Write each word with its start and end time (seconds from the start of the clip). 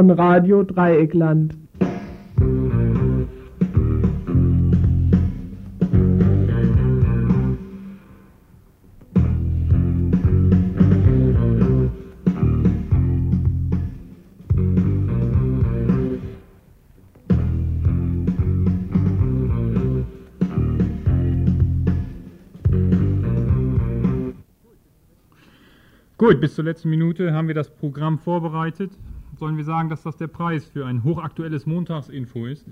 von 0.00 0.10
Radio 0.12 0.62
Dreieckland. 0.62 1.54
Gut, 26.16 26.40
bis 26.40 26.54
zur 26.54 26.64
letzten 26.64 26.88
Minute 26.88 27.34
haben 27.34 27.48
wir 27.48 27.54
das 27.54 27.68
Programm 27.68 28.18
vorbereitet. 28.18 28.92
Sollen 29.40 29.56
wir 29.56 29.64
sagen, 29.64 29.88
dass 29.88 30.02
das 30.02 30.18
der 30.18 30.26
Preis 30.26 30.66
für 30.66 30.84
ein 30.84 31.02
hochaktuelles 31.02 31.64
Montagsinfo 31.64 32.44
ist? 32.44 32.66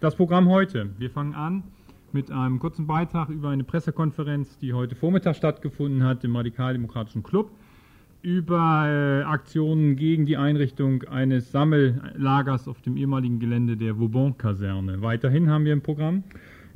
Das 0.00 0.16
Programm 0.16 0.48
heute. 0.48 0.90
Wir 0.98 1.10
fangen 1.10 1.32
an 1.32 1.62
mit 2.12 2.32
einem 2.32 2.58
kurzen 2.58 2.88
Beitrag 2.88 3.28
über 3.28 3.50
eine 3.50 3.62
Pressekonferenz, 3.62 4.58
die 4.58 4.72
heute 4.72 4.96
Vormittag 4.96 5.36
stattgefunden 5.36 6.02
hat 6.02 6.24
im 6.24 6.34
Radikaldemokratischen 6.34 7.22
Club, 7.22 7.52
über 8.22 8.88
äh, 8.88 9.22
Aktionen 9.22 9.94
gegen 9.94 10.26
die 10.26 10.36
Einrichtung 10.36 11.04
eines 11.04 11.52
Sammellagers 11.52 12.66
auf 12.66 12.80
dem 12.82 12.96
ehemaligen 12.96 13.38
Gelände 13.38 13.76
der 13.76 14.00
Vauban-Kaserne. 14.00 15.00
Weiterhin 15.00 15.48
haben 15.48 15.66
wir 15.66 15.72
im 15.72 15.82
Programm 15.82 16.24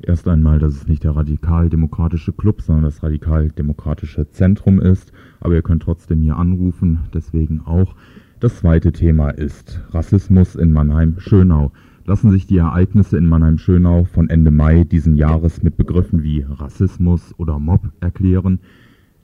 Erst 0.05 0.27
einmal, 0.27 0.59
dass 0.59 0.75
es 0.75 0.87
nicht 0.87 1.05
der 1.05 1.15
radikaldemokratische 1.15 2.33
Club, 2.33 2.61
sondern 2.61 2.83
das 2.83 3.03
radikaldemokratische 3.03 4.29
Zentrum 4.31 4.81
ist. 4.81 5.13
Aber 5.39 5.53
ihr 5.53 5.61
könnt 5.61 5.83
trotzdem 5.83 6.21
hier 6.21 6.35
anrufen, 6.35 6.99
deswegen 7.13 7.61
auch. 7.61 7.95
Das 8.43 8.57
zweite 8.57 8.91
Thema 8.91 9.29
ist 9.29 9.79
Rassismus 9.91 10.57
in 10.57 10.73
Mannheim-Schönau. 10.73 11.71
Lassen 12.03 12.29
sich 12.29 12.45
die 12.45 12.57
Ereignisse 12.57 13.17
in 13.17 13.25
Mannheim-Schönau 13.25 14.03
von 14.03 14.29
Ende 14.29 14.51
Mai 14.51 14.83
diesen 14.83 15.15
Jahres 15.15 15.63
mit 15.63 15.77
Begriffen 15.77 16.23
wie 16.23 16.41
Rassismus 16.41 17.33
oder 17.37 17.57
Mob 17.57 17.93
erklären? 18.01 18.59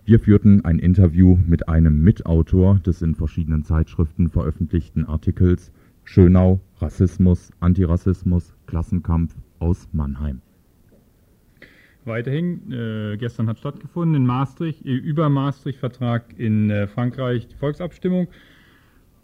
Wir 0.05 0.21
führten 0.21 0.63
ein 0.63 0.79
Interview 0.79 1.37
mit 1.45 1.67
einem 1.67 2.01
Mitautor 2.01 2.79
des 2.79 3.01
in 3.01 3.13
verschiedenen 3.13 3.65
Zeitschriften 3.65 4.29
veröffentlichten 4.29 5.03
Artikels 5.03 5.73
Schönau, 6.05 6.61
Rassismus, 6.77 7.51
Antirassismus, 7.59 8.55
Klassenkampf 8.67 9.35
aus 9.59 9.89
Mannheim. 9.91 10.39
Weiterhin, 12.05 12.71
äh, 12.71 13.17
gestern 13.17 13.49
hat 13.49 13.59
stattgefunden 13.59 14.15
in 14.15 14.25
Maastricht, 14.25 14.85
äh, 14.85 14.93
über 14.93 15.27
Maastricht-Vertrag 15.27 16.39
in 16.39 16.69
äh, 16.69 16.87
Frankreich 16.87 17.49
die 17.49 17.55
Volksabstimmung. 17.57 18.29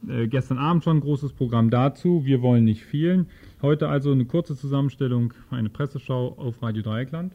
Äh, 0.08 0.28
gestern 0.28 0.58
Abend 0.58 0.84
schon 0.84 0.98
ein 0.98 1.02
großes 1.02 1.34
Programm 1.34 1.70
dazu. 1.70 2.26
Wir 2.26 2.42
wollen 2.42 2.64
nicht 2.64 2.84
fehlen. 2.84 3.28
Heute 3.62 3.90
also 3.90 4.12
eine 4.12 4.26
kurze 4.26 4.56
Zusammenstellung, 4.56 5.34
eine 5.50 5.70
Presseschau 5.70 6.36
auf 6.38 6.62
Radio 6.62 6.84
Dreieckland. 6.84 7.34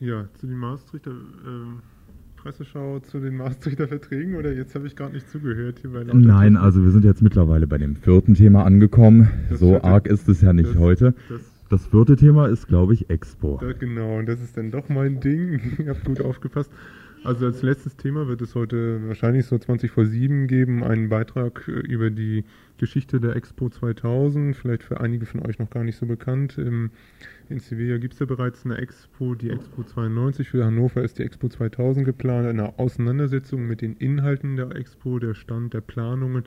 Ja, 0.00 0.28
zu 0.34 0.46
den 0.46 0.58
Maastrichter 0.58 1.10
äh, 1.10 2.36
Presseschau 2.36 3.00
zu 3.00 3.18
den 3.18 3.36
Maastrichter 3.36 3.88
Verträgen 3.88 4.36
oder 4.36 4.52
jetzt 4.52 4.74
habe 4.74 4.86
ich 4.86 4.94
gerade 4.94 5.14
nicht 5.14 5.28
zugehört 5.28 5.80
hier 5.80 5.90
bei 5.90 6.04
Nein, 6.04 6.56
also 6.56 6.82
wir 6.84 6.92
sind 6.92 7.04
jetzt 7.04 7.20
mittlerweile 7.20 7.66
bei 7.66 7.78
dem 7.78 7.96
vierten 7.96 8.34
Thema 8.34 8.64
angekommen. 8.64 9.28
Das 9.50 9.58
so 9.58 9.82
arg 9.82 10.06
ist 10.06 10.28
es 10.28 10.40
ja 10.40 10.52
nicht 10.52 10.70
das, 10.70 10.78
heute. 10.78 11.14
Das 11.28 11.40
das 11.70 11.86
vierte 11.86 12.16
Thema 12.16 12.46
ist, 12.46 12.66
glaube 12.66 12.94
ich, 12.94 13.10
Expo. 13.10 13.60
Ja, 13.62 13.72
genau, 13.72 14.18
und 14.18 14.26
das 14.26 14.40
ist 14.40 14.56
dann 14.56 14.70
doch 14.70 14.88
mein 14.88 15.20
Ding. 15.20 15.60
Ihr 15.78 15.90
habt 15.90 16.04
gut 16.04 16.20
aufgepasst. 16.20 16.70
Also 17.24 17.46
als 17.46 17.62
letztes 17.62 17.96
Thema 17.96 18.28
wird 18.28 18.40
es 18.42 18.54
heute 18.54 19.06
wahrscheinlich 19.08 19.46
so 19.46 19.58
20 19.58 19.90
vor 19.90 20.06
7 20.06 20.46
geben, 20.46 20.84
einen 20.84 21.08
Beitrag 21.08 21.66
äh, 21.68 21.72
über 21.72 22.10
die 22.10 22.44
Geschichte 22.78 23.20
der 23.20 23.36
Expo 23.36 23.68
2000, 23.68 24.56
vielleicht 24.56 24.84
für 24.84 25.00
einige 25.00 25.26
von 25.26 25.44
euch 25.44 25.58
noch 25.58 25.68
gar 25.68 25.84
nicht 25.84 25.96
so 25.96 26.06
bekannt. 26.06 26.56
in 26.58 26.90
Sevilla 27.58 27.98
gibt 27.98 28.14
es 28.14 28.20
ja 28.20 28.26
bereits 28.26 28.64
eine 28.64 28.78
Expo, 28.78 29.34
die 29.34 29.50
Expo 29.50 29.82
92. 29.82 30.48
Für 30.48 30.64
Hannover 30.64 31.02
ist 31.02 31.18
die 31.18 31.24
Expo 31.24 31.48
2000 31.48 32.06
geplant, 32.06 32.46
eine 32.46 32.78
Auseinandersetzung 32.78 33.66
mit 33.66 33.82
den 33.82 33.96
Inhalten 33.96 34.56
der 34.56 34.76
Expo, 34.76 35.18
der 35.18 35.34
Stand 35.34 35.74
der 35.74 35.80
Planungen 35.80 36.44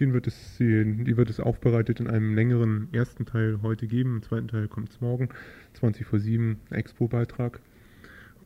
den 0.00 0.14
wird 0.14 0.26
es, 0.26 0.56
die 0.58 1.16
wird 1.16 1.28
es 1.28 1.40
aufbereitet 1.40 2.00
in 2.00 2.06
einem 2.06 2.34
längeren 2.34 2.88
ersten 2.92 3.26
Teil 3.26 3.58
heute 3.62 3.86
geben. 3.86 4.16
Im 4.16 4.22
zweiten 4.22 4.48
Teil 4.48 4.66
kommt 4.66 4.90
es 4.90 5.00
morgen, 5.00 5.28
20 5.74 6.06
vor 6.06 6.18
7, 6.18 6.58
Expo-Beitrag. 6.70 7.60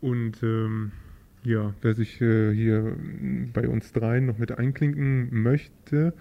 Und 0.01 0.43
ähm, 0.43 0.91
ja, 1.45 1.75
wer 1.83 1.95
sich 1.95 2.21
äh, 2.21 2.53
hier 2.55 2.97
bei 3.53 3.69
uns 3.69 3.93
dreien 3.93 4.27
noch 4.27 4.39
mit 4.39 4.59
einklinken 4.59 5.29
möchte, 5.43 6.15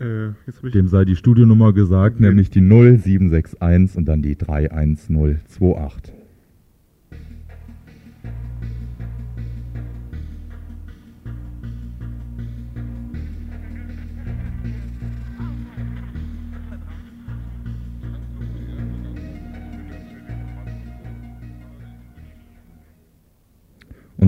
äh, 0.00 0.30
dem 0.70 0.88
sei 0.88 1.04
die 1.04 1.16
Studionummer 1.16 1.72
gesagt, 1.72 2.20
nämlich 2.20 2.50
die 2.50 2.60
0761 2.60 3.96
und 3.96 4.04
dann 4.06 4.22
die 4.22 4.36
31028. 4.36 6.17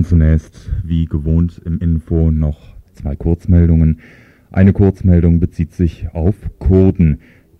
Und 0.01 0.07
zunächst, 0.07 0.71
wie 0.83 1.05
gewohnt 1.05 1.61
im 1.63 1.77
Info, 1.77 2.31
noch 2.31 2.73
zwei 2.95 3.15
Kurzmeldungen. 3.15 3.99
Eine 4.49 4.73
Kurzmeldung 4.73 5.39
bezieht 5.39 5.75
sich 5.75 6.07
auf 6.13 6.33
Kurden, 6.57 7.19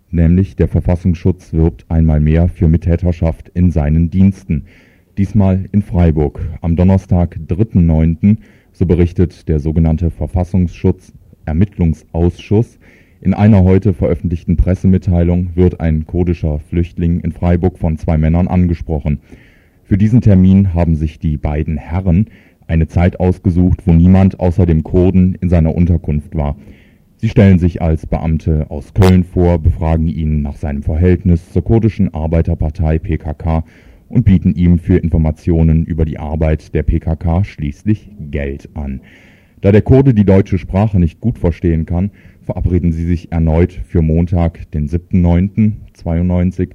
nämlich 0.09 0.56
der 0.56 0.68
Verfassungsschutz 0.68 1.53
wirbt 1.53 1.85
einmal 1.88 2.19
mehr 2.19 2.47
für 2.47 2.68
Mittäterschaft 2.68 3.50
in 3.50 3.69
seinen 3.69 4.09
Diensten. 4.09 4.66
Diesmal 5.19 5.66
in 5.72 5.84
Freiburg. 5.84 6.40
Am 6.62 6.75
Donnerstag, 6.75 7.38
3.9., 7.47 8.38
so 8.74 8.88
berichtet 8.88 9.47
der 9.47 9.59
sogenannte 9.59 10.09
Verfassungsschutz 10.09 11.13
Ermittlungsausschuss, 11.46 12.80
in 13.22 13.35
einer 13.35 13.63
heute 13.63 13.94
veröffentlichten 13.94 14.57
Pressemitteilung 14.57 15.51
wird 15.53 15.80
ein 15.80 16.07
kurdischer 16.07 16.57
Flüchtling 16.57 17.19
in 17.19 17.34
Freiburg 17.34 17.78
von 17.78 18.00
zwei 18.00 18.18
Männern 18.18 18.47
angesprochen. 18.47 19.19
Für 19.91 19.97
diesen 19.97 20.22
Termin 20.22 20.74
haben 20.74 20.96
sich 20.96 21.19
die 21.19 21.35
beiden 21.35 21.75
Herren 21.75 22.28
eine 22.66 22.88
Zeit 22.88 23.19
ausgesucht, 23.19 23.81
wo 23.85 23.91
niemand 23.91 24.40
außer 24.40 24.66
dem 24.66 24.84
Kurden 24.84 25.35
in 25.41 25.50
seiner 25.50 25.75
Unterkunft 25.75 26.34
war. 26.34 26.56
Sie 27.18 27.28
stellen 27.28 27.59
sich 27.59 27.81
als 27.81 28.06
Beamte 28.06 28.72
aus 28.72 28.94
Köln 28.94 29.25
vor, 29.25 29.59
befragen 29.59 30.07
ihn 30.07 30.44
nach 30.44 30.56
seinem 30.56 30.81
Verhältnis 30.81 31.51
zur 31.51 31.66
kurdischen 31.66 32.13
Arbeiterpartei 32.13 33.00
PKK 33.00 33.66
und 34.07 34.24
bieten 34.24 34.56
ihm 34.56 34.80
für 34.80 34.96
Informationen 34.96 35.84
über 35.84 36.06
die 36.06 36.19
Arbeit 36.19 36.74
der 36.74 36.84
PKK 36.84 37.44
schließlich 37.44 38.12
Geld 38.18 38.69
an. 38.75 39.01
Da 39.59 39.74
der 39.74 39.81
Kurde 39.81 40.13
die 40.13 40.24
deutsche 40.24 40.57
Sprache 40.57 41.01
nicht 41.01 41.19
gut 41.19 41.38
verstehen 41.38 41.85
kann, 41.85 42.12
verabreden 42.44 42.94
sie 42.94 43.03
sich 43.03 43.34
erneut 43.34 43.74
für 43.74 44.01
Montag, 44.01 44.72
den 44.72 44.88
7.9.92 44.88 46.69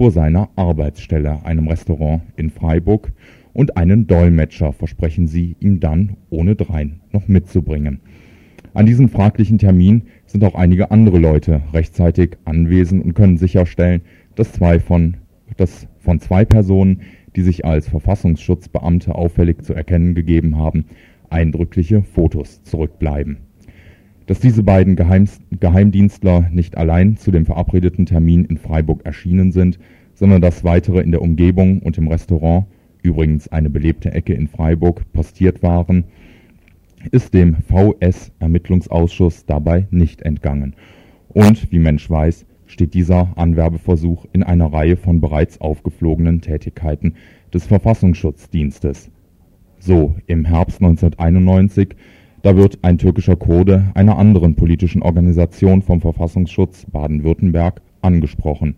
vor 0.00 0.10
seiner 0.10 0.48
Arbeitsstelle, 0.56 1.44
einem 1.44 1.68
Restaurant 1.68 2.22
in 2.36 2.48
Freiburg, 2.48 3.12
und 3.52 3.76
einen 3.76 4.06
Dolmetscher 4.06 4.72
versprechen 4.72 5.26
sie 5.26 5.56
ihm 5.60 5.78
dann 5.78 6.16
ohne 6.30 6.56
drein 6.56 7.02
noch 7.12 7.28
mitzubringen. 7.28 8.00
An 8.72 8.86
diesem 8.86 9.10
fraglichen 9.10 9.58
Termin 9.58 10.04
sind 10.24 10.42
auch 10.42 10.54
einige 10.54 10.90
andere 10.90 11.18
Leute 11.18 11.60
rechtzeitig 11.74 12.38
anwesend 12.46 13.04
und 13.04 13.12
können 13.12 13.36
sicherstellen, 13.36 14.00
dass 14.36 14.52
zwei 14.52 14.80
von, 14.80 15.18
dass 15.58 15.86
von 15.98 16.18
zwei 16.18 16.46
Personen, 16.46 17.02
die 17.36 17.42
sich 17.42 17.66
als 17.66 17.86
Verfassungsschutzbeamte 17.86 19.14
auffällig 19.14 19.64
zu 19.64 19.74
erkennen 19.74 20.14
gegeben 20.14 20.56
haben, 20.56 20.86
eindrückliche 21.28 22.04
Fotos 22.04 22.62
zurückbleiben. 22.62 23.49
Dass 24.30 24.38
diese 24.38 24.62
beiden 24.62 24.94
Geheimdienstler 24.94 26.50
nicht 26.52 26.76
allein 26.76 27.16
zu 27.16 27.32
dem 27.32 27.46
verabredeten 27.46 28.06
Termin 28.06 28.44
in 28.44 28.58
Freiburg 28.58 29.04
erschienen 29.04 29.50
sind, 29.50 29.80
sondern 30.14 30.40
dass 30.40 30.62
weitere 30.62 31.00
in 31.00 31.10
der 31.10 31.20
Umgebung 31.20 31.80
und 31.80 31.98
im 31.98 32.06
Restaurant, 32.06 32.66
übrigens 33.02 33.48
eine 33.48 33.70
belebte 33.70 34.12
Ecke 34.12 34.34
in 34.34 34.46
Freiburg, 34.46 35.02
postiert 35.12 35.64
waren, 35.64 36.04
ist 37.10 37.34
dem 37.34 37.56
VS-Ermittlungsausschuss 37.56 39.46
dabei 39.46 39.88
nicht 39.90 40.22
entgangen. 40.22 40.76
Und, 41.30 41.72
wie 41.72 41.80
Mensch 41.80 42.08
weiß, 42.08 42.46
steht 42.66 42.94
dieser 42.94 43.36
Anwerbeversuch 43.36 44.26
in 44.32 44.44
einer 44.44 44.72
Reihe 44.72 44.96
von 44.96 45.20
bereits 45.20 45.60
aufgeflogenen 45.60 46.40
Tätigkeiten 46.40 47.14
des 47.52 47.66
Verfassungsschutzdienstes. 47.66 49.10
So, 49.80 50.14
im 50.28 50.44
Herbst 50.44 50.80
1991 50.80 51.96
da 52.42 52.56
wird 52.56 52.78
ein 52.82 52.98
türkischer 52.98 53.36
Kurde 53.36 53.90
einer 53.94 54.18
anderen 54.18 54.54
politischen 54.54 55.02
Organisation 55.02 55.82
vom 55.82 56.00
Verfassungsschutz 56.00 56.86
Baden-Württemberg 56.90 57.82
angesprochen. 58.00 58.76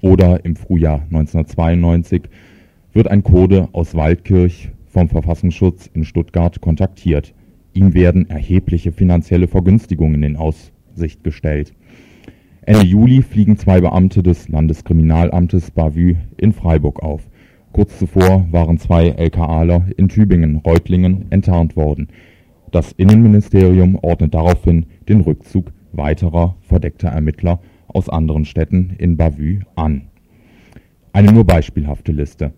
Oder 0.00 0.44
im 0.44 0.56
Frühjahr 0.56 1.02
1992 1.10 2.22
wird 2.92 3.08
ein 3.08 3.22
Kurde 3.22 3.68
aus 3.72 3.94
Waldkirch 3.94 4.70
vom 4.86 5.08
Verfassungsschutz 5.08 5.90
in 5.92 6.04
Stuttgart 6.04 6.60
kontaktiert. 6.60 7.34
Ihm 7.72 7.92
werden 7.92 8.30
erhebliche 8.30 8.92
finanzielle 8.92 9.48
Vergünstigungen 9.48 10.22
in 10.22 10.36
Aussicht 10.36 11.24
gestellt. 11.24 11.74
Ende 12.62 12.86
Juli 12.86 13.22
fliegen 13.22 13.58
zwei 13.58 13.80
Beamte 13.80 14.22
des 14.22 14.48
Landeskriminalamtes 14.48 15.72
Bavü 15.72 16.14
in 16.36 16.52
Freiburg 16.52 17.02
auf. 17.02 17.28
Kurz 17.72 17.98
zuvor 17.98 18.46
waren 18.52 18.78
zwei 18.78 19.08
LKAler 19.08 19.86
in 19.96 20.08
Tübingen-Reutlingen 20.08 21.26
enttarnt 21.30 21.74
worden. 21.74 22.08
Das 22.74 22.90
Innenministerium 22.90 23.96
ordnet 24.02 24.34
daraufhin 24.34 24.86
den 25.08 25.20
Rückzug 25.20 25.70
weiterer 25.92 26.56
verdeckter 26.62 27.06
Ermittler 27.06 27.60
aus 27.86 28.08
anderen 28.08 28.44
Städten 28.44 28.96
in 28.98 29.16
Bavü 29.16 29.60
an. 29.76 30.08
Eine 31.12 31.32
nur 31.32 31.44
beispielhafte 31.44 32.10
Liste, 32.10 32.52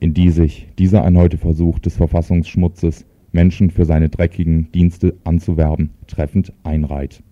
in 0.00 0.14
die 0.14 0.30
sich 0.30 0.66
dieser 0.80 1.02
erneute 1.02 1.38
Versuch 1.38 1.78
des 1.78 1.94
Verfassungsschmutzes 1.94 3.06
Menschen 3.30 3.70
für 3.70 3.84
seine 3.84 4.08
dreckigen 4.08 4.72
Dienste 4.72 5.14
anzuwerben, 5.22 5.90
treffend 6.08 6.52
einreiht. 6.64 7.22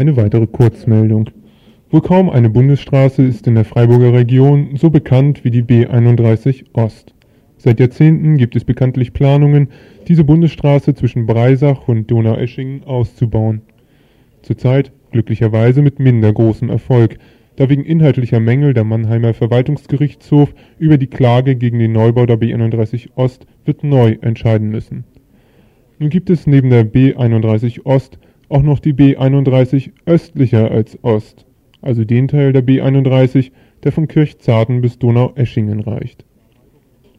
Eine 0.00 0.16
weitere 0.16 0.46
Kurzmeldung. 0.46 1.28
Wohl 1.90 2.00
kaum 2.00 2.30
eine 2.30 2.48
Bundesstraße 2.48 3.22
ist 3.22 3.46
in 3.46 3.56
der 3.56 3.66
Freiburger 3.66 4.14
Region 4.14 4.76
so 4.76 4.88
bekannt 4.88 5.44
wie 5.44 5.50
die 5.50 5.62
B31 5.62 6.64
Ost. 6.72 7.12
Seit 7.58 7.80
Jahrzehnten 7.80 8.38
gibt 8.38 8.56
es 8.56 8.64
bekanntlich 8.64 9.12
Planungen, 9.12 9.68
diese 10.08 10.24
Bundesstraße 10.24 10.94
zwischen 10.94 11.26
Breisach 11.26 11.86
und 11.86 12.10
Donaueschingen 12.10 12.84
auszubauen. 12.84 13.60
Zurzeit 14.40 14.90
glücklicherweise 15.10 15.82
mit 15.82 15.98
minder 15.98 16.32
großem 16.32 16.70
Erfolg, 16.70 17.18
da 17.56 17.68
wegen 17.68 17.84
inhaltlicher 17.84 18.40
Mängel 18.40 18.72
der 18.72 18.84
Mannheimer 18.84 19.34
Verwaltungsgerichtshof 19.34 20.54
über 20.78 20.96
die 20.96 21.08
Klage 21.08 21.56
gegen 21.56 21.78
den 21.78 21.92
Neubau 21.92 22.24
der 22.24 22.40
B31 22.40 23.10
Ost 23.16 23.44
wird 23.66 23.84
neu 23.84 24.16
entscheiden 24.22 24.70
müssen. 24.70 25.04
Nun 25.98 26.08
gibt 26.08 26.30
es 26.30 26.46
neben 26.46 26.70
der 26.70 26.90
B31 26.90 27.84
Ost 27.84 28.18
auch 28.50 28.62
noch 28.62 28.80
die 28.80 28.92
B31 28.92 29.92
östlicher 30.04 30.70
als 30.70 31.02
Ost, 31.02 31.46
also 31.80 32.04
den 32.04 32.28
Teil 32.28 32.52
der 32.52 32.64
B31, 32.64 33.52
der 33.82 33.92
von 33.92 34.08
Kirchzarten 34.08 34.82
bis 34.82 34.98
Donaueschingen 34.98 35.80
reicht 35.80 36.24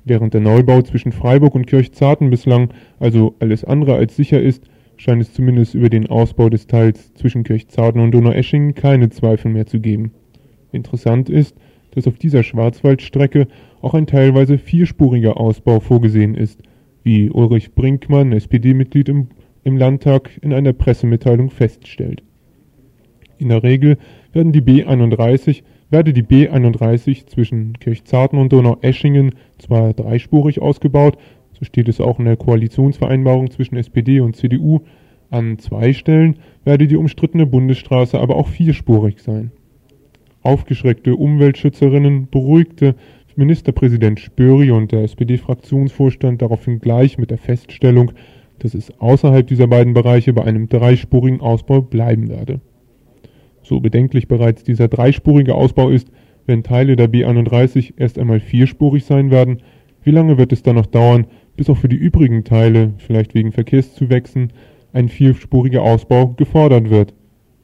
Während 0.03 0.33
der 0.33 0.41
Neubau 0.41 0.81
zwischen 0.81 1.11
Freiburg 1.11 1.53
und 1.53 1.67
Kirchzarten 1.67 2.29
bislang 2.31 2.69
also 2.99 3.35
alles 3.39 3.63
andere 3.63 3.95
als 3.95 4.15
sicher 4.15 4.41
ist, 4.41 4.63
scheint 4.97 5.21
es 5.21 5.33
zumindest 5.33 5.75
über 5.75 5.89
den 5.89 6.07
Ausbau 6.07 6.49
des 6.49 6.67
Teils 6.67 7.13
zwischen 7.13 7.43
Kirchzarten 7.43 8.01
und 8.01 8.11
Donaueschingen 8.11 8.73
keine 8.73 9.09
Zweifel 9.09 9.51
mehr 9.51 9.67
zu 9.67 9.79
geben. 9.79 10.11
Interessant 10.71 11.29
ist, 11.29 11.55
dass 11.91 12.07
auf 12.07 12.17
dieser 12.17 12.43
Schwarzwaldstrecke 12.43 13.47
auch 13.81 13.93
ein 13.93 14.07
teilweise 14.07 14.57
vierspuriger 14.57 15.37
Ausbau 15.37 15.79
vorgesehen 15.79 16.35
ist, 16.35 16.61
wie 17.03 17.29
Ulrich 17.29 17.73
Brinkmann, 17.73 18.31
SPD-Mitglied 18.31 19.09
im, 19.09 19.27
im 19.63 19.77
Landtag, 19.77 20.31
in 20.41 20.53
einer 20.53 20.73
Pressemitteilung 20.73 21.49
feststellt. 21.49 22.23
In 23.37 23.49
der 23.49 23.63
Regel 23.63 23.97
werden 24.33 24.51
die 24.51 24.61
B 24.61 24.83
31 24.83 25.63
werde 25.91 26.13
die 26.13 26.23
B 26.23 26.47
31 26.47 27.27
zwischen 27.27 27.73
Kirchzarten 27.73 28.39
und 28.39 28.51
Donaueschingen 28.53 29.35
zwar 29.59 29.93
dreispurig 29.93 30.61
ausgebaut, 30.61 31.17
so 31.51 31.65
steht 31.65 31.89
es 31.89 32.01
auch 32.01 32.17
in 32.17 32.25
der 32.25 32.37
Koalitionsvereinbarung 32.37 33.51
zwischen 33.51 33.75
SPD 33.75 34.21
und 34.21 34.35
CDU, 34.35 34.79
an 35.29 35.59
zwei 35.59 35.93
Stellen 35.93 36.37
werde 36.63 36.87
die 36.87 36.95
umstrittene 36.95 37.45
Bundesstraße 37.45 38.19
aber 38.19 38.37
auch 38.37 38.47
vierspurig 38.47 39.21
sein. 39.21 39.51
Aufgeschreckte 40.41 41.15
Umweltschützerinnen 41.15 42.29
beruhigte 42.29 42.95
Ministerpräsident 43.35 44.19
Spöri 44.19 44.71
und 44.71 44.91
der 44.91 45.03
SPD-Fraktionsvorstand 45.03 46.41
daraufhin 46.41 46.79
gleich 46.79 47.17
mit 47.17 47.31
der 47.31 47.37
Feststellung, 47.37 48.11
dass 48.63 48.73
es 48.73 48.91
außerhalb 48.99 49.45
dieser 49.45 49.67
beiden 49.67 49.93
Bereiche 49.93 50.33
bei 50.33 50.43
einem 50.43 50.69
dreispurigen 50.69 51.41
Ausbau 51.41 51.81
bleiben 51.81 52.29
werde 52.29 52.61
so 53.71 53.79
bedenklich 53.79 54.27
bereits 54.27 54.63
dieser 54.63 54.87
dreispurige 54.87 55.55
Ausbau 55.55 55.89
ist, 55.89 56.11
wenn 56.45 56.63
Teile 56.63 56.95
der 56.95 57.09
B31 57.09 57.93
erst 57.97 58.19
einmal 58.19 58.39
vierspurig 58.39 59.05
sein 59.05 59.31
werden, 59.31 59.61
wie 60.03 60.11
lange 60.11 60.37
wird 60.37 60.51
es 60.51 60.63
dann 60.63 60.75
noch 60.75 60.87
dauern, 60.87 61.27
bis 61.55 61.69
auch 61.69 61.77
für 61.77 61.89
die 61.89 61.95
übrigen 61.95 62.43
Teile, 62.43 62.93
vielleicht 62.97 63.33
wegen 63.33 63.51
Verkehrszuwächsen, 63.51 64.51
ein 64.93 65.07
vierspuriger 65.07 65.83
Ausbau 65.83 66.33
gefordert 66.35 66.89
wird? 66.89 67.13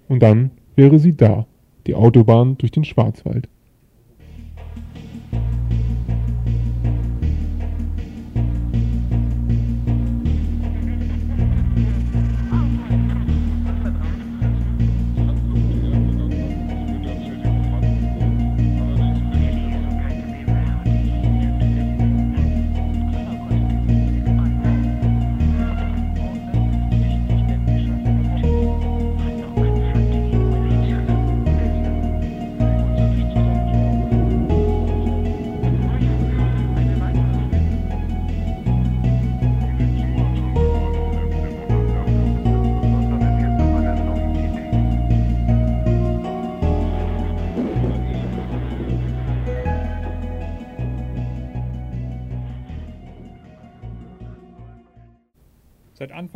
Und 0.07 0.21
dann 0.23 0.51
wäre 0.75 0.99
sie 0.99 1.17
da, 1.17 1.47
die 1.87 1.95
Autobahn 1.95 2.57
durch 2.57 2.71
den 2.71 2.85
Schwarzwald. 2.85 3.49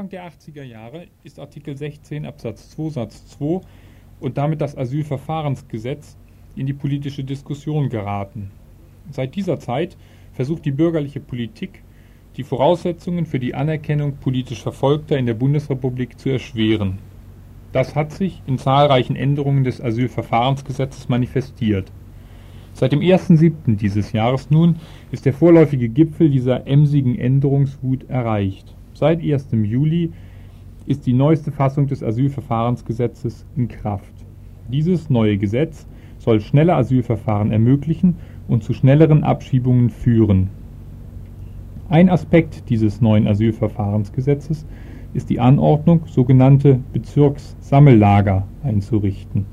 Anfang 0.02 0.10
der 0.10 0.32
80er 0.32 0.64
Jahre 0.64 1.06
ist 1.24 1.38
Artikel 1.38 1.78
16 1.78 2.26
Absatz 2.26 2.72
2 2.72 2.90
Satz 2.90 3.28
2 3.38 3.62
und 4.20 4.36
damit 4.36 4.60
das 4.60 4.76
Asylverfahrensgesetz 4.76 6.18
in 6.56 6.66
die 6.66 6.74
politische 6.74 7.24
Diskussion 7.24 7.88
geraten. 7.88 8.50
Seit 9.12 9.36
dieser 9.36 9.60
Zeit 9.60 9.98
versucht 10.34 10.66
die 10.66 10.72
bürgerliche 10.72 11.20
Politik, 11.20 11.84
die 12.36 12.44
Voraussetzungen 12.44 13.28
für 13.28 13.38
die 13.38 13.54
Anerkennung 13.54 14.16
politisch 14.16 14.64
Verfolgter 14.64 15.20
in 15.20 15.28
der 15.28 15.36
Bundesrepublik 15.36 16.18
zu 16.18 16.30
erschweren. 16.30 16.98
Das 17.72 17.94
hat 17.94 18.12
sich 18.12 18.42
in 18.48 18.58
zahlreichen 18.58 19.16
Änderungen 19.16 19.64
des 19.64 19.82
Asylverfahrensgesetzes 19.82 21.10
manifestiert. 21.10 21.92
Seit 22.74 22.92
dem 22.92 23.02
1.7. 23.02 23.76
dieses 23.76 24.14
Jahres 24.14 24.50
nun 24.50 24.78
ist 25.12 25.28
der 25.28 25.34
vorläufige 25.34 25.90
Gipfel 25.90 26.32
dieser 26.32 26.66
emsigen 26.66 27.20
Änderungswut 27.20 28.10
erreicht. 28.10 28.76
Seit 28.94 29.24
1. 29.24 29.48
Juli 29.52 30.12
ist 30.86 31.06
die 31.06 31.14
neueste 31.14 31.52
Fassung 31.52 31.88
des 31.88 32.04
Asylverfahrensgesetzes 32.04 33.46
in 33.56 33.68
Kraft. 33.68 34.14
Dieses 34.68 35.10
neue 35.10 35.38
Gesetz 35.38 35.88
soll 36.18 36.42
schnelle 36.42 36.76
Asylverfahren 36.76 37.52
ermöglichen 37.52 38.16
und 38.48 38.64
zu 38.64 38.74
schnelleren 38.74 39.24
Abschiebungen 39.24 39.90
führen. 39.90 40.50
Ein 41.90 42.10
Aspekt 42.10 42.70
dieses 42.70 43.02
neuen 43.02 43.28
Asylverfahrensgesetzes 43.28 44.66
ist 45.14 45.30
die 45.30 45.40
Anordnung, 45.40 46.04
sogenannte 46.06 46.80
Bezirkssammellager 46.94 48.46
einzurichten. 48.64 49.46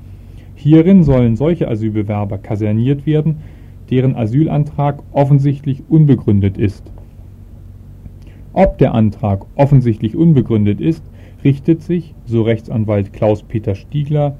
Hierin 0.55 1.03
sollen 1.03 1.35
solche 1.37 1.69
Asylbewerber 1.69 2.37
kaserniert 2.37 3.05
werden, 3.05 3.37
deren 3.89 4.15
Asylantrag 4.15 5.01
offensichtlich 5.11 5.83
unbegründet 5.89 6.57
ist 6.57 6.91
ob 8.53 8.77
der 8.77 8.93
Antrag 8.93 9.45
offensichtlich 9.55 10.15
unbegründet 10.15 10.81
ist, 10.81 11.03
richtet 11.43 11.83
sich, 11.83 12.13
so 12.25 12.41
Rechtsanwalt 12.41 13.13
Klaus-Peter 13.13 13.75
Stiegler, 13.75 14.37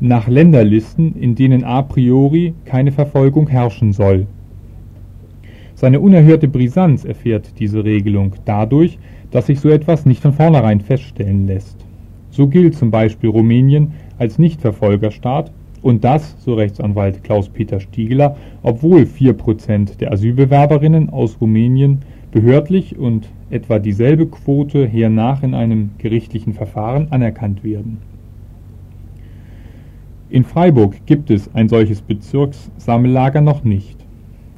nach 0.00 0.26
Länderlisten, 0.26 1.14
in 1.14 1.34
denen 1.34 1.64
a 1.64 1.82
priori 1.82 2.54
keine 2.64 2.90
Verfolgung 2.90 3.48
herrschen 3.48 3.92
soll. 3.92 4.26
Seine 5.74 6.00
unerhörte 6.00 6.48
Brisanz 6.48 7.04
erfährt 7.04 7.58
diese 7.58 7.84
Regelung 7.84 8.34
dadurch, 8.44 8.98
dass 9.30 9.46
sich 9.46 9.60
so 9.60 9.68
etwas 9.68 10.06
nicht 10.06 10.22
von 10.22 10.32
vornherein 10.32 10.80
feststellen 10.80 11.46
lässt. 11.46 11.84
So 12.30 12.46
gilt 12.46 12.74
zum 12.74 12.90
Beispiel 12.90 13.30
Rumänien 13.30 13.92
als 14.18 14.38
Nichtverfolgerstaat 14.38 15.52
und 15.82 16.04
das, 16.04 16.36
so 16.38 16.54
Rechtsanwalt 16.54 17.24
Klaus-Peter 17.24 17.80
Stiegler, 17.80 18.36
obwohl 18.62 19.02
4% 19.02 19.98
der 19.98 20.12
Asylbewerberinnen 20.12 21.10
aus 21.10 21.40
Rumänien 21.40 22.00
behördlich 22.32 22.98
und 22.98 23.28
etwa 23.50 23.78
dieselbe 23.78 24.26
Quote 24.26 24.86
hernach 24.86 25.42
in 25.42 25.54
einem 25.54 25.90
gerichtlichen 25.98 26.54
Verfahren 26.54 27.08
anerkannt 27.10 27.62
werden. 27.62 27.98
In 30.30 30.44
Freiburg 30.44 31.04
gibt 31.04 31.30
es 31.30 31.54
ein 31.54 31.68
solches 31.68 32.00
Bezirkssammellager 32.00 33.42
noch 33.42 33.64
nicht. 33.64 33.98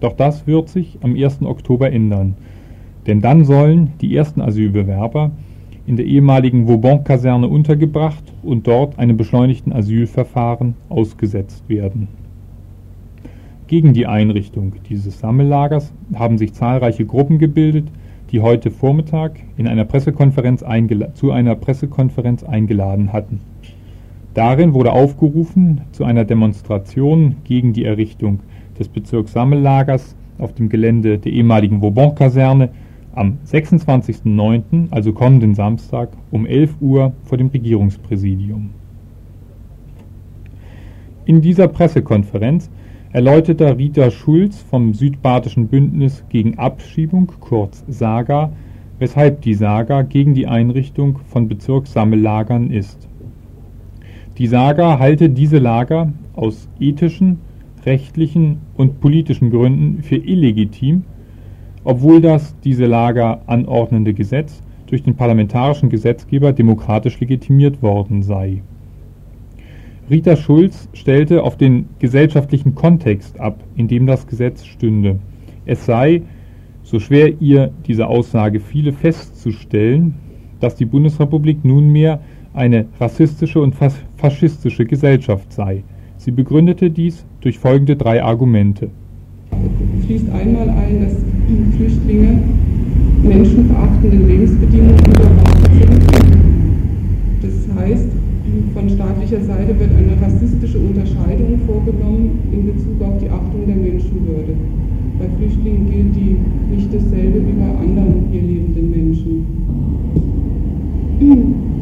Doch 0.00 0.12
das 0.12 0.46
wird 0.46 0.68
sich 0.68 0.98
am 1.02 1.16
1. 1.16 1.42
Oktober 1.42 1.90
ändern, 1.90 2.36
denn 3.06 3.20
dann 3.20 3.44
sollen 3.44 3.90
die 4.00 4.16
ersten 4.16 4.40
Asylbewerber 4.40 5.32
in 5.86 5.96
der 5.96 6.06
ehemaligen 6.06 6.68
Vauban-Kaserne 6.68 7.48
untergebracht 7.48 8.24
und 8.42 8.66
dort 8.66 8.98
einem 8.98 9.16
beschleunigten 9.16 9.72
Asylverfahren 9.72 10.74
ausgesetzt 10.88 11.68
werden. 11.68 12.08
Gegen 13.66 13.94
die 13.94 14.06
Einrichtung 14.06 14.74
dieses 14.90 15.20
Sammellagers 15.20 15.90
haben 16.14 16.36
sich 16.36 16.52
zahlreiche 16.52 17.06
Gruppen 17.06 17.38
gebildet, 17.38 17.88
die 18.30 18.40
heute 18.40 18.70
Vormittag 18.70 19.40
in 19.56 19.66
einer 19.66 19.86
Pressekonferenz 19.86 20.62
zu 21.14 21.30
einer 21.30 21.54
Pressekonferenz 21.54 22.44
eingeladen 22.44 23.14
hatten. 23.14 23.40
Darin 24.34 24.74
wurde 24.74 24.92
aufgerufen 24.92 25.80
zu 25.92 26.04
einer 26.04 26.26
Demonstration 26.26 27.36
gegen 27.44 27.72
die 27.72 27.84
Errichtung 27.84 28.40
des 28.78 28.88
Bezirkssammellagers 28.88 30.14
auf 30.36 30.52
dem 30.52 30.68
Gelände 30.68 31.18
der 31.18 31.32
ehemaligen 31.32 31.80
Vauban-Kaserne 31.80 32.68
am 33.14 33.38
26.09., 33.46 34.88
also 34.90 35.12
kommenden 35.12 35.54
Samstag, 35.54 36.10
um 36.30 36.44
11 36.44 36.74
Uhr 36.80 37.12
vor 37.22 37.38
dem 37.38 37.46
Regierungspräsidium. 37.46 38.70
In 41.24 41.40
dieser 41.40 41.68
Pressekonferenz 41.68 42.68
erläuterte 43.14 43.78
Rita 43.78 44.10
Schulz 44.10 44.60
vom 44.60 44.92
Südbadischen 44.92 45.68
Bündnis 45.68 46.24
gegen 46.30 46.58
Abschiebung, 46.58 47.30
kurz 47.38 47.84
SAGA, 47.86 48.50
weshalb 48.98 49.40
die 49.42 49.54
SAGA 49.54 50.02
gegen 50.02 50.34
die 50.34 50.48
Einrichtung 50.48 51.20
von 51.28 51.46
Bezirkssammellagern 51.46 52.72
ist. 52.72 53.08
Die 54.36 54.48
SAGA 54.48 54.98
halte 54.98 55.30
diese 55.30 55.58
Lager 55.58 56.12
aus 56.34 56.68
ethischen, 56.80 57.38
rechtlichen 57.86 58.58
und 58.76 59.00
politischen 59.00 59.50
Gründen 59.50 60.02
für 60.02 60.16
illegitim, 60.16 61.04
obwohl 61.84 62.20
das 62.20 62.56
diese 62.64 62.86
Lager 62.86 63.42
anordnende 63.46 64.12
Gesetz 64.12 64.60
durch 64.86 65.04
den 65.04 65.14
parlamentarischen 65.14 65.88
Gesetzgeber 65.88 66.52
demokratisch 66.52 67.20
legitimiert 67.20 67.80
worden 67.80 68.24
sei 68.24 68.64
Rita 70.10 70.36
Schulz 70.36 70.86
stellte 70.92 71.42
auf 71.42 71.56
den 71.56 71.86
gesellschaftlichen 71.98 72.74
Kontext 72.74 73.40
ab, 73.40 73.58
in 73.74 73.88
dem 73.88 74.06
das 74.06 74.26
Gesetz 74.26 74.64
stünde. 74.66 75.18
Es 75.64 75.86
sei, 75.86 76.20
so 76.82 77.00
schwer 77.00 77.40
ihr 77.40 77.70
diese 77.86 78.06
Aussage 78.06 78.60
fiele, 78.60 78.92
festzustellen, 78.92 80.14
dass 80.60 80.76
die 80.76 80.84
Bundesrepublik 80.84 81.64
nunmehr 81.64 82.20
eine 82.52 82.84
rassistische 83.00 83.60
und 83.60 83.74
faschistische 84.16 84.84
Gesellschaft 84.84 85.50
sei. 85.50 85.82
Sie 86.18 86.30
begründete 86.30 86.90
dies 86.90 87.24
durch 87.40 87.58
folgende 87.58 87.96
drei 87.96 88.22
Argumente. 88.22 88.90
Fließt 90.04 90.30
einmal 90.30 90.68
ein, 90.68 91.00
dass 91.00 91.16
Flüchtlinge 91.76 92.42
menschenverachtenden 93.22 94.28
Lebensbedingungen 94.28 94.96
unterworfen 94.96 95.72
sind. 95.80 96.34
Das 97.42 97.74
heißt, 97.76 98.23
von 98.72 98.88
staatlicher 98.88 99.40
Seite 99.40 99.78
wird 99.78 99.90
eine 99.96 100.20
rassistische 100.20 100.78
Unterscheidung 100.78 101.58
vorgenommen 101.66 102.38
in 102.52 102.66
Bezug 102.66 103.00
auf 103.02 103.18
die 103.18 103.30
Achtung 103.30 103.66
der 103.66 103.76
Menschenwürde. 103.76 104.54
Bei 105.18 105.26
Flüchtlingen 105.38 105.90
gilt 105.90 106.14
die 106.14 106.36
nicht 106.74 106.92
dasselbe 106.92 107.38
wie 107.46 107.56
bei 107.58 107.70
anderen 107.82 108.26
hier 108.30 108.42
lebenden 108.42 108.90
Menschen. 108.90 109.46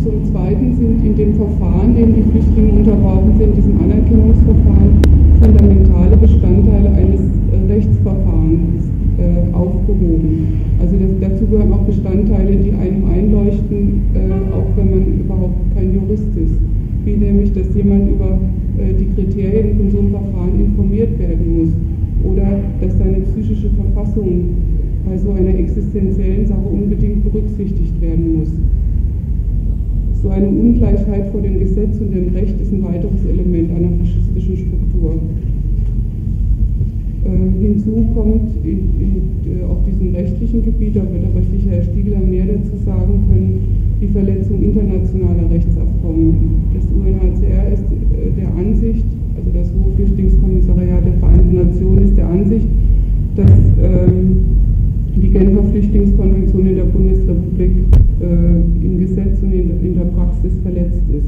Zum 0.02 0.24
Zweiten 0.30 0.76
sind 0.76 1.04
in 1.04 1.16
dem 1.16 1.34
Verfahren, 1.34 1.94
dem 1.94 2.14
die 2.14 2.22
Flüchtlinge 2.30 2.72
unterworfen 2.72 3.38
sind, 3.38 3.56
diesem 3.56 3.80
Anerkennungsverfahren, 3.80 5.00
fundamentale 5.40 6.16
Bestandteile 6.16 6.90
eines 6.92 7.20
Rechtsverfahrens 7.68 8.92
äh, 9.18 9.54
aufgehoben. 9.54 10.60
Also 10.80 10.96
das, 10.96 11.10
dazu 11.20 11.46
gehören 11.46 11.72
auch 11.72 11.84
Bestandteile, 11.84 12.56
die 12.56 12.72
einem 12.72 13.04
einleuchten, 13.10 14.02
äh, 14.14 14.54
auch 14.54 14.70
wenn 14.76 14.90
man 14.90 15.02
überhaupt 15.20 15.74
kein 15.74 15.94
Jurist 15.94 16.32
ist. 16.36 16.56
Wie 17.04 17.16
nämlich, 17.16 17.52
dass 17.52 17.74
jemand 17.74 18.10
über 18.10 18.38
äh, 18.78 18.94
die 18.98 19.06
Kriterien 19.14 19.76
von 19.76 19.90
so 19.90 19.98
einem 19.98 20.10
Verfahren 20.10 20.60
informiert 20.60 21.18
werden 21.18 21.58
muss 21.58 21.72
oder 22.24 22.46
dass 22.80 22.96
seine 22.98 23.20
psychische 23.20 23.70
Verfassung 23.70 24.56
bei 25.04 25.16
so 25.16 25.32
einer 25.32 25.54
existenziellen 25.58 26.46
Sache 26.46 26.66
unbedingt 26.70 27.24
berücksichtigt 27.24 28.00
werden 28.00 28.38
muss. 28.38 28.48
So 30.22 30.28
eine 30.28 30.48
Ungleichheit 30.48 31.30
vor 31.30 31.40
dem 31.40 31.58
Gesetz 31.58 31.98
und 32.00 32.14
dem 32.14 32.28
Recht 32.34 32.54
ist 32.60 32.72
ein 32.72 32.84
weiteres 32.84 33.24
Element 33.28 33.70
einer 33.76 33.90
faschistischen 33.98 34.56
Struktur. 34.56 35.18
Äh, 37.24 37.64
hinzu 37.64 38.04
kommt 38.14 38.50
in, 38.64 38.78
in, 38.98 39.62
auf 39.70 39.78
diesem 39.86 40.12
rechtlichen 40.14 40.64
Gebiet, 40.64 40.96
da 40.96 41.02
wird 41.02 41.24
aber 41.24 41.42
sicher 41.42 41.70
Herr 41.70 41.82
Stiegler 41.82 42.18
mehr 42.18 42.46
dazu 42.46 42.76
sagen 42.84 43.22
können, 43.28 43.60
die 44.00 44.08
Verletzung 44.08 44.60
internationaler 44.60 45.48
Rechtsabkommen. 45.48 46.66
Das 46.74 46.84
UNHCR 46.86 47.72
ist 47.72 47.84
äh, 47.84 48.32
der 48.36 48.48
Ansicht, 48.58 49.06
also 49.36 49.50
das 49.54 49.70
Hohe 49.72 49.92
Flüchtlingskommissariat 49.94 51.06
der 51.06 51.12
Vereinten 51.14 51.54
Nationen 51.54 52.02
ist 52.02 52.16
der 52.16 52.28
Ansicht, 52.28 52.66
dass 53.36 53.50
ähm, 53.80 54.36
die 55.14 55.30
Genfer 55.30 55.62
Flüchtlingskonvention 55.62 56.66
in 56.66 56.76
der 56.76 56.84
Bundesrepublik 56.84 57.72
äh, 58.20 58.84
im 58.84 58.98
Gesetz 58.98 59.40
und 59.42 59.52
in, 59.52 59.80
in 59.80 59.94
der 59.94 60.06
Praxis 60.06 60.58
verletzt 60.60 61.02
ist. 61.08 61.26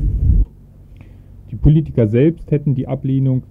Die 1.52 1.56
Politiker 1.56 2.08
selbst 2.08 2.50
hätten 2.50 2.74
die 2.74 2.88
Ablehnung 2.88 3.44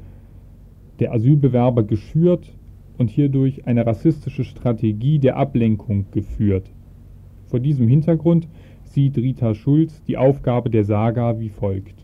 der 0.99 1.13
Asylbewerber 1.13 1.83
geschürt 1.83 2.53
und 2.97 3.09
hierdurch 3.09 3.65
eine 3.65 3.85
rassistische 3.85 4.43
Strategie 4.43 5.19
der 5.19 5.37
Ablenkung 5.37 6.05
geführt. 6.11 6.69
Vor 7.47 7.59
diesem 7.59 7.87
Hintergrund 7.87 8.47
sieht 8.83 9.17
Rita 9.17 9.53
Schulz 9.55 10.01
die 10.07 10.17
Aufgabe 10.17 10.69
der 10.69 10.83
Saga 10.83 11.39
wie 11.39 11.49
folgt. 11.49 11.95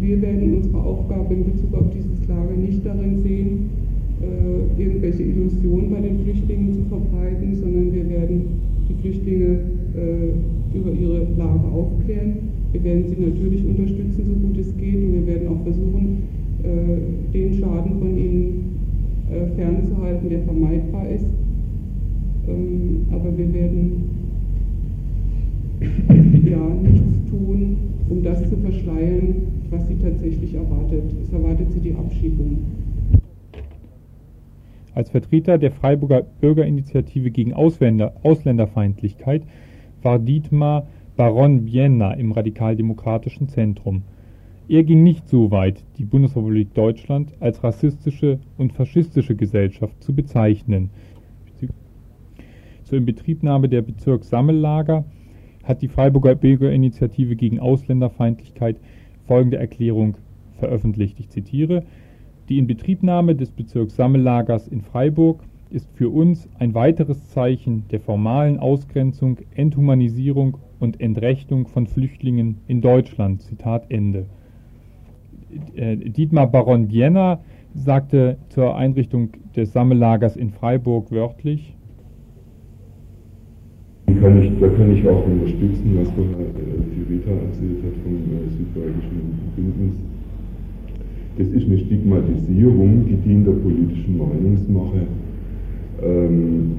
Wir 0.00 0.22
werden 0.22 0.56
unsere 0.56 0.78
Aufgabe 0.78 1.34
in 1.34 1.44
Bezug 1.52 1.74
auf 1.74 1.90
dieses 1.90 2.28
Lager 2.28 2.54
nicht 2.54 2.84
darin 2.84 3.20
sehen, 3.20 3.70
äh, 4.20 4.80
irgendwelche 4.80 5.22
Illusionen 5.22 5.90
bei 5.90 6.00
den 6.00 6.20
Flüchtlingen 6.20 6.72
zu 6.72 6.84
verbreiten, 6.84 7.54
sondern 7.54 7.92
wir 7.92 8.08
werden 8.08 8.60
die 8.88 8.94
Flüchtlinge 8.94 9.60
äh, 9.96 10.76
über 10.76 10.92
ihre 10.92 11.26
Lage 11.36 11.66
aufklären 11.72 12.57
wir 12.72 12.84
werden 12.84 13.04
sie 13.06 13.16
natürlich 13.20 13.64
unterstützen, 13.64 14.24
so 14.26 14.34
gut 14.34 14.58
es 14.58 14.76
geht, 14.76 14.96
und 14.96 15.14
wir 15.14 15.26
werden 15.26 15.48
auch 15.48 15.62
versuchen, 15.62 16.22
äh, 16.62 17.32
den 17.32 17.54
Schaden 17.54 17.98
von 17.98 18.18
ihnen 18.18 18.78
äh, 19.30 19.46
fernzuhalten, 19.56 20.28
der 20.28 20.40
vermeidbar 20.40 21.08
ist. 21.08 21.26
Ähm, 22.46 23.06
aber 23.10 23.36
wir 23.36 23.54
werden 23.54 24.10
ja 26.44 26.68
nichts 26.82 27.30
tun, 27.30 27.76
um 28.10 28.22
das 28.22 28.48
zu 28.48 28.56
verschleiern, 28.56 29.34
was 29.70 29.86
sie 29.88 29.96
tatsächlich 29.96 30.54
erwartet. 30.54 31.04
Es 31.22 31.32
erwartet 31.32 31.72
sie 31.72 31.80
die 31.80 31.94
Abschiebung. 31.94 32.58
Als 34.94 35.10
Vertreter 35.10 35.58
der 35.58 35.70
Freiburger 35.70 36.26
Bürgerinitiative 36.40 37.30
gegen 37.30 37.52
Ausländer, 37.52 38.14
Ausländerfeindlichkeit 38.24 39.42
war 40.02 40.18
Dietmar 40.18 40.86
Baron 41.18 41.64
Bienna 41.64 42.12
im 42.12 42.30
radikaldemokratischen 42.30 43.48
Zentrum. 43.48 44.02
Er 44.68 44.84
ging 44.84 45.02
nicht 45.02 45.28
so 45.28 45.50
weit, 45.50 45.82
die 45.96 46.04
Bundesrepublik 46.04 46.74
Deutschland 46.74 47.32
als 47.40 47.64
rassistische 47.64 48.38
und 48.56 48.72
faschistische 48.72 49.34
Gesellschaft 49.34 50.00
zu 50.00 50.14
bezeichnen. 50.14 50.90
Zur 52.84 52.98
Inbetriebnahme 52.98 53.68
der 53.68 53.82
Bezirkssammellager 53.82 55.06
hat 55.64 55.82
die 55.82 55.88
Freiburger 55.88 56.36
Bürgerinitiative 56.36 57.34
gegen 57.34 57.58
Ausländerfeindlichkeit 57.58 58.76
folgende 59.26 59.56
Erklärung 59.56 60.18
veröffentlicht. 60.60 61.18
Ich 61.18 61.30
zitiere: 61.30 61.82
Die 62.48 62.58
Inbetriebnahme 62.58 63.34
des 63.34 63.50
Bezirkssammellagers 63.50 64.68
in 64.68 64.82
Freiburg 64.82 65.42
ist 65.68 65.90
für 65.94 66.10
uns 66.10 66.48
ein 66.60 66.74
weiteres 66.74 67.28
Zeichen 67.30 67.88
der 67.90 67.98
formalen 67.98 68.60
Ausgrenzung, 68.60 69.38
Enthumanisierung 69.56 70.58
und 70.80 71.00
Entrechtung 71.00 71.66
von 71.66 71.86
Flüchtlingen 71.86 72.58
in 72.66 72.80
Deutschland. 72.80 73.42
Zitat 73.42 73.90
Ende. 73.90 74.26
Äh, 75.74 75.96
Dietmar 75.96 76.50
Baron 76.50 76.90
Vienna 76.90 77.40
sagte 77.74 78.38
zur 78.48 78.76
Einrichtung 78.76 79.30
des 79.56 79.72
Sammellagers 79.72 80.36
in 80.36 80.50
Freiburg 80.50 81.10
wörtlich, 81.10 81.74
kann 84.20 84.42
ich, 84.42 84.50
da 84.60 84.68
kann 84.68 84.90
ich 84.96 85.08
auch 85.08 85.24
unterstützen, 85.24 85.98
was 86.00 86.10
vorher 86.10 86.46
äh, 86.46 86.82
die 86.94 87.14
Rita 87.14 87.30
erzählt 87.30 87.84
hat 87.84 87.94
vom 88.02 88.14
äh, 88.14 88.50
südbayerischen 88.50 89.20
Bündnis. 89.54 89.94
das 91.38 91.48
ist 91.48 91.66
eine 91.66 91.78
Stigmatisierung, 91.78 93.06
die 93.06 93.16
dient 93.16 93.46
der 93.46 93.52
politischen 93.52 94.18
Meinungsmache. 94.18 95.06
Ähm, 96.02 96.72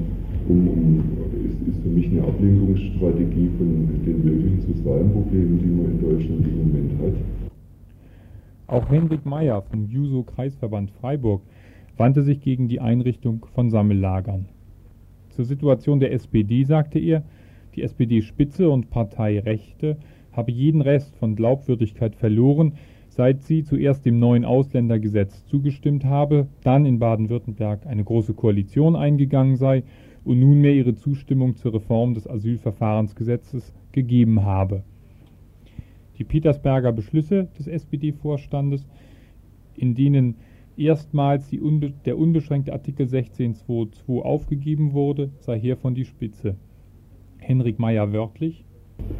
um, 0.50 0.68
um, 0.68 1.04
ist, 1.46 1.60
ist 1.68 1.82
für 1.82 1.88
mich 1.88 2.06
eine 2.10 2.22
Ablenkungsstrategie 2.22 3.50
von 3.56 4.02
den 4.04 4.24
wirklichen 4.24 4.60
sozialen 4.60 5.12
Problemen, 5.12 5.58
die 5.58 5.66
man 5.66 5.92
in 5.92 6.00
Deutschland 6.00 6.46
im 6.46 6.58
Moment 6.58 6.92
hat. 7.00 7.14
Auch 8.66 8.88
Henrik 8.90 9.24
Meyer 9.26 9.62
vom 9.62 9.86
Juso-Kreisverband 9.86 10.90
Freiburg 10.90 11.42
wandte 11.96 12.22
sich 12.22 12.40
gegen 12.40 12.68
die 12.68 12.80
Einrichtung 12.80 13.46
von 13.54 13.70
Sammellagern. 13.70 14.46
Zur 15.30 15.44
Situation 15.44 16.00
der 16.00 16.12
SPD 16.12 16.64
sagte 16.64 16.98
er, 16.98 17.22
die 17.76 17.82
SPD-Spitze 17.82 18.68
und 18.68 18.90
Partei 18.90 19.38
Rechte 19.38 19.96
habe 20.32 20.50
jeden 20.50 20.80
Rest 20.80 21.16
von 21.16 21.36
Glaubwürdigkeit 21.36 22.16
verloren, 22.16 22.74
seit 23.08 23.42
sie 23.42 23.64
zuerst 23.64 24.06
dem 24.06 24.18
neuen 24.18 24.44
Ausländergesetz 24.44 25.44
zugestimmt 25.46 26.04
habe, 26.04 26.46
dann 26.62 26.86
in 26.86 26.98
Baden-Württemberg 26.98 27.86
eine 27.86 28.04
große 28.04 28.34
Koalition 28.34 28.96
eingegangen 28.96 29.56
sei 29.56 29.82
und 30.24 30.40
nunmehr 30.40 30.74
ihre 30.74 30.94
Zustimmung 30.94 31.56
zur 31.56 31.74
Reform 31.74 32.14
des 32.14 32.28
Asylverfahrensgesetzes 32.28 33.72
gegeben 33.92 34.44
habe. 34.44 34.82
Die 36.18 36.24
Petersberger 36.24 36.92
Beschlüsse 36.92 37.48
des 37.58 37.66
SPD-Vorstandes, 37.66 38.86
in 39.76 39.94
denen 39.94 40.34
erstmals 40.76 41.52
unbe 41.52 41.92
der 42.04 42.18
unbeschränkte 42.18 42.72
Artikel 42.72 43.06
16.2.2 43.06 44.20
aufgegeben 44.20 44.92
wurde, 44.92 45.30
sei 45.38 45.58
hiervon 45.58 45.94
die 45.94 46.04
Spitze. 46.04 46.56
Henrik 47.38 47.78
Meyer 47.78 48.12
wörtlich. 48.12 48.64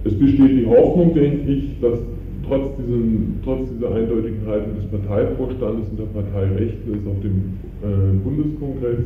Es 0.04 0.19
besteht 0.19 0.50
die 0.50 0.66
Hoffnung, 0.66 1.14
denke 1.14 1.50
ich, 1.50 1.80
dass 1.80 2.00
trotz, 2.47 2.76
diesem, 2.76 3.40
trotz 3.42 3.71
dieser 3.71 3.95
eindeutigen 3.95 4.47
Haltung 4.47 4.75
des 4.76 4.87
Parteivorstandes 4.87 5.88
und 5.88 5.99
der 5.99 6.04
Partei 6.04 6.45
Rechte 6.54 6.90
es 6.92 7.07
auf 7.07 7.21
dem 7.21 7.59
äh, 7.83 8.12
Bundeskongress 8.23 9.04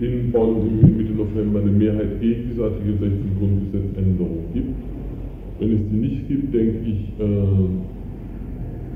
in 0.00 0.30
Bonn 0.30 0.96
Mitte 0.96 1.12
November 1.12 1.60
eine 1.60 1.70
Mehrheit 1.70 2.20
gegen 2.20 2.50
diese 2.50 2.64
Artikel 2.64 2.98
16 2.98 3.38
Grundgesetzänderung 3.38 4.44
gibt. 4.54 4.76
Wenn 5.58 5.72
es 5.72 5.88
die 5.90 5.96
nicht 5.96 6.28
gibt, 6.28 6.54
denke 6.54 6.78
ich, 6.86 7.12
äh, 7.18 7.68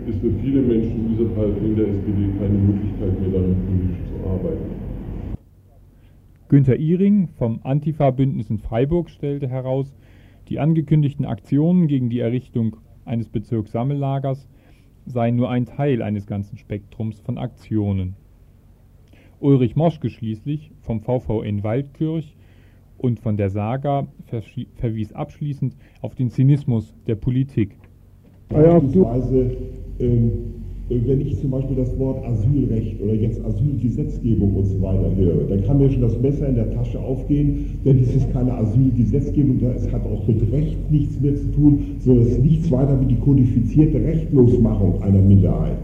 ist 0.08 0.20
für 0.20 0.30
viele 0.42 0.62
Menschen 0.62 1.06
in 1.06 1.08
dieser 1.16 1.28
Partei 1.30 1.58
in 1.64 1.76
der 1.76 1.88
SPD 1.88 2.28
keine 2.38 2.58
Möglichkeit 2.58 3.20
mehr, 3.20 3.30
daran 3.30 3.56
politisch 3.66 4.04
zu 4.08 4.28
arbeiten. 4.28 4.82
Günter 6.48 6.76
Ihring 6.76 7.28
vom 7.38 7.60
Antifa-Bündnis 7.62 8.50
in 8.50 8.58
Freiburg 8.58 9.10
stellte 9.10 9.48
heraus, 9.48 9.96
die 10.48 10.60
angekündigten 10.60 11.24
Aktionen 11.24 11.86
gegen 11.88 12.10
die 12.10 12.20
Errichtung 12.20 12.76
eines 13.04 13.28
Bezirkssammellagers 13.28 14.48
seien 15.06 15.34
nur 15.34 15.50
ein 15.50 15.66
Teil 15.66 16.02
eines 16.02 16.26
ganzen 16.26 16.58
Spektrums 16.58 17.20
von 17.20 17.38
Aktionen. 17.38 18.14
Ulrich 19.42 19.74
Moschke 19.74 20.08
schließlich 20.08 20.70
vom 20.80 21.00
VVN 21.00 21.64
Waldkirch 21.64 22.36
und 22.98 23.18
von 23.18 23.36
der 23.36 23.50
Saga 23.50 24.06
verwies 24.76 25.12
abschließend 25.12 25.74
auf 26.00 26.14
den 26.14 26.30
Zynismus 26.30 26.94
der 27.08 27.16
Politik. 27.16 27.76
Beispielsweise, 28.48 29.56
ähm, 29.98 30.30
wenn 30.88 31.20
ich 31.20 31.40
zum 31.40 31.50
Beispiel 31.50 31.76
das 31.76 31.98
Wort 31.98 32.24
Asylrecht 32.24 33.00
oder 33.00 33.14
jetzt 33.14 33.44
Asylgesetzgebung 33.44 34.54
und 34.54 34.64
so 34.66 34.80
weiter 34.80 35.14
höre, 35.16 35.48
dann 35.48 35.64
kann 35.64 35.78
mir 35.78 35.90
schon 35.90 36.02
das 36.02 36.20
Messer 36.20 36.48
in 36.48 36.54
der 36.54 36.70
Tasche 36.70 37.00
aufgehen, 37.00 37.78
denn 37.84 37.98
dies 37.98 38.14
ist 38.14 38.32
keine 38.32 38.54
Asylgesetzgebung, 38.54 39.58
es 39.74 39.90
hat 39.90 40.04
auch 40.04 40.26
mit 40.28 40.52
Recht 40.52 40.90
nichts 40.90 41.20
mehr 41.20 41.34
zu 41.34 41.50
tun, 41.52 41.96
sondern 41.98 42.26
es 42.26 42.32
ist 42.32 42.44
nichts 42.44 42.70
weiter 42.70 43.00
wie 43.00 43.06
die 43.06 43.18
kodifizierte 43.18 44.04
Rechtlosmachung 44.04 45.02
einer 45.02 45.22
Minderheit. 45.22 45.78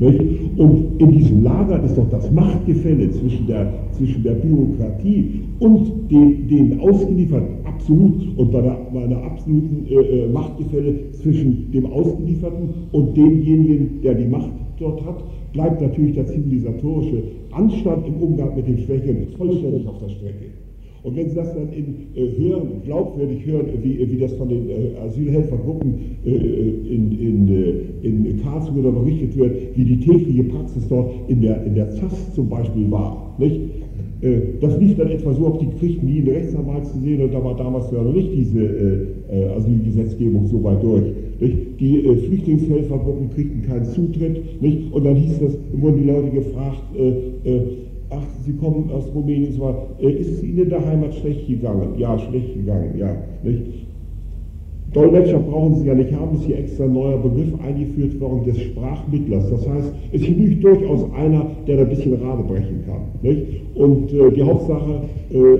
Und 0.00 1.00
in 1.00 1.12
diesem 1.12 1.44
Lager 1.44 1.82
ist 1.84 1.96
doch 1.96 2.08
das 2.10 2.30
Machtgefälle 2.30 3.10
zwischen 3.10 3.46
der, 3.46 3.72
zwischen 3.92 4.22
der 4.22 4.32
Bürokratie 4.32 5.40
und 5.60 6.10
den, 6.10 6.48
den 6.48 6.80
Ausgelieferten 6.80 7.64
absolut 7.64 8.36
und 8.36 8.52
bei, 8.52 8.60
der, 8.60 8.78
bei 8.92 9.04
einer 9.04 9.22
absoluten 9.22 9.86
äh, 9.88 9.94
äh, 9.94 10.28
Machtgefälle 10.28 11.10
zwischen 11.12 11.70
dem 11.72 11.86
Ausgelieferten 11.86 12.68
und 12.92 13.16
demjenigen, 13.16 14.00
der 14.02 14.14
die 14.14 14.26
Macht 14.26 14.50
dort 14.78 15.04
hat, 15.04 15.22
bleibt 15.52 15.80
natürlich 15.80 16.14
der 16.14 16.26
zivilisatorische 16.26 17.22
Anstand 17.52 18.06
im 18.06 18.14
Umgang 18.14 18.56
mit 18.56 18.66
den 18.66 18.78
Schwächeren 18.78 19.28
vollständig 19.36 19.86
auf 19.86 19.98
der 19.98 20.08
Strecke. 20.08 20.61
Und 21.02 21.16
wenn 21.16 21.28
Sie 21.28 21.34
das 21.34 21.52
dann 21.52 21.68
in, 21.72 22.14
äh, 22.14 22.38
hören, 22.38 22.80
glaubwürdig 22.84 23.44
hören, 23.44 23.66
wie, 23.82 24.08
wie 24.08 24.18
das 24.18 24.34
von 24.34 24.48
den 24.48 24.70
äh, 24.70 24.98
Asylhelfergruppen 25.04 25.94
äh, 26.24 26.30
in, 26.30 27.18
in, 27.18 27.48
äh, 27.48 28.06
in 28.06 28.40
Karlsruhe 28.40 28.92
berichtet 28.92 29.36
wird, 29.36 29.76
wie 29.76 29.84
die 29.84 29.98
tägliche 29.98 30.44
Praxis 30.44 30.86
dort 30.88 31.10
in 31.26 31.42
der, 31.42 31.64
in 31.64 31.74
der 31.74 31.90
ZAS 31.90 32.34
zum 32.34 32.48
Beispiel 32.48 32.88
war, 32.90 33.34
nicht? 33.38 33.60
Äh, 34.20 34.60
das 34.60 34.78
lief 34.78 34.96
dann 34.96 35.10
etwa 35.10 35.32
so, 35.32 35.46
ob 35.48 35.58
die 35.58 35.66
kriegten 35.80 36.08
nie 36.08 36.18
einen 36.18 36.28
Rechtsanwalt 36.28 36.86
zu 36.86 36.98
sehen, 37.00 37.20
und 37.20 37.34
da 37.34 37.42
war 37.42 37.56
damals 37.56 37.90
ja 37.90 38.00
noch 38.00 38.14
nicht 38.14 38.30
diese 38.32 38.60
äh, 38.60 39.48
Asylgesetzgebung 39.56 40.46
so 40.46 40.62
weit 40.62 40.84
durch. 40.84 41.02
Nicht? 41.40 41.80
Die 41.80 42.06
äh, 42.06 42.16
Flüchtlingshelfergruppen 42.16 43.30
kriegten 43.30 43.62
keinen 43.62 43.86
Zutritt, 43.86 44.62
nicht? 44.62 44.92
und 44.92 45.04
dann 45.04 45.16
hieß 45.16 45.40
das, 45.40 45.58
wurden 45.72 45.96
die 46.00 46.08
Leute 46.08 46.30
gefragt, 46.30 46.82
ach, 48.12 48.26
Sie 48.44 48.52
kommen 48.54 48.90
aus 48.90 49.04
Rumänien, 49.14 49.52
so, 49.52 49.74
äh, 50.00 50.12
ist 50.12 50.30
es 50.30 50.42
Ihnen 50.42 50.58
in 50.58 50.68
der 50.68 50.84
Heimat 50.84 51.14
schlecht 51.14 51.46
gegangen? 51.46 51.98
Ja, 51.98 52.18
schlecht 52.18 52.54
gegangen, 52.54 52.94
ja. 52.98 53.16
Nicht? 53.42 53.82
Dolmetscher 54.92 55.38
brauchen 55.38 55.76
Sie 55.76 55.86
ja 55.86 55.94
nicht 55.94 56.12
haben, 56.12 56.36
ist 56.36 56.44
hier 56.44 56.58
extra 56.58 56.84
ein 56.84 56.92
neuer 56.92 57.16
Begriff 57.16 57.48
eingeführt 57.64 58.20
worden 58.20 58.44
des 58.44 58.60
Sprachmittlers. 58.60 59.48
Das 59.48 59.66
heißt, 59.66 59.92
es 60.12 60.22
genügt 60.22 60.62
durchaus 60.62 61.10
einer, 61.14 61.46
der 61.66 61.78
da 61.78 61.82
ein 61.84 61.88
bisschen 61.88 62.14
Rade 62.14 62.42
brechen 62.42 62.84
kann. 62.86 63.00
Nicht? 63.22 63.42
Und 63.74 64.12
äh, 64.12 64.30
die 64.32 64.42
Hauptsache, 64.42 65.02
äh, 65.30 65.58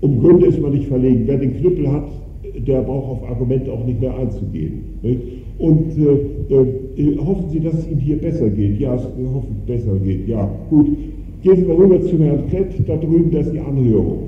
um 0.00 0.20
Gründe 0.20 0.46
ist 0.46 0.60
man 0.60 0.72
nicht 0.72 0.86
verlegen. 0.86 1.24
Wer 1.26 1.36
den 1.38 1.58
Knüppel 1.58 1.92
hat, 1.92 2.08
der 2.66 2.80
braucht 2.80 3.10
auf 3.10 3.28
Argumente 3.28 3.70
auch 3.70 3.84
nicht 3.84 4.00
mehr 4.00 4.16
einzugehen. 4.16 4.84
Nicht? 5.02 5.20
Und 5.58 5.92
äh, 5.98 7.02
äh 7.02 7.18
hoffen 7.18 7.50
Sie, 7.50 7.60
dass 7.60 7.74
es 7.74 7.90
Ihnen 7.90 8.00
hier 8.00 8.16
besser 8.16 8.48
geht. 8.48 8.80
Ja, 8.80 8.94
es 8.94 9.02
hoffen 9.04 9.56
besser 9.66 9.94
geht. 10.02 10.26
Ja, 10.26 10.50
gut. 10.70 10.86
Gehen 11.46 11.58
Sie 11.58 11.62
mal 11.62 11.76
rüber 11.76 12.02
zu 12.02 12.18
Herrn 12.18 12.48
Klett, 12.48 12.72
da 12.88 12.96
drüben, 12.96 13.30
da 13.30 13.38
ist 13.38 13.52
die 13.52 13.60
Anhörung. 13.60 14.18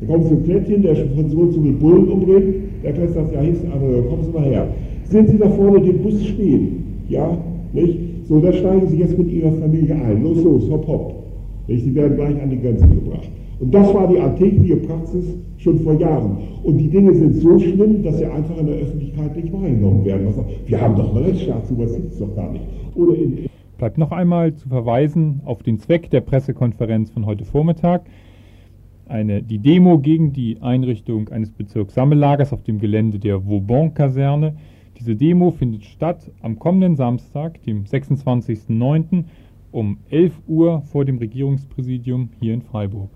Da 0.00 0.06
kommen 0.08 0.24
Sie 0.24 0.30
zum 0.30 0.42
Klett 0.42 0.66
hin, 0.66 0.82
der 0.82 0.96
von 0.96 1.30
so 1.30 1.38
und 1.38 1.64
mit 1.64 1.78
Bullen 1.78 2.08
umdreht, 2.08 2.54
der 2.82 2.94
Klett 2.94 3.14
sagt, 3.14 3.32
ja, 3.32 3.42
hier 3.42 3.52
ist 3.52 3.62
die 3.62 3.68
Anhörung, 3.68 4.08
kommen 4.08 4.24
Sie 4.24 4.32
mal 4.32 4.42
her. 4.42 4.66
Sehen 5.04 5.28
Sie 5.28 5.38
da 5.38 5.48
vorne 5.50 5.80
den 5.82 6.02
Bus 6.02 6.26
stehen? 6.26 6.82
Ja, 7.08 7.38
nicht? 7.72 7.98
So, 8.24 8.40
da 8.40 8.52
steigen 8.52 8.88
Sie 8.88 8.96
jetzt 8.96 9.16
mit 9.16 9.30
Ihrer 9.30 9.52
Familie 9.52 9.94
ein. 9.94 10.24
Los, 10.24 10.42
los, 10.42 10.68
hopp, 10.68 10.88
hopp. 10.88 11.14
Nicht? 11.68 11.84
Sie 11.84 11.94
werden 11.94 12.16
gleich 12.16 12.42
an 12.42 12.50
die 12.50 12.60
Grenze 12.60 12.88
gebracht. 12.88 13.30
Und 13.60 13.72
das 13.72 13.94
war 13.94 14.08
die 14.08 14.18
alltägliche 14.18 14.78
Praxis 14.78 15.26
schon 15.58 15.78
vor 15.78 15.94
Jahren. 15.94 16.38
Und 16.64 16.76
die 16.76 16.88
Dinge 16.88 17.14
sind 17.14 17.36
so 17.36 17.56
schlimm, 17.56 18.02
dass 18.02 18.18
sie 18.18 18.26
einfach 18.26 18.58
in 18.58 18.66
der 18.66 18.76
Öffentlichkeit 18.78 19.36
nicht 19.36 19.52
wahrgenommen 19.52 20.04
werden. 20.04 20.26
wir 20.66 20.80
haben 20.80 20.96
doch 20.96 21.14
einen 21.14 21.24
Rechtsstaat, 21.24 21.68
sowas 21.68 21.94
gibt 21.94 22.12
es 22.12 22.18
doch 22.18 22.34
gar 22.34 22.50
nicht. 22.50 22.64
Oder 22.96 23.14
in, 23.14 23.46
Bleibt 23.78 23.98
noch 23.98 24.10
einmal 24.10 24.54
zu 24.54 24.70
verweisen 24.70 25.42
auf 25.44 25.62
den 25.62 25.78
Zweck 25.78 26.08
der 26.10 26.22
Pressekonferenz 26.22 27.10
von 27.10 27.26
heute 27.26 27.44
Vormittag. 27.44 28.06
Eine, 29.06 29.42
die 29.42 29.58
Demo 29.58 29.98
gegen 29.98 30.32
die 30.32 30.62
Einrichtung 30.62 31.28
eines 31.28 31.52
Bezirkssammellagers 31.52 32.54
auf 32.54 32.62
dem 32.62 32.78
Gelände 32.78 33.18
der 33.18 33.46
Vauban-Kaserne. 33.46 34.56
Diese 34.98 35.14
Demo 35.14 35.50
findet 35.50 35.84
statt 35.84 36.30
am 36.40 36.58
kommenden 36.58 36.96
Samstag, 36.96 37.62
dem 37.64 37.84
26.09. 37.84 39.24
um 39.72 39.98
11 40.08 40.32
Uhr 40.46 40.80
vor 40.80 41.04
dem 41.04 41.18
Regierungspräsidium 41.18 42.30
hier 42.40 42.54
in 42.54 42.62
Freiburg. 42.62 43.10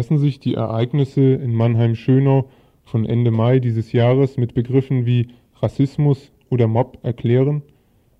Lassen 0.00 0.16
sich 0.16 0.40
die 0.40 0.54
Ereignisse 0.54 1.20
in 1.20 1.54
Mannheim-Schönau 1.54 2.48
von 2.84 3.04
Ende 3.04 3.30
Mai 3.30 3.58
dieses 3.58 3.92
Jahres 3.92 4.38
mit 4.38 4.54
Begriffen 4.54 5.04
wie 5.04 5.28
Rassismus 5.56 6.32
oder 6.48 6.68
Mob 6.68 6.96
erklären? 7.02 7.60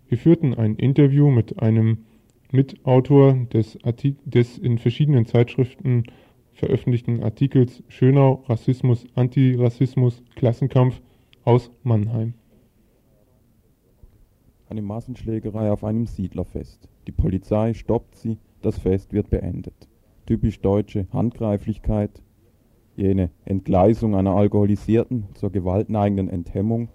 Wir 0.06 0.18
führten 0.18 0.52
ein 0.52 0.76
Interview 0.76 1.30
mit 1.30 1.62
einem 1.62 2.04
Mitautor 2.52 3.32
des, 3.50 3.78
des 4.26 4.58
in 4.58 4.76
verschiedenen 4.76 5.24
Zeitschriften 5.24 6.04
veröffentlichten 6.52 7.22
Artikels 7.22 7.82
Schönau, 7.88 8.44
Rassismus, 8.46 9.06
Antirassismus, 9.14 10.22
Klassenkampf 10.36 11.00
aus 11.44 11.70
Mannheim. 11.82 12.34
Eine 14.68 14.82
Massenschlägerei 14.82 15.72
auf 15.72 15.82
einem 15.82 16.04
Siedlerfest. 16.04 16.90
Die 17.06 17.12
Polizei 17.12 17.72
stoppt 17.72 18.16
sie, 18.16 18.36
das 18.60 18.78
Fest 18.78 19.14
wird 19.14 19.30
beendet. 19.30 19.89
Typisch 20.30 20.60
deutsche 20.60 21.08
Handgreiflichkeit, 21.12 22.22
jene 22.94 23.30
Entgleisung 23.46 24.14
einer 24.14 24.36
alkoholisierten, 24.36 25.24
zur 25.34 25.50
gewaltneigenden 25.50 26.28
Enthemmung, 26.28 26.88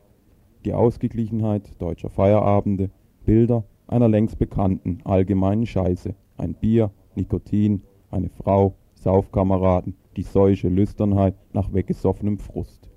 die 0.63 0.74
Ausgeglichenheit 0.74 1.69
deutscher 1.82 2.10
Feierabende, 2.10 2.91
Bilder 3.26 3.65
einer 3.88 4.08
längst 4.08 4.39
bekannten 4.39 5.00
allgemeinen 5.04 5.65
Scheiße, 5.65 6.15
ein 6.38 6.54
Bier, 6.54 6.91
Nikotin, 7.15 7.82
eine 8.10 8.30
Frau, 8.30 8.76
Saufkameraden, 8.93 9.98
die 10.15 10.24
Seuche 10.24 10.69
Lüsternheit 10.69 11.36
nach 11.52 11.74
weggesoffenem 11.74 12.38
Frust. 12.38 12.89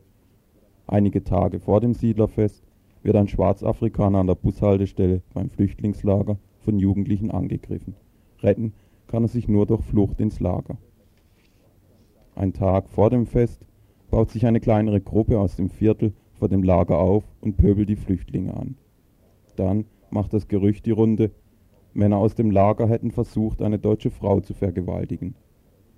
Einige 0.87 1.25
Tage 1.25 1.59
vor 1.59 1.81
dem 1.81 1.95
Siedlerfest 1.95 2.63
wird 3.03 3.17
ein 3.17 3.27
Schwarzafrikaner 3.27 4.21
an 4.21 4.29
der 4.29 4.37
Bushaltestelle 4.37 5.21
beim 5.35 5.51
Flüchtlingslager 5.51 6.39
von 6.61 6.79
Jugendlichen 6.79 7.33
angegriffen. 7.33 7.97
Retten 8.41 8.73
kann 9.09 9.25
er 9.25 9.29
sich 9.29 9.49
nur 9.49 9.67
durch 9.67 9.83
Flucht 9.83 10.21
ins 10.21 10.39
Lager. 10.39 10.77
Ein 12.35 12.53
Tag 12.53 12.89
vor 12.89 13.11
dem 13.11 13.27
Fest 13.27 13.67
baut 14.11 14.31
sich 14.31 14.47
eine 14.47 14.61
kleinere 14.61 15.01
Gruppe 15.01 15.41
aus 15.41 15.57
dem 15.57 15.69
Viertel 15.69 16.13
vor 16.35 16.49
dem 16.49 16.63
Lager 16.63 16.99
auf 16.99 17.25
und 17.41 17.57
pöbelt 17.57 17.89
die 17.89 17.97
Flüchtlinge 17.97 18.55
an. 18.55 18.77
Dann 19.57 19.87
macht 20.11 20.33
das 20.33 20.47
Gerücht 20.47 20.87
die 20.87 20.93
Runde, 20.93 21.33
Männer 21.95 22.19
aus 22.19 22.37
dem 22.37 22.51
Lager 22.51 22.89
hätten 22.89 23.11
versucht, 23.11 23.61
eine 23.61 23.79
deutsche 23.79 24.11
Frau 24.11 24.41
zu 24.41 24.55
vergewaltigen. 24.55 25.35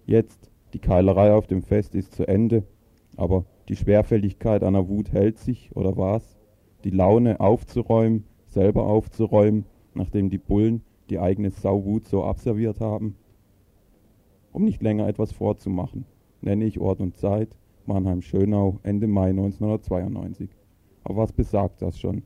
Jetzt, 0.06 0.50
die 0.72 0.78
Keilerei 0.78 1.34
auf 1.34 1.46
dem 1.46 1.62
Fest 1.62 1.94
ist 1.94 2.14
zu 2.14 2.26
Ende, 2.26 2.64
aber 3.16 3.44
die 3.68 3.76
Schwerfälligkeit 3.76 4.62
einer 4.62 4.88
Wut 4.88 5.12
hält 5.12 5.38
sich, 5.38 5.76
oder 5.76 5.96
was? 5.96 6.38
Die 6.84 6.90
Laune 6.90 7.40
aufzuräumen, 7.40 8.24
selber 8.46 8.86
aufzuräumen, 8.86 9.66
nachdem 9.94 10.30
die 10.30 10.38
Bullen 10.38 10.82
die 11.10 11.18
eigene 11.18 11.50
Sauwut 11.50 12.06
so 12.06 12.24
abserviert 12.24 12.80
haben? 12.80 13.16
Um 14.52 14.64
nicht 14.64 14.82
länger 14.82 15.08
etwas 15.08 15.32
vorzumachen, 15.32 16.06
nenne 16.40 16.64
ich 16.64 16.80
Ort 16.80 17.00
und 17.00 17.16
Zeit, 17.16 17.56
Mannheim-Schönau, 17.86 18.78
Ende 18.82 19.06
Mai 19.06 19.30
1992. 19.30 20.50
Aber 21.04 21.16
was 21.16 21.32
besagt 21.32 21.82
das 21.82 21.98
schon? 21.98 22.22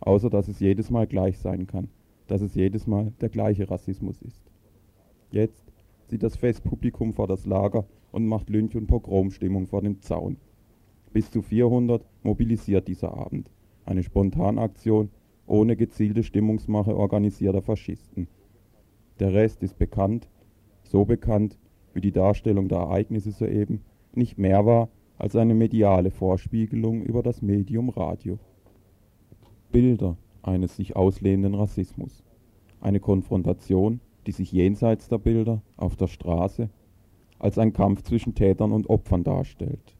Außer 0.00 0.30
dass 0.30 0.48
es 0.48 0.60
jedes 0.60 0.90
Mal 0.90 1.06
gleich 1.06 1.38
sein 1.38 1.66
kann, 1.66 1.88
dass 2.26 2.40
es 2.40 2.54
jedes 2.54 2.86
Mal 2.86 3.12
der 3.20 3.28
gleiche 3.28 3.70
Rassismus 3.70 4.20
ist. 4.22 4.42
Jetzt 5.30 5.72
zieht 6.08 6.22
das 6.22 6.36
Festpublikum 6.36 7.12
vor 7.12 7.26
das 7.26 7.46
Lager 7.46 7.86
und 8.10 8.26
macht 8.26 8.50
Lynch- 8.50 8.76
und 8.76 8.86
Pogromstimmung 8.86 9.66
vor 9.66 9.82
dem 9.82 10.00
Zaun. 10.00 10.36
Bis 11.12 11.30
zu 11.30 11.42
400 11.42 12.04
mobilisiert 12.22 12.88
dieser 12.88 13.14
Abend. 13.14 13.50
Eine 13.84 14.02
Spontanaktion 14.02 15.10
ohne 15.46 15.76
gezielte 15.76 16.22
Stimmungsmache 16.22 16.96
organisierter 16.96 17.62
Faschisten. 17.62 18.28
Der 19.20 19.32
Rest 19.32 19.62
ist 19.62 19.78
bekannt, 19.78 20.28
so 20.82 21.04
bekannt, 21.04 21.58
wie 21.94 22.00
die 22.00 22.12
Darstellung 22.12 22.68
der 22.68 22.78
Ereignisse 22.78 23.32
soeben 23.32 23.82
nicht 24.14 24.38
mehr 24.38 24.66
war 24.66 24.88
als 25.18 25.36
eine 25.36 25.54
mediale 25.54 26.10
Vorspiegelung 26.10 27.02
über 27.02 27.22
das 27.22 27.42
Medium 27.42 27.88
Radio. 27.90 28.38
Bilder 29.70 30.16
eines 30.42 30.76
sich 30.76 30.96
auslehnenden 30.96 31.54
Rassismus. 31.54 32.24
Eine 32.80 33.00
Konfrontation 33.00 34.00
die 34.26 34.32
sich 34.32 34.52
jenseits 34.52 35.08
der 35.08 35.18
Bilder 35.18 35.62
auf 35.76 35.96
der 35.96 36.06
Straße 36.06 36.70
als 37.38 37.58
ein 37.58 37.72
Kampf 37.72 38.02
zwischen 38.02 38.34
Tätern 38.34 38.72
und 38.72 38.88
Opfern 38.88 39.24
darstellt. 39.24 39.96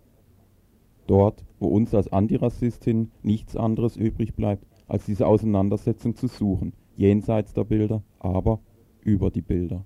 Dort, 1.09 1.45
wo 1.59 1.67
uns 1.69 1.93
als 1.95 2.13
Antirassistin 2.13 3.11
nichts 3.23 3.57
anderes 3.57 3.97
übrig 3.97 4.35
bleibt, 4.35 4.65
als 4.89 5.07
diese 5.07 5.27
Auseinandersetzung 5.27 6.17
zu 6.17 6.27
suchen, 6.27 6.73
jenseits 6.97 7.53
der 7.53 7.65
Bilder, 7.65 8.03
aber 8.19 8.61
über 9.01 9.31
die 9.31 9.43
Bilder. 9.43 9.85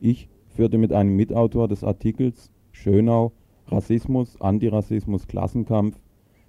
Ich 0.00 0.28
führte 0.48 0.78
mit 0.78 0.92
einem 0.92 1.14
Mitautor 1.16 1.68
des 1.68 1.84
Artikels 1.84 2.52
Schönau 2.72 3.32
Rassismus, 3.70 4.40
Antirassismus, 4.40 5.26
Klassenkampf, 5.26 6.00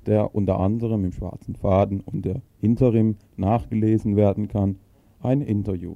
der 0.06 0.34
unter 0.34 0.60
anderem 0.60 1.04
im 1.04 1.12
schwarzen 1.12 1.56
Faden 1.56 2.00
und 2.02 2.24
der 2.24 2.42
Interim 2.62 3.18
nachgelesen 3.36 4.16
werden 4.16 4.48
kann, 4.48 4.78
ein 5.22 5.42
Interview. 5.42 5.96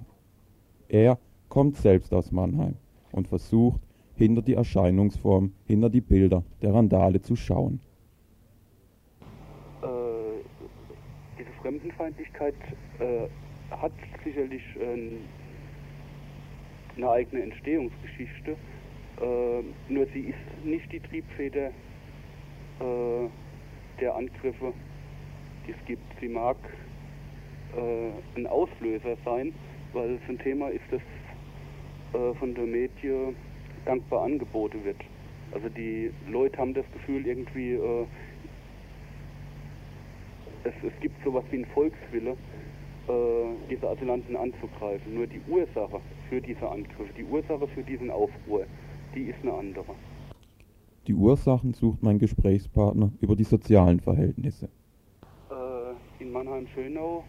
Er 0.89 1.17
kommt 1.49 1.77
selbst 1.77 2.13
aus 2.13 2.31
Mannheim 2.31 2.75
und 3.11 3.27
versucht, 3.27 3.81
hinter 4.15 4.41
die 4.41 4.53
Erscheinungsform, 4.53 5.53
hinter 5.65 5.89
die 5.89 6.01
Bilder 6.01 6.43
der 6.61 6.73
Randale 6.73 7.21
zu 7.21 7.35
schauen. 7.35 7.79
Äh, 9.81 9.87
diese 11.39 11.52
Fremdenfeindlichkeit 11.63 12.55
äh, 12.99 13.27
hat 13.71 13.93
sicherlich 14.25 14.61
äh, 14.75 15.11
eine 16.97 17.09
eigene 17.09 17.43
Entstehungsgeschichte, 17.43 18.51
äh, 18.51 19.63
nur 19.87 20.05
sie 20.13 20.33
ist 20.33 20.65
nicht 20.65 20.91
die 20.91 20.99
Triebfeder 20.99 21.67
äh, 21.67 23.29
der 24.01 24.15
Angriffe, 24.15 24.73
die 25.65 25.71
es 25.71 25.85
gibt. 25.85 26.03
Sie 26.19 26.27
mag 26.27 26.57
äh, 27.77 28.09
ein 28.37 28.45
Auslöser 28.45 29.15
sein, 29.23 29.53
weil 29.93 30.15
es 30.15 30.21
ein 30.29 30.39
Thema 30.39 30.67
ist, 30.69 30.83
das 30.91 31.01
von 32.37 32.53
der 32.53 32.65
Medien 32.65 33.35
dankbar 33.85 34.25
angeboten 34.25 34.85
wird. 34.85 35.01
Also 35.51 35.67
die 35.69 36.11
Leute 36.29 36.59
haben 36.59 36.75
das 36.75 36.85
Gefühl 36.93 37.25
irgendwie, 37.25 37.79
es, 40.63 40.73
es 40.83 40.99
gibt 41.01 41.15
sowas 41.23 41.43
wie 41.51 41.57
einen 41.57 41.65
Volkswille, 41.67 42.31
äh, 42.31 43.13
diese 43.69 43.89
Asylanten 43.89 44.35
anzugreifen. 44.35 45.13
Nur 45.13 45.27
die 45.27 45.41
Ursache 45.47 45.99
für 46.29 46.41
diese 46.41 46.67
Angriffe, 46.69 47.13
die 47.17 47.25
Ursache 47.25 47.67
für 47.67 47.83
diesen 47.83 48.09
Aufruhr, 48.09 48.65
die 49.15 49.23
ist 49.23 49.39
eine 49.41 49.53
andere. 49.53 49.93
Die 51.07 51.13
Ursachen 51.13 51.73
sucht 51.73 52.01
mein 52.01 52.17
Gesprächspartner 52.17 53.11
über 53.19 53.35
die 53.35 53.43
sozialen 53.43 53.99
Verhältnisse. 53.99 54.69
Äh, 55.51 56.23
in 56.23 56.31
Mannheim-Schönau 56.31 57.23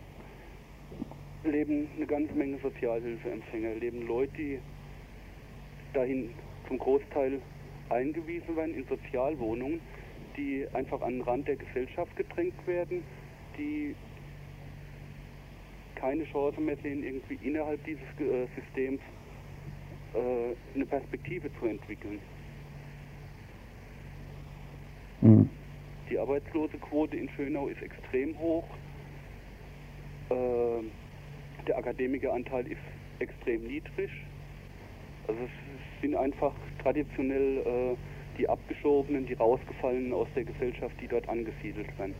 leben 1.44 1.88
eine 1.96 2.06
ganze 2.06 2.32
Menge 2.34 2.58
Sozialhilfeempfänger, 2.62 3.74
leben 3.74 4.06
Leute, 4.06 4.32
die 4.38 4.58
dahin 5.92 6.30
zum 6.68 6.78
Großteil 6.78 7.40
eingewiesen 7.90 8.56
werden 8.56 8.74
in 8.74 8.84
Sozialwohnungen, 8.86 9.80
die 10.36 10.66
einfach 10.72 11.00
an 11.02 11.14
den 11.14 11.22
Rand 11.22 11.48
der 11.48 11.56
Gesellschaft 11.56 12.16
gedrängt 12.16 12.66
werden, 12.66 13.02
die 13.56 13.94
keine 15.94 16.24
Chance 16.24 16.60
mehr 16.60 16.76
sehen, 16.82 17.02
irgendwie 17.02 17.38
innerhalb 17.46 17.82
dieses 17.84 18.02
äh, 18.20 18.46
Systems 18.54 19.00
äh, 20.14 20.54
eine 20.74 20.86
Perspektive 20.86 21.50
zu 21.58 21.66
entwickeln. 21.66 22.20
Mhm. 25.22 25.48
Die 26.10 26.18
Arbeitslosequote 26.18 27.16
in 27.16 27.28
Schönau 27.30 27.68
ist 27.68 27.80
extrem 27.80 28.38
hoch. 28.38 28.64
Äh, 30.28 30.82
der 31.66 31.78
Akademikeranteil 31.78 32.66
ist 32.66 32.78
extrem 33.20 33.66
niedrig. 33.66 34.10
Also 35.26 35.40
es 35.40 36.00
sind 36.02 36.14
einfach 36.14 36.52
traditionell 36.82 37.58
äh, 37.58 37.96
die 38.36 38.48
Abgeschobenen, 38.48 39.26
die 39.26 39.34
Rausgefallenen 39.34 40.12
aus 40.12 40.28
der 40.36 40.44
Gesellschaft, 40.44 40.94
die 41.00 41.08
dort 41.08 41.28
angesiedelt 41.28 41.98
werden. 41.98 42.14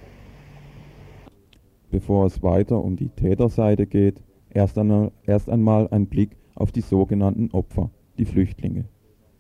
Bevor 1.95 2.27
es 2.27 2.43
weiter 2.43 2.83
um 2.83 2.97
die 2.97 3.09
Täterseite 3.09 3.87
geht, 3.87 4.21
erst 4.51 4.77
einmal, 4.79 5.13
erst 5.27 5.49
einmal 5.49 5.87
ein 5.93 6.09
Blick 6.09 6.31
auf 6.57 6.73
die 6.73 6.81
sogenannten 6.81 7.53
Opfer, 7.53 7.89
die 8.19 8.25
Flüchtlinge. 8.25 8.87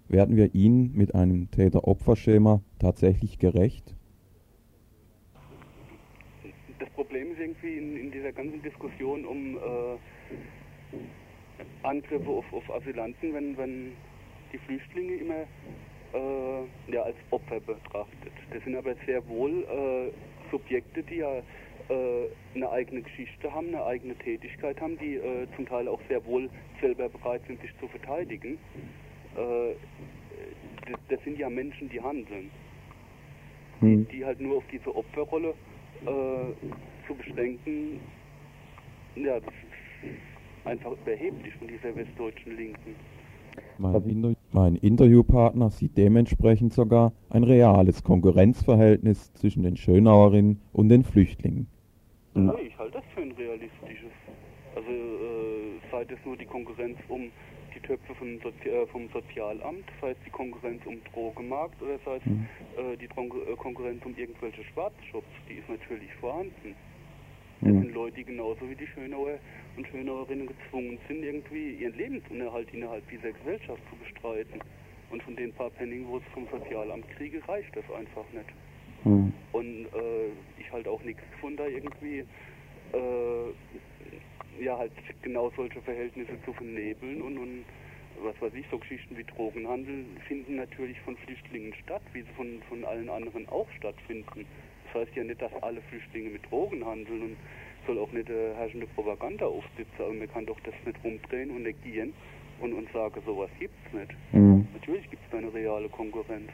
Werden 0.06 0.36
wir 0.36 0.54
ihnen 0.54 0.92
mit 0.94 1.16
einem 1.16 1.50
Täter-Opfer-Schema 1.50 2.62
tatsächlich 2.78 3.40
gerecht? 3.40 3.96
das 6.78 6.88
Problem 6.90 7.32
ist 7.32 7.40
irgendwie 7.40 7.76
in, 7.76 7.96
in 7.96 8.12
dieser 8.12 8.30
ganzen 8.30 8.62
Diskussion 8.62 9.24
um 9.24 9.56
äh, 9.56 9.98
Angriffe 11.82 12.30
auf, 12.30 12.52
auf 12.52 12.70
Asylanten, 12.70 13.34
wenn, 13.34 13.56
wenn 13.56 13.92
die 14.52 14.58
Flüchtlinge 14.58 15.14
immer 15.14 15.42
äh, 16.14 16.92
ja, 16.92 17.02
als 17.02 17.16
Opfer 17.32 17.58
betrachtet. 17.58 18.32
Das 18.52 18.62
sind 18.62 18.76
aber 18.76 18.94
sehr 19.06 19.26
wohl 19.26 19.64
äh, 19.64 20.12
Subjekte, 20.52 21.02
die 21.02 21.16
ja 21.16 21.42
äh, 21.88 22.26
eine 22.54 22.70
eigene 22.70 23.02
Geschichte 23.02 23.52
haben, 23.52 23.68
eine 23.68 23.84
eigene 23.84 24.14
Tätigkeit 24.16 24.80
haben, 24.80 24.98
die 24.98 25.16
äh, 25.16 25.46
zum 25.56 25.66
Teil 25.66 25.88
auch 25.88 26.00
sehr 26.08 26.24
wohl 26.24 26.48
selber 26.80 27.08
bereit 27.08 27.42
sind, 27.46 27.60
sich 27.60 27.70
zu 27.80 27.88
verteidigen. 27.88 28.58
Äh, 29.36 29.74
das, 30.90 31.00
das 31.08 31.24
sind 31.24 31.38
ja 31.38 31.48
Menschen, 31.50 31.88
die 31.88 32.00
handeln. 32.00 32.50
Hm. 33.80 34.06
Die 34.08 34.24
halt 34.24 34.40
nur 34.40 34.58
auf 34.58 34.64
diese 34.70 34.94
Opferrolle 34.94 35.54
äh, 36.02 37.06
zu 37.06 37.14
beschränken, 37.14 38.00
ja, 39.16 39.40
das 39.40 39.54
ist 40.02 40.66
einfach 40.66 40.92
überheblich 40.92 41.54
von 41.54 41.68
dieser 41.68 41.94
westdeutschen 41.94 42.56
Linken. 42.56 42.96
Mein, 43.78 44.02
Inter 44.02 44.34
mein 44.52 44.76
Interviewpartner 44.76 45.70
sieht 45.70 45.96
dementsprechend 45.96 46.72
sogar 46.72 47.12
ein 47.28 47.44
reales 47.44 48.02
Konkurrenzverhältnis 48.02 49.32
zwischen 49.34 49.62
den 49.62 49.76
Schönauerinnen 49.76 50.60
und 50.72 50.88
den 50.88 51.04
Flüchtlingen. 51.04 51.68
Ja, 52.34 52.54
ich 52.58 52.76
halte 52.78 52.98
das 52.98 53.04
für 53.14 53.20
ein 53.22 53.32
realistisches. 53.32 54.12
Also 54.74 54.90
äh, 54.90 55.78
sei 55.90 56.02
es 56.02 56.24
nur 56.24 56.36
die 56.36 56.46
Konkurrenz 56.46 56.98
um 57.08 57.30
die 57.74 57.80
Töpfe 57.80 58.14
vom, 58.16 58.40
Sozi 58.40 58.68
äh, 58.68 58.86
vom 58.88 59.08
Sozialamt, 59.10 59.84
sei 60.00 60.10
es 60.10 60.16
die 60.26 60.30
Konkurrenz 60.30 60.84
um 60.84 61.00
Drogemarkt 61.12 61.80
oder 61.80 61.98
sei 62.04 62.16
es 62.16 62.26
Mhm. 62.26 62.48
äh, 62.76 62.96
die 62.96 63.06
Tron 63.06 63.30
äh, 63.30 63.54
Konkurrenz 63.56 64.04
um 64.04 64.16
irgendwelche 64.16 64.64
Schwarzshops, 64.64 65.28
die 65.48 65.54
ist 65.54 65.68
natürlich 65.68 66.12
vorhanden. 66.14 66.74
Das 67.60 67.72
Mhm. 67.72 67.80
sind 67.82 67.94
Leute, 67.94 68.16
die 68.16 68.24
genauso 68.24 68.68
wie 68.68 68.74
die 68.74 68.86
Schönauer 68.88 69.38
und 69.76 69.86
Schönauerinnen 69.88 70.48
gezwungen 70.48 70.98
sind, 71.06 71.22
irgendwie 71.22 71.74
ihren 71.74 71.96
Lebensunterhalt 71.96 72.68
innerhalb 72.74 73.08
dieser 73.10 73.30
Gesellschaft 73.32 73.80
zu 73.88 73.96
bestreiten. 73.96 74.60
Und 75.10 75.22
von 75.22 75.36
den 75.36 75.52
paar 75.52 75.70
Penningen, 75.70 76.08
wo 76.08 76.16
es 76.16 76.24
vom 76.32 76.48
Sozialamt 76.50 77.08
kriege, 77.10 77.40
reicht 77.46 77.74
das 77.76 77.84
einfach 77.96 78.24
nicht. 78.32 78.48
Hm. 79.04 79.32
Und 79.52 79.86
äh, 79.86 80.28
ich 80.58 80.70
halt 80.72 80.88
auch 80.88 81.02
nichts 81.02 81.22
von 81.40 81.56
da 81.56 81.66
irgendwie, 81.66 82.20
äh, 82.92 84.62
ja, 84.62 84.78
halt 84.78 84.92
genau 85.22 85.52
solche 85.56 85.80
Verhältnisse 85.82 86.32
zu 86.44 86.52
vernebeln 86.52 87.22
und, 87.22 87.38
und 87.38 87.64
was 88.22 88.40
weiß 88.40 88.54
ich, 88.54 88.64
so 88.70 88.78
Geschichten 88.78 89.16
wie 89.16 89.24
Drogenhandel 89.24 90.04
finden 90.28 90.56
natürlich 90.56 90.98
von 91.00 91.16
Flüchtlingen 91.18 91.74
statt, 91.82 92.02
wie 92.12 92.22
sie 92.22 92.32
von, 92.36 92.62
von 92.68 92.84
allen 92.84 93.08
anderen 93.08 93.48
auch 93.48 93.68
stattfinden. 93.76 94.46
Das 94.86 95.02
heißt 95.02 95.16
ja 95.16 95.24
nicht, 95.24 95.42
dass 95.42 95.52
alle 95.62 95.80
Flüchtlinge 95.82 96.30
mit 96.30 96.50
Drogen 96.50 96.84
handeln 96.86 97.22
und 97.22 97.36
soll 97.86 97.98
auch 97.98 98.12
nicht 98.12 98.30
äh, 98.30 98.54
herrschende 98.54 98.86
Propaganda 98.86 99.46
aufsitzen, 99.46 99.98
aber 99.98 100.12
man 100.12 100.30
kann 100.30 100.46
doch 100.46 100.58
das 100.60 100.74
nicht 100.86 100.98
rumdrehen 101.04 101.50
und 101.50 101.64
negieren 101.64 102.14
und, 102.60 102.72
und 102.72 102.90
sagen, 102.92 103.20
sowas 103.26 103.50
gibt's 103.58 103.92
nicht. 103.92 104.12
Hm. 104.30 104.66
Natürlich 104.72 105.10
gibt's 105.10 105.26
da 105.30 105.38
eine 105.38 105.52
reale 105.52 105.88
Konkurrenz. 105.88 106.50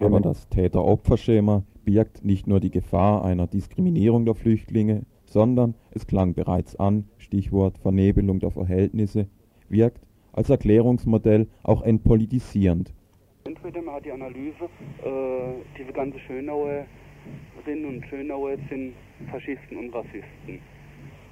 Aber 0.00 0.20
das 0.20 0.48
Täter-Opfer-Schema 0.48 1.64
birgt 1.84 2.24
nicht 2.24 2.46
nur 2.46 2.60
die 2.60 2.70
Gefahr 2.70 3.24
einer 3.24 3.46
Diskriminierung 3.46 4.24
der 4.24 4.34
Flüchtlinge, 4.34 5.02
sondern, 5.24 5.74
es 5.90 6.06
klang 6.06 6.34
bereits 6.34 6.76
an, 6.76 7.04
Stichwort 7.18 7.78
Vernebelung 7.78 8.38
der 8.38 8.50
Verhältnisse, 8.50 9.28
wirkt 9.68 10.06
als 10.32 10.50
Erklärungsmodell 10.50 11.48
auch 11.62 11.82
entpolitisierend. 11.82 12.94
Entweder 13.44 13.82
man 13.82 13.96
hat 13.96 14.04
die 14.04 14.12
Analyse, 14.12 14.64
äh, 15.04 15.52
diese 15.78 15.92
ganze 15.92 16.18
Schönauerinnen 16.20 16.86
und 17.86 18.06
Schönauer 18.08 18.56
sind 18.70 18.94
Faschisten 19.30 19.76
und 19.76 19.94
Rassisten. 19.94 20.60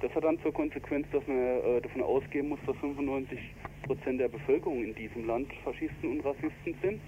Das 0.01 0.13
hat 0.13 0.23
dann 0.23 0.39
zur 0.41 0.53
Konsequenz, 0.53 1.07
dass 1.11 1.25
man 1.27 1.37
äh, 1.37 1.81
davon 1.81 2.01
ausgehen 2.01 2.49
muss, 2.49 2.59
dass 2.65 2.75
95 2.77 3.39
Prozent 3.85 4.19
der 4.19 4.29
Bevölkerung 4.29 4.83
in 4.83 4.95
diesem 4.95 5.25
Land 5.25 5.47
Faschisten 5.63 6.11
und 6.11 6.25
Rassisten 6.25 6.75
sind 6.81 6.99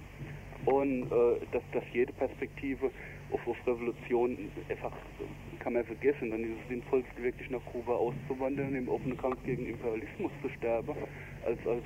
und 0.65 1.03
äh, 1.03 1.45
dass, 1.51 1.63
dass 1.73 1.83
jede 1.93 2.13
Perspektive 2.13 2.89
auf, 3.31 3.47
auf 3.47 3.57
Revolution 3.67 4.37
einfach 4.69 4.91
kann 5.59 5.73
man 5.73 5.85
vergessen. 5.85 6.31
Dann 6.31 6.43
ist 6.43 6.59
es 6.61 6.67
sinnvoll, 6.69 7.03
wirklich 7.17 7.49
nach 7.49 7.63
Kuba 7.71 7.93
auszuwandern 7.93 8.75
im 8.75 8.89
offenen 8.89 9.17
Kampf 9.17 9.37
gegen 9.45 9.65
Imperialismus 9.65 10.31
zu 10.41 10.49
sterben, 10.57 10.93
als 11.45 11.59
als 11.65 11.83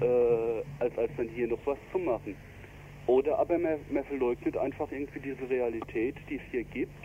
äh, 0.00 0.62
als, 0.82 0.98
als 0.98 1.10
dann 1.16 1.28
hier 1.28 1.48
noch 1.48 1.64
was 1.64 1.78
zu 1.92 1.98
machen. 1.98 2.36
Oder 3.06 3.38
aber 3.38 3.58
man, 3.58 3.78
man 3.90 4.04
verleugnet 4.04 4.56
einfach 4.56 4.90
irgendwie 4.92 5.20
diese 5.20 5.48
Realität, 5.48 6.16
die 6.28 6.36
es 6.36 6.42
hier 6.50 6.64
gibt, 6.64 7.04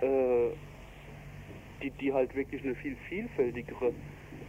äh, 0.00 0.50
die, 1.82 1.90
die 1.90 2.12
halt 2.12 2.34
wirklich 2.34 2.62
eine 2.62 2.74
viel 2.76 2.96
vielfältigere 3.08 3.92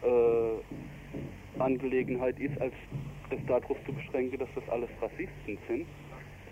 äh, 0.03 1.59
Angelegenheit 1.59 2.39
ist, 2.39 2.59
als 2.61 2.73
das 3.29 3.39
darauf 3.47 3.77
zu 3.85 3.93
beschränken, 3.93 4.39
dass 4.39 4.49
das 4.55 4.63
alles 4.69 4.89
Rassisten 5.01 5.57
sind. 5.67 5.85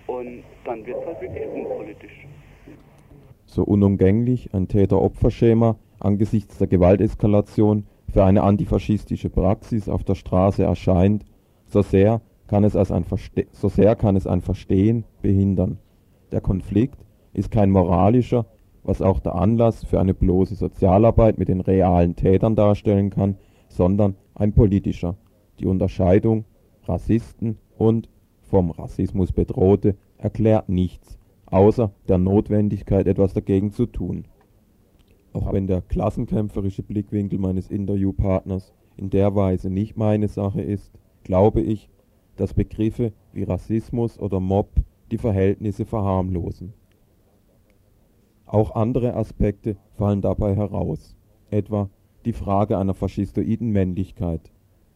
Und 0.08 0.44
dann 0.64 0.86
wird 0.86 0.98
es 1.00 1.06
halt 1.06 1.22
wirklich 1.22 1.48
unpolitisch. 1.48 2.28
So 3.46 3.64
unumgänglich 3.64 4.54
ein 4.54 4.68
Täter-Opfer-Schema 4.68 5.78
angesichts 6.00 6.58
der 6.58 6.68
Gewalteskalation 6.68 7.86
für 8.10 8.24
eine 8.24 8.44
antifaschistische 8.44 9.30
Praxis 9.30 9.90
auf 9.90 10.04
der 10.04 10.16
Straße 10.16 10.64
erscheint, 10.64 11.26
so 11.66 11.82
sehr 11.82 12.22
kann 12.48 12.64
es, 12.64 12.76
als 12.76 12.92
ein 12.92 13.04
Verste 13.04 13.48
so 13.52 13.68
sehr 13.68 13.96
kann 13.96 14.16
es 14.16 14.28
ein 14.28 14.42
Verstehen 14.42 15.04
behindern. 15.22 15.80
Der 16.32 16.42
Konflikt 16.42 17.00
ist 17.34 17.52
kein 17.52 17.72
moralischer, 17.72 18.46
was 18.84 19.02
auch 19.02 19.20
der 19.20 19.36
Anlass 19.36 19.84
für 19.84 20.00
eine 20.00 20.14
bloße 20.14 20.56
Sozialarbeit 20.56 21.38
mit 21.38 21.50
den 21.50 21.60
realen 21.60 22.16
Tätern 22.16 22.56
darstellen 22.56 23.10
kann, 23.10 23.36
sondern 23.68 24.16
ein 24.36 24.54
politischer. 24.54 25.16
Die 25.60 25.66
Unterscheidung 25.66 26.46
Rassisten 26.88 27.58
und 27.78 28.10
vom 28.42 28.72
Rassismus 28.72 29.32
Bedrohte 29.32 29.96
erklärt 30.18 30.70
nichts, 30.70 31.18
außer 31.46 31.92
der 32.08 32.18
Notwendigkeit, 32.18 33.08
etwas 33.08 33.34
dagegen 33.34 33.72
zu 33.72 33.86
tun. 33.86 34.26
Auch 35.34 35.52
wenn 35.52 35.68
der 35.68 35.82
klassenkämpferische 35.82 36.84
Blickwinkel 36.84 37.40
meines 37.40 37.70
Interviewpartners 37.70 38.74
in 38.96 39.10
der 39.10 39.36
Weise 39.36 39.70
nicht 39.70 39.98
meine 39.98 40.28
Sache 40.28 40.62
ist, 40.62 40.92
glaube 41.24 41.62
ich, 41.62 41.90
dass 42.38 42.54
Begriffe 42.54 43.14
wie 43.34 43.44
Rassismus 43.44 44.18
oder 44.20 44.40
Mob 44.40 44.70
die 45.12 45.18
Verhältnisse 45.18 45.86
verharmlosen. 45.86 46.74
Auch 48.46 48.76
andere 48.76 49.14
Aspekte 49.16 49.76
fallen 49.96 50.22
dabei 50.22 50.56
heraus, 50.56 51.16
etwa 51.50 51.90
die 52.26 52.34
Frage 52.34 52.78
einer 52.78 52.94
faschistoiden 52.94 53.72
Männlichkeit. 53.72 54.52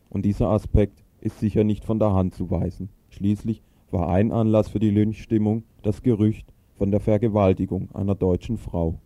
Und 0.09 0.25
dieser 0.25 0.49
Aspekt 0.49 1.03
ist 1.21 1.39
sicher 1.39 1.63
nicht 1.63 1.85
von 1.85 1.99
der 1.99 2.13
Hand 2.13 2.35
zu 2.35 2.51
weisen. 2.51 2.89
Schließlich 3.09 3.61
war 3.91 4.09
ein 4.09 4.31
Anlass 4.31 4.69
für 4.69 4.79
die 4.79 4.89
Lynchstimmung 4.89 5.63
das 5.83 6.01
Gerücht 6.01 6.51
von 6.77 6.91
der 6.91 6.99
Vergewaltigung 6.99 7.89
einer 7.93 8.15
deutschen 8.15 8.57
Frau. 8.57 8.99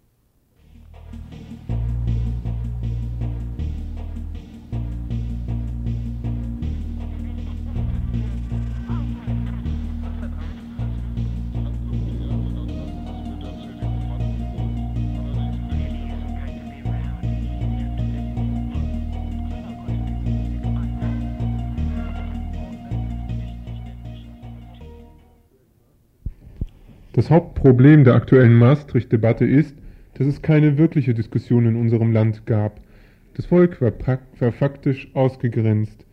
Das 27.15 27.29
Hauptproblem 27.29 28.03
der 28.03 28.13
aktuellen 28.13 28.55
Maastricht-Debatte 28.55 29.45
ist, 29.45 29.73
dass 30.15 30.27
es 30.27 30.41
keine 30.41 30.77
wirkliche 30.77 31.13
Diskussion 31.13 31.65
in 31.65 31.77
unserem 31.77 32.11
Land 32.11 32.45
gab. 32.45 32.81
Das 33.35 33.45
Volk 33.45 33.79
war, 33.79 33.93
war 34.37 34.51
faktisch 34.51 35.07
ausgegrenzt. 35.13 36.05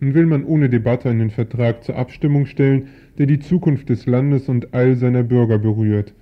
Nun 0.00 0.12
will 0.12 0.26
man 0.26 0.44
ohne 0.44 0.68
Debatte 0.68 1.08
einen 1.08 1.30
Vertrag 1.30 1.82
zur 1.82 1.96
Abstimmung 1.96 2.44
stellen, 2.44 2.88
der 3.16 3.24
die 3.24 3.38
Zukunft 3.38 3.88
des 3.88 4.04
Landes 4.04 4.50
und 4.50 4.74
all 4.74 4.96
seiner 4.96 5.22
Bürger 5.22 5.58
berührt. 5.58 6.12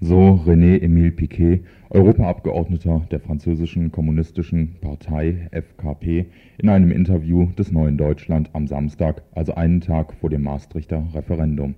So 0.00 0.42
René-Emile 0.44 1.12
Piquet, 1.12 1.60
Europaabgeordneter 1.90 3.06
der 3.12 3.20
französischen 3.20 3.92
kommunistischen 3.92 4.80
Partei 4.80 5.48
FKP, 5.52 6.26
in 6.58 6.68
einem 6.70 6.90
Interview 6.90 7.46
des 7.56 7.70
Neuen 7.70 7.96
Deutschland 7.96 8.50
am 8.52 8.66
Samstag, 8.66 9.22
also 9.30 9.54
einen 9.54 9.80
Tag 9.80 10.14
vor 10.14 10.28
dem 10.28 10.42
Maastrichter 10.42 11.06
Referendum. 11.14 11.76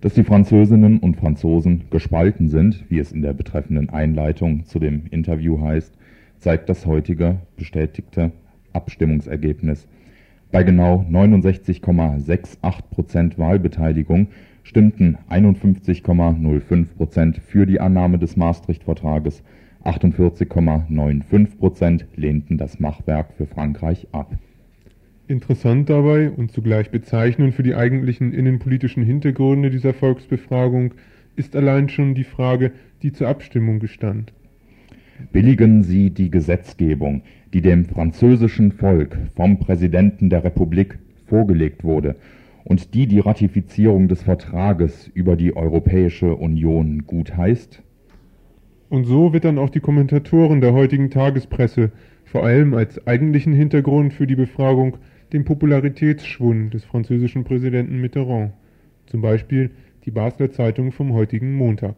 Dass 0.00 0.14
die 0.14 0.22
Französinnen 0.22 1.00
und 1.00 1.16
Franzosen 1.16 1.84
gespalten 1.90 2.48
sind, 2.48 2.84
wie 2.88 3.00
es 3.00 3.10
in 3.10 3.20
der 3.20 3.32
betreffenden 3.32 3.90
Einleitung 3.90 4.64
zu 4.64 4.78
dem 4.78 5.06
Interview 5.10 5.60
heißt, 5.60 5.92
zeigt 6.38 6.68
das 6.68 6.86
heutige 6.86 7.38
bestätigte 7.56 8.30
Abstimmungsergebnis. 8.72 9.88
Bei 10.52 10.62
genau 10.62 11.04
69,68 11.10 12.82
Prozent 12.90 13.38
Wahlbeteiligung 13.38 14.28
stimmten 14.62 15.18
51,05 15.30 16.86
Prozent 16.96 17.38
für 17.38 17.66
die 17.66 17.80
Annahme 17.80 18.18
des 18.18 18.36
Maastricht-Vertrages, 18.36 19.42
48,95 19.84 21.58
Prozent 21.58 22.06
lehnten 22.14 22.56
das 22.56 22.78
Machwerk 22.78 23.32
für 23.36 23.46
Frankreich 23.46 24.06
ab. 24.12 24.32
Interessant 25.28 25.90
dabei 25.90 26.30
und 26.30 26.52
zugleich 26.52 26.90
bezeichnend 26.90 27.54
für 27.54 27.62
die 27.62 27.74
eigentlichen 27.74 28.32
innenpolitischen 28.32 29.02
Hintergründe 29.02 29.68
dieser 29.68 29.92
Volksbefragung 29.92 30.94
ist 31.36 31.54
allein 31.54 31.90
schon 31.90 32.14
die 32.14 32.24
Frage, 32.24 32.72
die 33.02 33.12
zur 33.12 33.28
Abstimmung 33.28 33.78
gestand. 33.78 34.32
Billigen 35.30 35.82
Sie 35.82 36.08
die 36.08 36.30
Gesetzgebung, 36.30 37.20
die 37.52 37.60
dem 37.60 37.84
französischen 37.84 38.72
Volk 38.72 39.18
vom 39.36 39.58
Präsidenten 39.58 40.30
der 40.30 40.44
Republik 40.44 40.98
vorgelegt 41.26 41.84
wurde 41.84 42.16
und 42.64 42.94
die 42.94 43.06
die 43.06 43.20
Ratifizierung 43.20 44.08
des 44.08 44.22
Vertrages 44.22 45.10
über 45.12 45.36
die 45.36 45.54
Europäische 45.54 46.36
Union 46.36 47.02
gutheißt? 47.06 47.82
Und 48.88 49.04
so 49.04 49.34
wird 49.34 49.44
dann 49.44 49.58
auch 49.58 49.68
die 49.68 49.80
Kommentatoren 49.80 50.62
der 50.62 50.72
heutigen 50.72 51.10
Tagespresse 51.10 51.92
vor 52.24 52.44
allem 52.44 52.72
als 52.72 53.06
eigentlichen 53.06 53.52
Hintergrund 53.52 54.14
für 54.14 54.26
die 54.26 54.36
Befragung 54.36 54.96
den 55.32 55.44
Popularitätsschwund 55.44 56.72
des 56.72 56.84
französischen 56.84 57.44
Präsidenten 57.44 58.00
Mitterrand, 58.00 58.52
zum 59.06 59.20
Beispiel 59.20 59.70
die 60.04 60.10
Basler 60.10 60.50
Zeitung 60.50 60.90
vom 60.90 61.12
heutigen 61.12 61.54
Montag. 61.54 61.96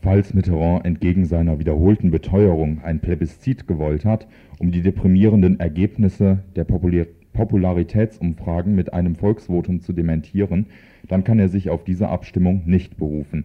Falls 0.00 0.32
Mitterrand 0.32 0.86
entgegen 0.86 1.26
seiner 1.26 1.58
wiederholten 1.58 2.10
Beteuerung 2.10 2.82
ein 2.82 3.00
Plebiszit 3.00 3.66
gewollt 3.66 4.04
hat, 4.04 4.28
um 4.58 4.70
die 4.70 4.82
deprimierenden 4.82 5.60
Ergebnisse 5.60 6.44
der 6.56 6.64
Popul 6.64 7.06
Popularitätsumfragen 7.32 8.74
mit 8.74 8.92
einem 8.92 9.14
Volksvotum 9.14 9.80
zu 9.80 9.92
dementieren, 9.92 10.66
dann 11.06 11.22
kann 11.22 11.38
er 11.38 11.48
sich 11.48 11.70
auf 11.70 11.84
diese 11.84 12.08
Abstimmung 12.08 12.62
nicht 12.66 12.96
berufen. 12.96 13.44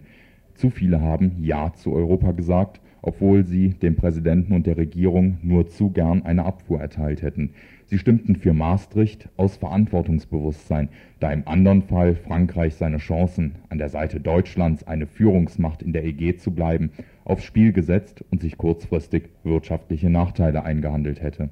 Zu 0.54 0.70
viele 0.70 1.00
haben 1.00 1.36
Ja 1.40 1.72
zu 1.72 1.92
Europa 1.92 2.32
gesagt, 2.32 2.80
obwohl 3.00 3.44
sie 3.44 3.70
dem 3.70 3.94
Präsidenten 3.94 4.52
und 4.52 4.66
der 4.66 4.76
Regierung 4.76 5.38
nur 5.42 5.68
zu 5.68 5.90
gern 5.90 6.22
eine 6.24 6.44
Abfuhr 6.44 6.80
erteilt 6.80 7.22
hätten. 7.22 7.50
Sie 7.88 7.98
stimmten 7.98 8.34
für 8.34 8.52
Maastricht 8.52 9.28
aus 9.36 9.56
Verantwortungsbewusstsein, 9.56 10.88
da 11.20 11.32
im 11.32 11.46
anderen 11.46 11.82
Fall 11.82 12.16
Frankreich 12.16 12.74
seine 12.74 12.98
Chancen, 12.98 13.54
an 13.68 13.78
der 13.78 13.90
Seite 13.90 14.18
Deutschlands 14.18 14.82
eine 14.84 15.06
Führungsmacht 15.06 15.82
in 15.82 15.92
der 15.92 16.04
EG 16.04 16.36
zu 16.36 16.50
bleiben, 16.50 16.90
aufs 17.24 17.44
Spiel 17.44 17.72
gesetzt 17.72 18.24
und 18.30 18.42
sich 18.42 18.58
kurzfristig 18.58 19.28
wirtschaftliche 19.44 20.10
Nachteile 20.10 20.64
eingehandelt 20.64 21.22
hätte. 21.22 21.50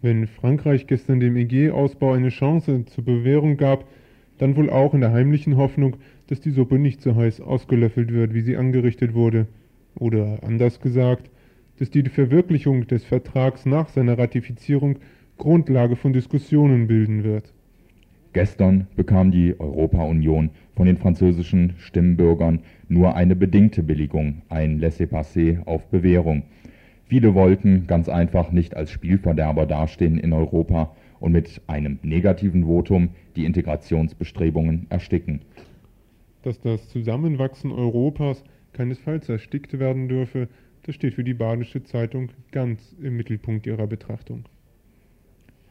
Wenn 0.00 0.28
Frankreich 0.28 0.86
gestern 0.86 1.18
dem 1.18 1.36
EG-Ausbau 1.36 2.12
eine 2.12 2.28
Chance 2.28 2.84
zur 2.86 3.04
Bewährung 3.04 3.56
gab, 3.56 3.86
dann 4.38 4.56
wohl 4.56 4.70
auch 4.70 4.94
in 4.94 5.00
der 5.00 5.12
heimlichen 5.12 5.56
Hoffnung, 5.56 5.96
dass 6.28 6.40
die 6.40 6.52
Suppe 6.52 6.78
nicht 6.78 7.02
so 7.02 7.16
heiß 7.16 7.40
ausgelöffelt 7.40 8.12
wird, 8.12 8.32
wie 8.32 8.40
sie 8.42 8.56
angerichtet 8.56 9.12
wurde. 9.12 9.48
Oder 9.96 10.38
anders 10.42 10.80
gesagt, 10.80 11.30
dass 11.80 11.90
die 11.90 12.02
Verwirklichung 12.02 12.86
des 12.86 13.04
Vertrags 13.04 13.64
nach 13.64 13.88
seiner 13.88 14.18
Ratifizierung 14.18 14.98
Grundlage 15.38 15.96
von 15.96 16.12
Diskussionen 16.12 16.86
bilden 16.86 17.24
wird. 17.24 17.54
Gestern 18.34 18.86
bekam 18.96 19.30
die 19.30 19.58
Europa-Union 19.58 20.50
von 20.76 20.86
den 20.86 20.98
französischen 20.98 21.72
Stimmbürgern 21.78 22.60
nur 22.88 23.16
eine 23.16 23.34
bedingte 23.34 23.82
Billigung, 23.82 24.42
ein 24.50 24.78
Laissez-passer 24.78 25.62
auf 25.64 25.86
Bewährung. 25.86 26.42
Viele 27.06 27.34
wollten 27.34 27.86
ganz 27.86 28.10
einfach 28.10 28.52
nicht 28.52 28.76
als 28.76 28.90
Spielverderber 28.90 29.64
dastehen 29.64 30.18
in 30.18 30.34
Europa 30.34 30.94
und 31.18 31.32
mit 31.32 31.62
einem 31.66 31.98
negativen 32.02 32.66
Votum 32.66 33.08
die 33.36 33.46
Integrationsbestrebungen 33.46 34.86
ersticken. 34.90 35.40
Dass 36.42 36.60
das 36.60 36.90
Zusammenwachsen 36.90 37.72
Europas 37.72 38.44
keinesfalls 38.74 39.30
erstickt 39.30 39.78
werden 39.78 40.08
dürfe, 40.08 40.48
das 40.82 40.94
steht 40.94 41.14
für 41.14 41.24
die 41.24 41.34
Badische 41.34 41.82
Zeitung 41.82 42.30
ganz 42.52 42.94
im 43.00 43.16
Mittelpunkt 43.16 43.66
ihrer 43.66 43.86
Betrachtung. 43.86 44.44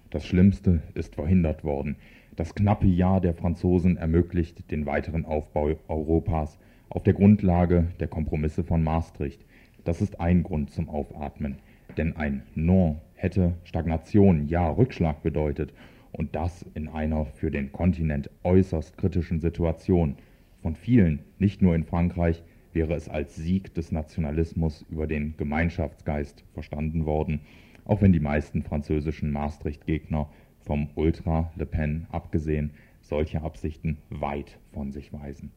Das 0.09 0.25
Schlimmste 0.25 0.81
ist 0.95 1.15
verhindert 1.15 1.63
worden. 1.63 1.95
Das 2.35 2.55
knappe 2.55 2.87
Jahr 2.87 3.21
der 3.21 3.33
Franzosen 3.33 3.97
ermöglicht 3.97 4.71
den 4.71 4.85
weiteren 4.85 5.25
Aufbau 5.25 5.75
Europas 5.87 6.57
auf 6.89 7.03
der 7.03 7.13
Grundlage 7.13 7.87
der 7.99 8.07
Kompromisse 8.07 8.63
von 8.63 8.83
Maastricht. 8.83 9.45
Das 9.83 10.01
ist 10.01 10.19
ein 10.19 10.43
Grund 10.43 10.71
zum 10.71 10.89
Aufatmen. 10.89 11.57
Denn 11.97 12.15
ein 12.15 12.43
Non 12.55 12.97
hätte 13.15 13.55
Stagnation, 13.63 14.47
ja 14.47 14.69
Rückschlag 14.69 15.21
bedeutet. 15.21 15.73
Und 16.11 16.35
das 16.35 16.65
in 16.73 16.87
einer 16.87 17.25
für 17.25 17.51
den 17.51 17.71
Kontinent 17.71 18.29
äußerst 18.43 18.97
kritischen 18.97 19.41
Situation. 19.41 20.15
Von 20.61 20.75
vielen, 20.75 21.19
nicht 21.37 21.61
nur 21.61 21.75
in 21.75 21.83
Frankreich, 21.83 22.43
wäre 22.73 22.93
es 22.93 23.09
als 23.09 23.35
Sieg 23.35 23.73
des 23.73 23.91
Nationalismus 23.91 24.85
über 24.89 25.07
den 25.07 25.35
Gemeinschaftsgeist 25.37 26.43
verstanden 26.53 27.05
worden, 27.05 27.41
auch 27.85 28.01
wenn 28.01 28.13
die 28.13 28.19
meisten 28.19 28.63
französischen 28.63 29.31
Maastricht-Gegner 29.31 30.29
vom 30.61 30.89
Ultra 30.95 31.51
Le 31.55 31.65
Pen 31.65 32.07
abgesehen 32.11 32.71
solche 33.01 33.41
Absichten 33.41 33.97
weit 34.09 34.59
von 34.71 34.91
sich 34.91 35.11
weisen. 35.11 35.51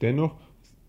Dennoch 0.00 0.36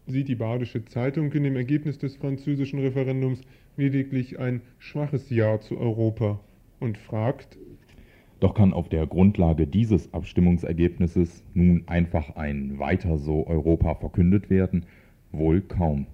sieht 0.08 0.28
die 0.28 0.36
Badische 0.36 0.84
Zeitung 0.86 1.32
in 1.32 1.44
dem 1.44 1.56
Ergebnis 1.56 1.98
des 1.98 2.18
französischen 2.18 2.80
Referendums 2.80 3.42
lediglich 3.78 4.40
ein 4.40 4.62
schwaches 4.78 5.30
Ja 5.30 5.60
zu 5.60 5.78
Europa 5.78 6.40
und 6.80 6.98
fragt, 6.98 7.58
doch 8.42 8.54
kann 8.54 8.74
auf 8.74 8.90
der 8.90 9.08
Grundlage 9.08 9.66
dieses 9.66 10.14
Abstimmungsergebnisses 10.14 11.44
nun 11.54 11.84
einfach 11.88 12.36
ein 12.36 12.78
Weiter 12.78 13.18
so 13.18 13.48
Europa 13.48 13.96
verkündet 13.96 14.50
werden, 14.50 14.86
Wohl 15.38 15.62
kaum. 15.62 16.08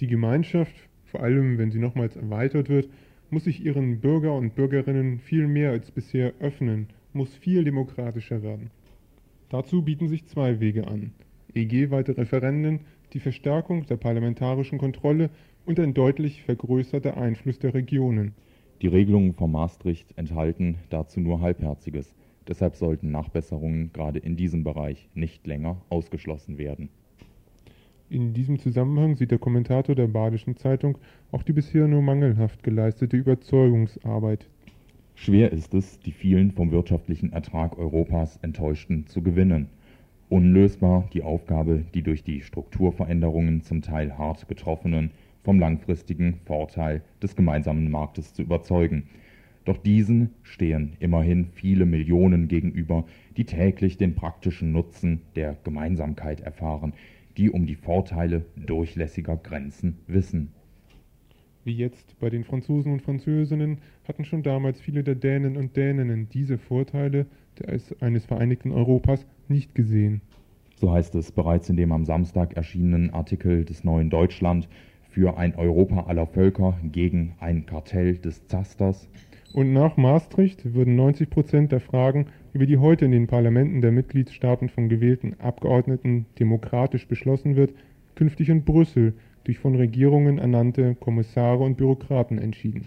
Die 0.00 0.06
Gemeinschaft, 0.06 0.74
vor 1.04 1.22
allem 1.22 1.58
wenn 1.58 1.70
sie 1.70 1.78
nochmals 1.78 2.16
erweitert 2.16 2.68
wird, 2.68 2.88
muss 3.30 3.44
sich 3.44 3.64
ihren 3.64 4.00
Bürger 4.00 4.34
und 4.34 4.54
Bürgerinnen 4.54 5.18
viel 5.18 5.46
mehr 5.46 5.70
als 5.70 5.90
bisher 5.90 6.32
öffnen, 6.40 6.88
muss 7.12 7.34
viel 7.34 7.64
demokratischer 7.64 8.42
werden. 8.42 8.70
Dazu 9.48 9.82
bieten 9.82 10.08
sich 10.08 10.26
zwei 10.26 10.60
Wege 10.60 10.86
an. 10.88 11.12
EG-weite 11.54 12.16
Referenden, 12.16 12.80
die 13.12 13.20
Verstärkung 13.20 13.86
der 13.86 13.96
parlamentarischen 13.96 14.78
Kontrolle 14.78 15.30
und 15.66 15.80
ein 15.80 15.94
deutlich 15.94 16.42
vergrößerter 16.42 17.16
Einfluss 17.16 17.58
der 17.58 17.74
Regionen. 17.74 18.32
Die 18.82 18.86
Regelungen 18.86 19.34
von 19.34 19.52
Maastricht 19.52 20.16
enthalten 20.16 20.76
dazu 20.88 21.20
nur 21.20 21.40
Halbherziges. 21.40 22.14
Deshalb 22.48 22.76
sollten 22.76 23.10
Nachbesserungen 23.10 23.92
gerade 23.92 24.18
in 24.18 24.36
diesem 24.36 24.64
Bereich 24.64 25.08
nicht 25.14 25.46
länger 25.46 25.82
ausgeschlossen 25.90 26.56
werden. 26.56 26.88
In 28.10 28.34
diesem 28.34 28.58
Zusammenhang 28.58 29.14
sieht 29.14 29.30
der 29.30 29.38
Kommentator 29.38 29.94
der 29.94 30.08
Badischen 30.08 30.56
Zeitung 30.56 30.98
auch 31.30 31.44
die 31.44 31.52
bisher 31.52 31.86
nur 31.86 32.02
mangelhaft 32.02 32.64
geleistete 32.64 33.16
Überzeugungsarbeit. 33.16 34.48
Schwer 35.14 35.52
ist 35.52 35.74
es, 35.74 36.00
die 36.00 36.10
vielen 36.10 36.50
vom 36.50 36.72
wirtschaftlichen 36.72 37.32
Ertrag 37.32 37.78
Europas 37.78 38.36
Enttäuschten 38.42 39.06
zu 39.06 39.22
gewinnen. 39.22 39.68
Unlösbar 40.28 41.08
die 41.12 41.22
Aufgabe, 41.22 41.84
die 41.94 42.02
durch 42.02 42.24
die 42.24 42.42
Strukturveränderungen 42.42 43.62
zum 43.62 43.80
Teil 43.80 44.18
hart 44.18 44.48
getroffenen 44.48 45.12
vom 45.44 45.60
langfristigen 45.60 46.40
Vorteil 46.46 47.02
des 47.22 47.36
gemeinsamen 47.36 47.92
Marktes 47.92 48.34
zu 48.34 48.42
überzeugen. 48.42 49.04
Doch 49.64 49.76
diesen 49.76 50.30
stehen 50.42 50.96
immerhin 50.98 51.50
viele 51.52 51.86
Millionen 51.86 52.48
gegenüber, 52.48 53.04
die 53.36 53.44
täglich 53.44 53.98
den 53.98 54.16
praktischen 54.16 54.72
Nutzen 54.72 55.20
der 55.36 55.56
Gemeinsamkeit 55.62 56.40
erfahren, 56.40 56.92
die 57.36 57.50
um 57.50 57.66
die 57.66 57.76
Vorteile 57.76 58.44
durchlässiger 58.56 59.36
Grenzen 59.36 59.98
wissen. 60.06 60.52
Wie 61.64 61.74
jetzt 61.74 62.18
bei 62.18 62.30
den 62.30 62.44
Franzosen 62.44 62.92
und 62.92 63.02
Französinnen 63.02 63.78
hatten 64.08 64.24
schon 64.24 64.42
damals 64.42 64.80
viele 64.80 65.04
der 65.04 65.14
Dänen 65.14 65.56
und 65.56 65.76
Däninnen 65.76 66.28
diese 66.30 66.56
Vorteile 66.56 67.26
eines 68.00 68.24
vereinigten 68.24 68.72
Europas 68.72 69.26
nicht 69.48 69.74
gesehen. 69.74 70.22
So 70.76 70.90
heißt 70.90 71.14
es 71.16 71.30
bereits 71.30 71.68
in 71.68 71.76
dem 71.76 71.92
am 71.92 72.06
Samstag 72.06 72.54
erschienenen 72.54 73.10
Artikel 73.10 73.66
des 73.66 73.84
Neuen 73.84 74.08
Deutschland 74.08 74.66
für 75.10 75.36
ein 75.36 75.54
Europa 75.54 76.04
aller 76.04 76.26
Völker 76.26 76.78
gegen 76.84 77.34
ein 77.40 77.66
Kartell 77.66 78.16
des 78.16 78.46
Zasters. 78.46 79.08
Und 79.52 79.72
nach 79.72 79.96
Maastricht 79.96 80.74
würden 80.74 80.94
90 80.94 81.28
Prozent 81.28 81.72
der 81.72 81.80
Fragen 81.80 82.26
über 82.52 82.66
die 82.66 82.78
heute 82.78 83.04
in 83.04 83.10
den 83.10 83.26
Parlamenten 83.26 83.80
der 83.80 83.90
Mitgliedstaaten 83.90 84.68
von 84.68 84.88
gewählten 84.88 85.34
Abgeordneten 85.40 86.26
demokratisch 86.38 87.08
beschlossen 87.08 87.56
wird, 87.56 87.74
künftig 88.14 88.48
in 88.48 88.64
Brüssel 88.64 89.14
durch 89.44 89.58
von 89.58 89.74
Regierungen 89.74 90.38
ernannte 90.38 90.94
Kommissare 90.94 91.64
und 91.64 91.76
Bürokraten 91.76 92.38
entschieden. 92.38 92.86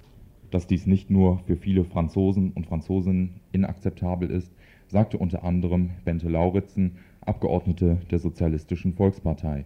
Dass 0.52 0.68
dies 0.68 0.86
nicht 0.86 1.10
nur 1.10 1.40
für 1.40 1.58
viele 1.58 1.84
Franzosen 1.84 2.52
und 2.52 2.68
Franzosinnen 2.68 3.42
inakzeptabel 3.52 4.30
ist, 4.30 4.54
sagte 4.88 5.18
unter 5.18 5.44
anderem 5.44 5.90
Bente 6.06 6.30
Lauritzen, 6.30 6.98
Abgeordnete 7.22 7.98
der 8.12 8.20
Sozialistischen 8.20 8.94
Volkspartei. 8.94 9.66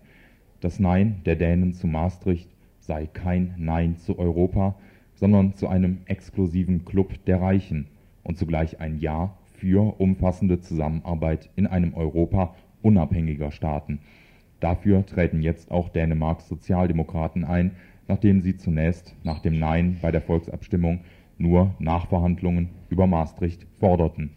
Das 0.62 0.80
Nein 0.80 1.22
der 1.26 1.36
Dänen 1.36 1.74
zu 1.74 1.86
Maastricht 1.88 2.50
sei 2.80 3.06
kein 3.06 3.54
Nein 3.58 3.98
zu 3.98 4.18
Europa, 4.18 4.76
sondern 5.18 5.56
zu 5.56 5.68
einem 5.68 5.98
exklusiven 6.06 6.86
Club 6.86 7.14
der 7.26 7.42
Reichen 7.42 7.88
und 8.24 8.38
zugleich 8.38 8.80
ein 8.80 9.00
Ja 9.00 9.36
für 9.56 10.00
umfassende 10.00 10.62
Zusammenarbeit 10.62 11.50
in 11.56 11.66
einem 11.68 11.96
Europa 11.96 12.56
unabhängiger 12.84 13.52
Staaten. 13.52 14.00
Dafür 14.60 15.06
treten 15.06 15.42
jetzt 15.42 15.72
auch 15.72 15.90
Dänemarks 15.90 16.48
Sozialdemokraten 16.48 17.44
ein, 17.44 17.72
nachdem 18.08 18.42
sie 18.42 18.58
zunächst 18.58 19.16
nach 19.24 19.40
dem 19.40 19.60
Nein 19.60 19.98
bei 20.02 20.12
der 20.12 20.22
Volksabstimmung 20.22 21.02
nur 21.38 21.76
Nachverhandlungen 21.80 22.70
über 22.90 23.08
Maastricht 23.08 23.66
forderten. 23.80 24.32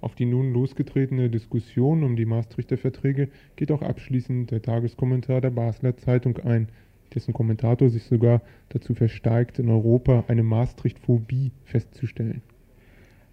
Auf 0.00 0.14
die 0.14 0.24
nun 0.24 0.52
losgetretene 0.52 1.28
Diskussion 1.28 2.02
um 2.02 2.16
die 2.16 2.24
Maastrichter 2.24 2.78
Verträge 2.78 3.28
geht 3.56 3.70
auch 3.70 3.82
abschließend 3.82 4.50
der 4.50 4.62
Tageskommentar 4.62 5.42
der 5.42 5.50
Basler 5.50 5.96
Zeitung 5.98 6.38
ein, 6.38 6.68
dessen 7.14 7.34
Kommentator 7.34 7.88
sich 7.88 8.04
sogar 8.04 8.42
dazu 8.68 8.94
versteigt, 8.94 9.58
in 9.58 9.68
Europa 9.68 10.24
eine 10.28 10.42
Maastricht-Phobie 10.42 11.52
festzustellen. 11.64 12.42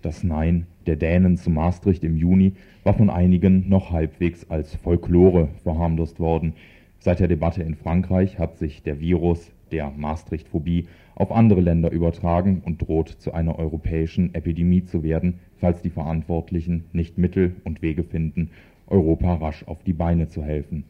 Das 0.01 0.23
Nein 0.23 0.67
der 0.85 0.95
Dänen 0.95 1.37
zu 1.37 1.49
Maastricht 1.49 2.03
im 2.03 2.15
Juni 2.15 2.53
war 2.83 2.93
von 2.93 3.09
einigen 3.09 3.67
noch 3.67 3.91
halbwegs 3.91 4.49
als 4.49 4.75
Folklore 4.75 5.49
verharmlost 5.63 6.19
worden. 6.19 6.53
Seit 6.99 7.19
der 7.19 7.27
Debatte 7.27 7.63
in 7.63 7.75
Frankreich 7.75 8.39
hat 8.39 8.57
sich 8.57 8.83
der 8.83 8.99
Virus 8.99 9.51
der 9.71 9.91
Maastricht-Phobie 9.91 10.87
auf 11.15 11.31
andere 11.31 11.61
Länder 11.61 11.91
übertragen 11.91 12.61
und 12.63 12.81
droht 12.81 13.09
zu 13.09 13.33
einer 13.33 13.57
europäischen 13.57 14.33
Epidemie 14.33 14.83
zu 14.83 15.03
werden, 15.03 15.39
falls 15.57 15.81
die 15.81 15.89
Verantwortlichen 15.89 16.85
nicht 16.93 17.17
Mittel 17.17 17.55
und 17.63 17.81
Wege 17.81 18.03
finden, 18.03 18.51
Europa 18.87 19.35
rasch 19.35 19.63
auf 19.67 19.83
die 19.83 19.93
Beine 19.93 20.29
zu 20.29 20.43
helfen. 20.43 20.85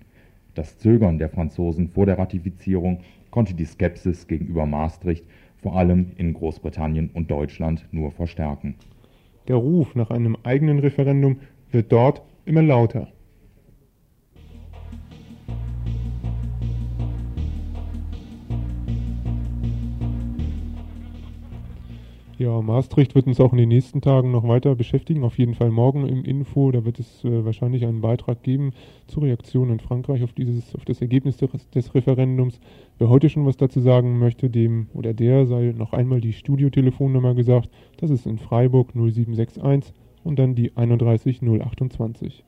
Das 0.58 0.80
Zögern 0.80 1.20
der 1.20 1.30
Franzosen 1.30 1.88
vor 1.88 2.08
der 2.08 2.18
Ratifizierung 2.18 3.02
konnte 3.30 3.54
die 3.54 3.66
Skepsis 3.66 4.26
gegenüber 4.26 4.66
Maastricht 4.66 5.24
vor 5.62 5.76
allem 5.76 6.14
in 6.18 6.34
Großbritannien 6.34 7.12
und 7.14 7.30
Deutschland 7.30 7.86
nur 7.92 8.10
verstärken. 8.10 8.74
Der 9.48 9.58
Ruf 9.58 9.94
nach 9.94 10.10
einem 10.10 10.36
eigenen 10.42 10.80
Referendum 10.80 11.38
wird 11.72 11.92
dort 11.92 12.24
immer 12.46 12.64
lauter. 12.64 13.08
Ja, 22.40 22.62
Maastricht 22.62 23.16
wird 23.16 23.26
uns 23.26 23.40
auch 23.40 23.52
in 23.52 23.58
den 23.58 23.70
nächsten 23.70 24.00
Tagen 24.00 24.30
noch 24.30 24.48
weiter 24.48 24.76
beschäftigen. 24.76 25.24
Auf 25.24 25.40
jeden 25.40 25.56
Fall 25.56 25.72
morgen 25.72 26.08
im 26.08 26.24
Info. 26.24 26.70
Da 26.72 26.86
wird 26.86 27.00
es 27.00 27.24
äh, 27.24 27.44
wahrscheinlich 27.44 27.84
einen 27.84 28.02
Beitrag 28.02 28.44
geben 28.44 28.74
zur 29.08 29.24
Reaktion 29.24 29.72
in 29.72 29.80
Frankreich 29.80 30.24
auf 30.24 30.34
dieses, 30.34 30.76
auf 30.76 30.86
das 30.86 31.02
Ergebnis 31.02 31.38
des, 31.38 31.50
des, 31.72 31.96
Referendums. 31.96 32.60
Wer 33.00 33.10
heute 33.10 33.30
schon 33.30 33.48
was 33.48 33.58
dazu 33.58 33.80
sagen 33.80 34.20
möchte, 34.20 34.52
dem 34.52 34.88
oder 34.94 35.16
der 35.16 35.48
sei 35.48 35.74
noch 35.76 35.94
einmal 35.94 36.22
die 36.22 36.34
Studiotelefonnummer 36.34 37.34
gesagt. 37.34 37.72
Das 37.98 38.12
ist 38.12 38.28
in 38.28 38.38
Freiburg 38.38 38.94
0761 38.94 39.96
und 40.24 40.38
dann 40.38 40.54
die 40.54 40.78
31028. 40.78 42.44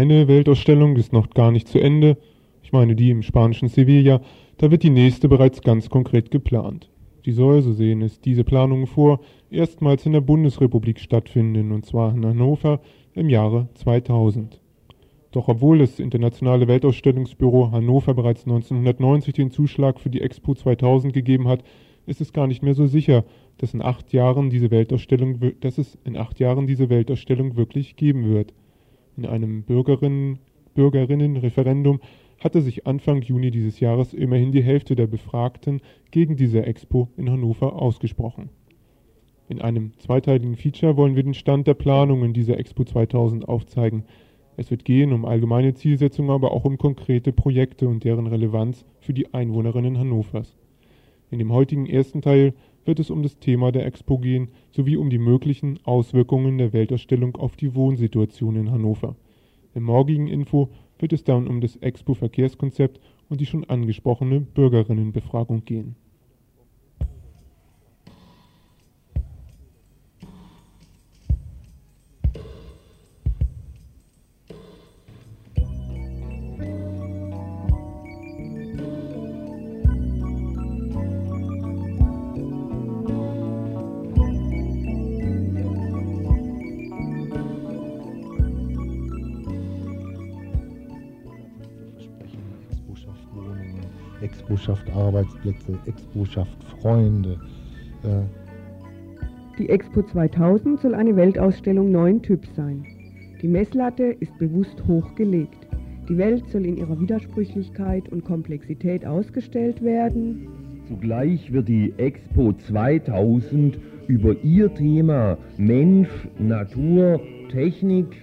eine 0.00 0.28
Weltausstellung 0.28 0.96
ist 0.96 1.12
noch 1.12 1.28
gar 1.28 1.50
nicht 1.50 1.68
zu 1.68 1.78
Ende, 1.78 2.16
ich 2.62 2.72
meine 2.72 2.96
die 2.96 3.10
im 3.10 3.22
spanischen 3.22 3.68
Sevilla, 3.68 4.22
da 4.56 4.70
wird 4.70 4.82
die 4.82 4.88
nächste 4.88 5.28
bereits 5.28 5.60
ganz 5.60 5.90
konkret 5.90 6.30
geplant. 6.30 6.88
Die 7.26 7.32
soll, 7.32 7.60
so 7.60 7.74
sehen 7.74 8.00
es 8.00 8.18
diese 8.18 8.42
Planungen 8.42 8.86
vor, 8.86 9.20
erstmals 9.50 10.06
in 10.06 10.12
der 10.12 10.22
Bundesrepublik 10.22 11.00
stattfinden, 11.00 11.70
und 11.70 11.84
zwar 11.84 12.14
in 12.14 12.24
Hannover 12.24 12.80
im 13.12 13.28
Jahre 13.28 13.68
2000. 13.74 14.58
Doch 15.32 15.48
obwohl 15.48 15.80
das 15.80 16.00
Internationale 16.00 16.66
Weltausstellungsbüro 16.66 17.70
Hannover 17.70 18.14
bereits 18.14 18.44
1990 18.44 19.34
den 19.34 19.50
Zuschlag 19.50 20.00
für 20.00 20.08
die 20.08 20.22
Expo 20.22 20.54
2000 20.54 21.12
gegeben 21.12 21.46
hat, 21.46 21.62
ist 22.06 22.22
es 22.22 22.32
gar 22.32 22.46
nicht 22.46 22.62
mehr 22.62 22.74
so 22.74 22.86
sicher, 22.86 23.26
dass, 23.58 23.74
in 23.74 23.82
acht 23.82 24.14
Jahren 24.14 24.48
diese 24.48 24.70
Weltausstellung, 24.70 25.52
dass 25.60 25.76
es 25.76 25.98
in 26.04 26.16
acht 26.16 26.40
Jahren 26.40 26.66
diese 26.66 26.88
Weltausstellung 26.88 27.56
wirklich 27.56 27.96
geben 27.96 28.24
wird. 28.24 28.54
In 29.16 29.26
einem 29.26 29.62
Bürgerinnen, 29.62 30.38
Bürgerinnenreferendum 30.74 32.00
hatte 32.38 32.62
sich 32.62 32.86
Anfang 32.86 33.22
Juni 33.22 33.50
dieses 33.50 33.80
Jahres 33.80 34.14
immerhin 34.14 34.52
die 34.52 34.62
Hälfte 34.62 34.96
der 34.96 35.06
Befragten 35.06 35.80
gegen 36.10 36.36
diese 36.36 36.64
Expo 36.64 37.08
in 37.16 37.30
Hannover 37.30 37.74
ausgesprochen. 37.80 38.48
In 39.48 39.60
einem 39.60 39.92
zweiteiligen 39.98 40.56
Feature 40.56 40.96
wollen 40.96 41.16
wir 41.16 41.24
den 41.24 41.34
Stand 41.34 41.66
der 41.66 41.74
Planungen 41.74 42.32
dieser 42.32 42.58
Expo 42.58 42.84
2000 42.84 43.48
aufzeigen. 43.48 44.04
Es 44.56 44.70
wird 44.70 44.84
gehen 44.84 45.12
um 45.12 45.24
allgemeine 45.24 45.74
Zielsetzungen, 45.74 46.30
aber 46.30 46.52
auch 46.52 46.64
um 46.64 46.78
konkrete 46.78 47.32
Projekte 47.32 47.88
und 47.88 48.04
deren 48.04 48.26
Relevanz 48.26 48.84
für 49.00 49.12
die 49.12 49.34
Einwohnerinnen 49.34 49.98
Hannovers. 49.98 50.56
In 51.30 51.38
dem 51.38 51.52
heutigen 51.52 51.86
ersten 51.86 52.22
Teil 52.22 52.54
wird 52.90 52.98
es 52.98 53.10
um 53.10 53.22
das 53.22 53.38
Thema 53.38 53.70
der 53.70 53.86
Expo 53.86 54.18
gehen, 54.18 54.48
sowie 54.72 54.96
um 54.96 55.10
die 55.10 55.18
möglichen 55.20 55.78
Auswirkungen 55.84 56.58
der 56.58 56.72
Weltausstellung 56.72 57.36
auf 57.36 57.54
die 57.54 57.76
Wohnsituation 57.76 58.56
in 58.56 58.72
Hannover. 58.72 59.14
Im 59.74 59.84
morgigen 59.84 60.26
Info 60.26 60.70
wird 60.98 61.12
es 61.12 61.22
dann 61.22 61.46
um 61.46 61.60
das 61.60 61.76
Expo-Verkehrskonzept 61.76 62.98
und 63.28 63.40
die 63.40 63.46
schon 63.46 63.62
angesprochene 63.62 64.40
Bürgerinnenbefragung 64.40 65.64
gehen. 65.64 65.94
Expo 94.60 94.74
schafft 94.74 94.90
Arbeitsplätze, 94.94 95.78
Expo 95.86 96.24
schafft 96.26 96.64
Freunde. 96.64 97.38
Äh. 98.02 99.58
Die 99.58 99.68
Expo 99.70 100.02
2000 100.02 100.80
soll 100.80 100.94
eine 100.94 101.16
Weltausstellung 101.16 101.90
neuen 101.90 102.20
Typs 102.20 102.48
sein. 102.54 102.84
Die 103.40 103.48
Messlatte 103.48 104.04
ist 104.04 104.36
bewusst 104.38 104.82
hochgelegt. 104.86 105.66
Die 106.08 106.18
Welt 106.18 106.46
soll 106.50 106.66
in 106.66 106.76
ihrer 106.76 107.00
Widersprüchlichkeit 107.00 108.10
und 108.10 108.24
Komplexität 108.24 109.06
ausgestellt 109.06 109.82
werden. 109.82 110.48
Zugleich 110.88 111.50
wird 111.52 111.68
die 111.68 111.94
Expo 111.96 112.52
2000 112.52 113.78
über 114.08 114.34
ihr 114.42 114.74
Thema 114.74 115.38
Mensch, 115.56 116.10
Natur, 116.38 117.20
Technik. 117.50 118.22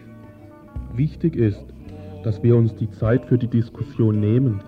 Wichtig 0.96 1.36
ist, 1.36 1.66
dass 2.24 2.44
wir 2.44 2.56
uns 2.56 2.76
die 2.76 2.92
Zeit 2.92 3.26
für 3.26 3.38
die 3.38 3.48
Diskussion 3.48 4.20
nehmen 4.20 4.62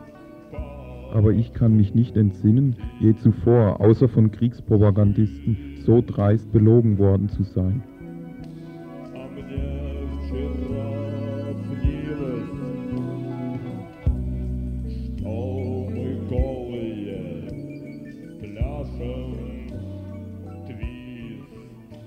aber 1.14 1.32
ich 1.32 1.54
kann 1.54 1.76
mich 1.76 1.94
nicht 1.96 2.16
entsinnen, 2.18 2.76
je 3.00 3.16
zuvor, 3.16 3.82
außer 3.82 4.08
von 4.08 4.32
Kriegspropagandisten, 4.32 5.58
so 5.86 6.02
dreist 6.06 6.52
belogen 6.52 6.98
worden 6.98 7.30
zu 7.30 7.44
sein. 7.44 7.84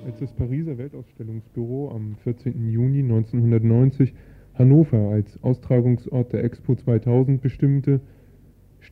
Als 0.05 0.19
das 0.21 0.33
Pariser 0.35 0.79
Weltausstellungsbüro 0.79 1.91
am 1.91 2.17
14. 2.23 2.69
Juni 2.71 3.01
1990 3.01 4.15
Hannover 4.55 5.11
als 5.11 5.43
Austragungsort 5.43 6.33
der 6.33 6.45
Expo 6.45 6.75
2000 6.75 7.41
bestimmte, 7.41 8.01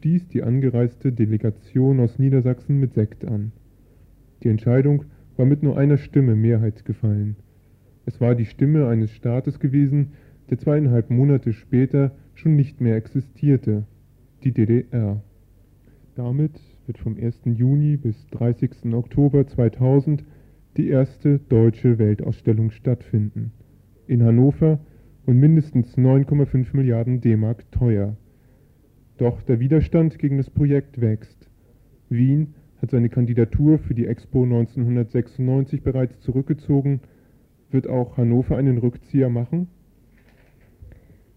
stieß 0.01 0.28
die 0.28 0.42
angereiste 0.42 1.12
Delegation 1.12 2.01
aus 2.01 2.18
Niedersachsen 2.18 2.80
mit 2.80 2.94
Sekt 2.94 3.26
an. 3.26 3.53
Die 4.42 4.48
Entscheidung 4.48 5.05
war 5.36 5.44
mit 5.44 5.62
nur 5.62 5.76
einer 5.76 5.98
Stimme 5.98 6.36
Mehrheit 6.36 6.86
gefallen. 6.86 7.36
Es 8.07 8.18
war 8.18 8.34
die 8.34 8.46
Stimme 8.46 8.88
eines 8.88 9.11
Staates 9.11 9.61
gewesen, 9.61 10.12
der 10.48 10.57
zweieinhalb 10.57 11.11
Monate 11.11 11.53
später 11.53 12.12
schon 12.32 12.57
nicht 12.57 12.80
mehr 12.80 12.96
existierte, 12.96 13.84
die 14.42 14.53
DDR. 14.53 15.22
Damit 16.14 16.59
wird 16.86 16.96
vom 16.96 17.18
1. 17.18 17.42
Juni 17.44 17.98
bis 17.98 18.26
30. 18.28 18.94
Oktober 18.94 19.46
2000 19.46 20.24
die 20.78 20.88
erste 20.88 21.40
deutsche 21.40 21.98
Weltausstellung 21.98 22.70
stattfinden. 22.70 23.53
In 24.07 24.22
Hannover 24.22 24.80
und 25.26 25.36
mindestens 25.38 25.98
9,5 25.98 26.74
Milliarden 26.74 27.20
D-Mark 27.20 27.70
teuer. 27.70 28.16
Doch 29.20 29.42
der 29.42 29.60
Widerstand 29.60 30.18
gegen 30.18 30.38
das 30.38 30.48
Projekt 30.48 31.02
wächst. 31.02 31.50
Wien 32.08 32.54
hat 32.80 32.90
seine 32.90 33.10
Kandidatur 33.10 33.78
für 33.78 33.92
die 33.92 34.06
Expo 34.06 34.44
1996 34.44 35.82
bereits 35.82 36.18
zurückgezogen. 36.20 37.00
Wird 37.70 37.86
auch 37.86 38.16
Hannover 38.16 38.56
einen 38.56 38.78
Rückzieher 38.78 39.28
machen? 39.28 39.68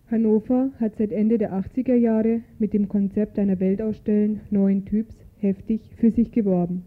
Hannover 0.09 0.71
hat 0.79 0.95
seit 0.95 1.11
Ende 1.11 1.38
der 1.38 1.51
80er 1.51 1.95
Jahre 1.95 2.39
mit 2.57 2.71
dem 2.71 2.88
Konzept 2.88 3.38
einer 3.38 3.59
Weltausstellung 3.59 4.39
neuen 4.49 4.86
Typs 4.86 5.17
heftig 5.39 5.81
für 5.97 6.11
sich 6.11 6.31
geworben. 6.31 6.86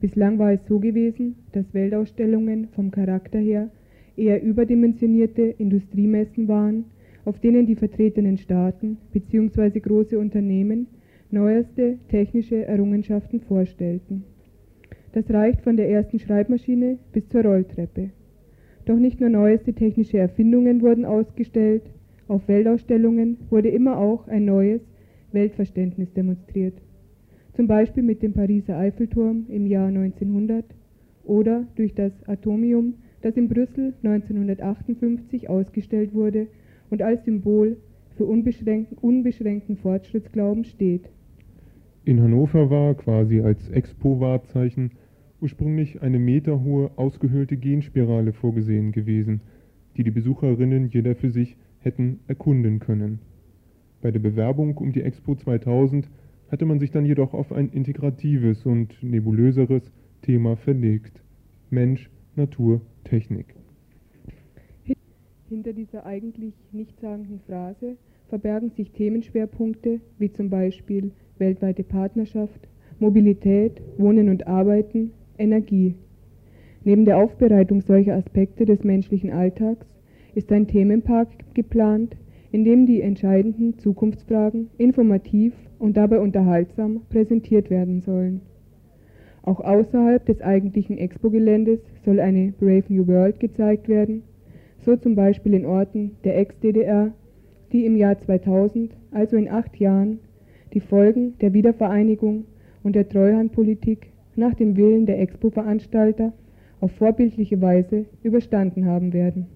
Bislang 0.00 0.38
war 0.38 0.52
es 0.52 0.64
so 0.66 0.78
gewesen, 0.78 1.36
dass 1.52 1.74
Weltausstellungen 1.74 2.68
vom 2.68 2.90
Charakter 2.90 3.38
her 3.38 3.68
eher 4.16 4.42
überdimensionierte 4.42 5.42
Industriemessen 5.42 6.48
waren, 6.48 6.86
auf 7.24 7.38
denen 7.40 7.66
die 7.66 7.76
vertretenen 7.76 8.38
Staaten 8.38 8.98
bzw. 9.12 9.80
große 9.80 10.18
Unternehmen 10.18 10.86
neueste 11.30 11.98
technische 12.08 12.64
Errungenschaften 12.66 13.40
vorstellten. 13.40 14.24
Das 15.12 15.28
reicht 15.30 15.60
von 15.62 15.76
der 15.76 15.88
ersten 15.88 16.18
Schreibmaschine 16.18 16.98
bis 17.12 17.28
zur 17.28 17.42
Rolltreppe. 17.42 18.10
Doch 18.84 18.96
nicht 18.96 19.20
nur 19.20 19.28
neueste 19.28 19.72
technische 19.72 20.18
Erfindungen 20.18 20.82
wurden 20.82 21.04
ausgestellt, 21.04 21.82
auf 22.28 22.46
Weltausstellungen 22.48 23.38
wurde 23.50 23.68
immer 23.68 23.98
auch 23.98 24.28
ein 24.28 24.44
neues 24.44 24.80
Weltverständnis 25.32 26.12
demonstriert. 26.12 26.74
Zum 27.54 27.66
Beispiel 27.66 28.02
mit 28.02 28.22
dem 28.22 28.32
Pariser 28.32 28.78
Eiffelturm 28.78 29.46
im 29.48 29.66
Jahr 29.66 29.88
1900 29.88 30.64
oder 31.24 31.66
durch 31.74 31.94
das 31.94 32.12
Atomium, 32.26 32.94
das 33.20 33.36
in 33.36 33.48
Brüssel 33.48 33.94
1958 34.02 35.48
ausgestellt 35.48 36.14
wurde 36.14 36.46
und 36.90 37.02
als 37.02 37.24
Symbol 37.24 37.76
für 38.16 38.24
unbeschränkten, 38.26 38.98
unbeschränkten 38.98 39.76
Fortschrittsglauben 39.76 40.64
steht. 40.64 41.08
In 42.04 42.20
Hannover 42.20 42.70
war 42.70 42.94
quasi 42.94 43.40
als 43.40 43.68
Expo-Wahrzeichen 43.70 44.92
ursprünglich 45.40 46.02
eine 46.02 46.18
meterhohe 46.18 46.90
ausgehöhlte 46.96 47.56
Genspirale 47.56 48.32
vorgesehen 48.32 48.92
gewesen, 48.92 49.40
die 49.96 50.04
die 50.04 50.10
Besucherinnen 50.10 50.88
jeder 50.88 51.14
für 51.14 51.30
sich 51.30 51.56
hätten 51.78 52.20
erkunden 52.26 52.78
können. 52.78 53.20
Bei 54.02 54.10
der 54.10 54.20
Bewerbung 54.20 54.76
um 54.76 54.92
die 54.92 55.02
Expo 55.02 55.34
2000 55.34 56.08
hatte 56.50 56.66
man 56.66 56.80
sich 56.80 56.90
dann 56.90 57.04
jedoch 57.04 57.32
auf 57.32 57.52
ein 57.52 57.68
integratives 57.68 58.66
und 58.66 59.02
nebulöseres 59.02 59.92
Thema 60.22 60.56
verlegt. 60.56 61.22
Mensch, 61.70 62.10
Natur, 62.34 62.80
Technik. 63.04 63.54
Hinter 65.50 65.72
dieser 65.72 66.06
eigentlich 66.06 66.54
nichtssagenden 66.70 67.40
Phrase 67.40 67.96
verbergen 68.28 68.70
sich 68.70 68.92
Themenschwerpunkte 68.92 70.00
wie 70.16 70.32
zum 70.32 70.48
Beispiel 70.48 71.10
weltweite 71.38 71.82
Partnerschaft, 71.82 72.68
Mobilität, 73.00 73.82
Wohnen 73.98 74.28
und 74.28 74.46
Arbeiten, 74.46 75.10
Energie. 75.38 75.96
Neben 76.84 77.04
der 77.04 77.18
Aufbereitung 77.18 77.80
solcher 77.80 78.14
Aspekte 78.14 78.64
des 78.64 78.84
menschlichen 78.84 79.32
Alltags 79.32 79.88
ist 80.36 80.52
ein 80.52 80.68
Themenpark 80.68 81.30
geplant, 81.52 82.16
in 82.52 82.64
dem 82.64 82.86
die 82.86 83.00
entscheidenden 83.00 83.76
Zukunftsfragen 83.76 84.70
informativ 84.78 85.52
und 85.80 85.96
dabei 85.96 86.20
unterhaltsam 86.20 87.00
präsentiert 87.08 87.70
werden 87.70 88.02
sollen. 88.02 88.42
Auch 89.42 89.58
außerhalb 89.58 90.24
des 90.24 90.42
eigentlichen 90.42 90.96
Expo-Geländes 90.96 91.80
soll 92.04 92.20
eine 92.20 92.52
Brave 92.52 92.84
New 92.88 93.08
World 93.08 93.40
gezeigt 93.40 93.88
werden, 93.88 94.22
so 94.84 94.96
zum 94.96 95.14
Beispiel 95.14 95.54
in 95.54 95.66
Orten 95.66 96.16
der 96.24 96.38
Ex-DDR, 96.38 97.12
die 97.72 97.86
im 97.86 97.96
Jahr 97.96 98.18
2000, 98.18 98.96
also 99.10 99.36
in 99.36 99.48
acht 99.48 99.76
Jahren, 99.76 100.18
die 100.72 100.80
Folgen 100.80 101.36
der 101.40 101.52
Wiedervereinigung 101.52 102.44
und 102.82 102.94
der 102.94 103.08
Treuhandpolitik 103.08 104.12
nach 104.36 104.54
dem 104.54 104.76
Willen 104.76 105.06
der 105.06 105.20
Expo-Veranstalter 105.20 106.32
auf 106.80 106.92
vorbildliche 106.92 107.60
Weise 107.60 108.06
überstanden 108.22 108.86
haben 108.86 109.12
werden. 109.12 109.46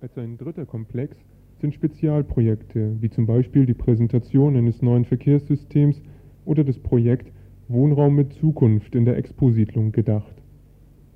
Als 0.00 0.18
ein 0.18 0.36
dritter 0.36 0.66
Komplex 0.66 1.16
sind 1.60 1.74
Spezialprojekte, 1.74 2.96
wie 3.00 3.10
zum 3.10 3.26
Beispiel 3.26 3.66
die 3.66 3.74
Präsentation 3.74 4.56
eines 4.56 4.82
neuen 4.82 5.04
Verkehrssystems 5.04 6.02
oder 6.44 6.64
das 6.64 6.78
Projekt 6.78 7.30
Wohnraum 7.68 8.16
mit 8.16 8.32
Zukunft 8.32 8.96
in 8.96 9.04
der 9.04 9.16
Expo-Siedlung 9.16 9.92
gedacht. 9.92 10.34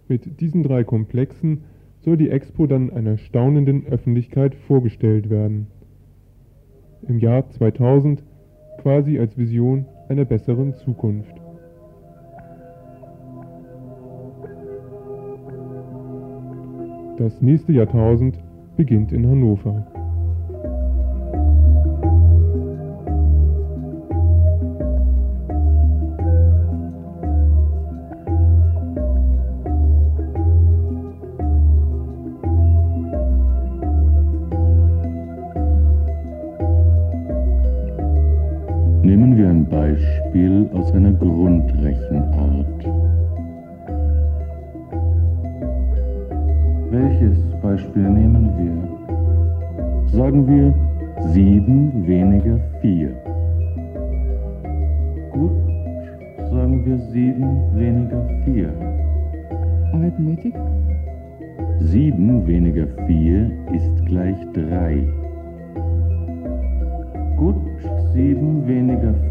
Mit 0.06 0.40
diesen 0.40 0.62
drei 0.62 0.84
Komplexen 0.84 1.64
soll 2.06 2.16
die 2.16 2.30
Expo 2.30 2.68
dann 2.68 2.92
einer 2.92 3.18
staunenden 3.18 3.84
Öffentlichkeit 3.88 4.54
vorgestellt 4.54 5.28
werden. 5.28 5.66
Im 7.08 7.18
Jahr 7.18 7.50
2000 7.50 8.22
quasi 8.78 9.18
als 9.18 9.36
Vision 9.36 9.86
einer 10.08 10.24
besseren 10.24 10.72
Zukunft. 10.74 11.34
Das 17.18 17.42
nächste 17.42 17.72
Jahrtausend 17.72 18.38
beginnt 18.76 19.10
in 19.10 19.28
Hannover. 19.28 19.95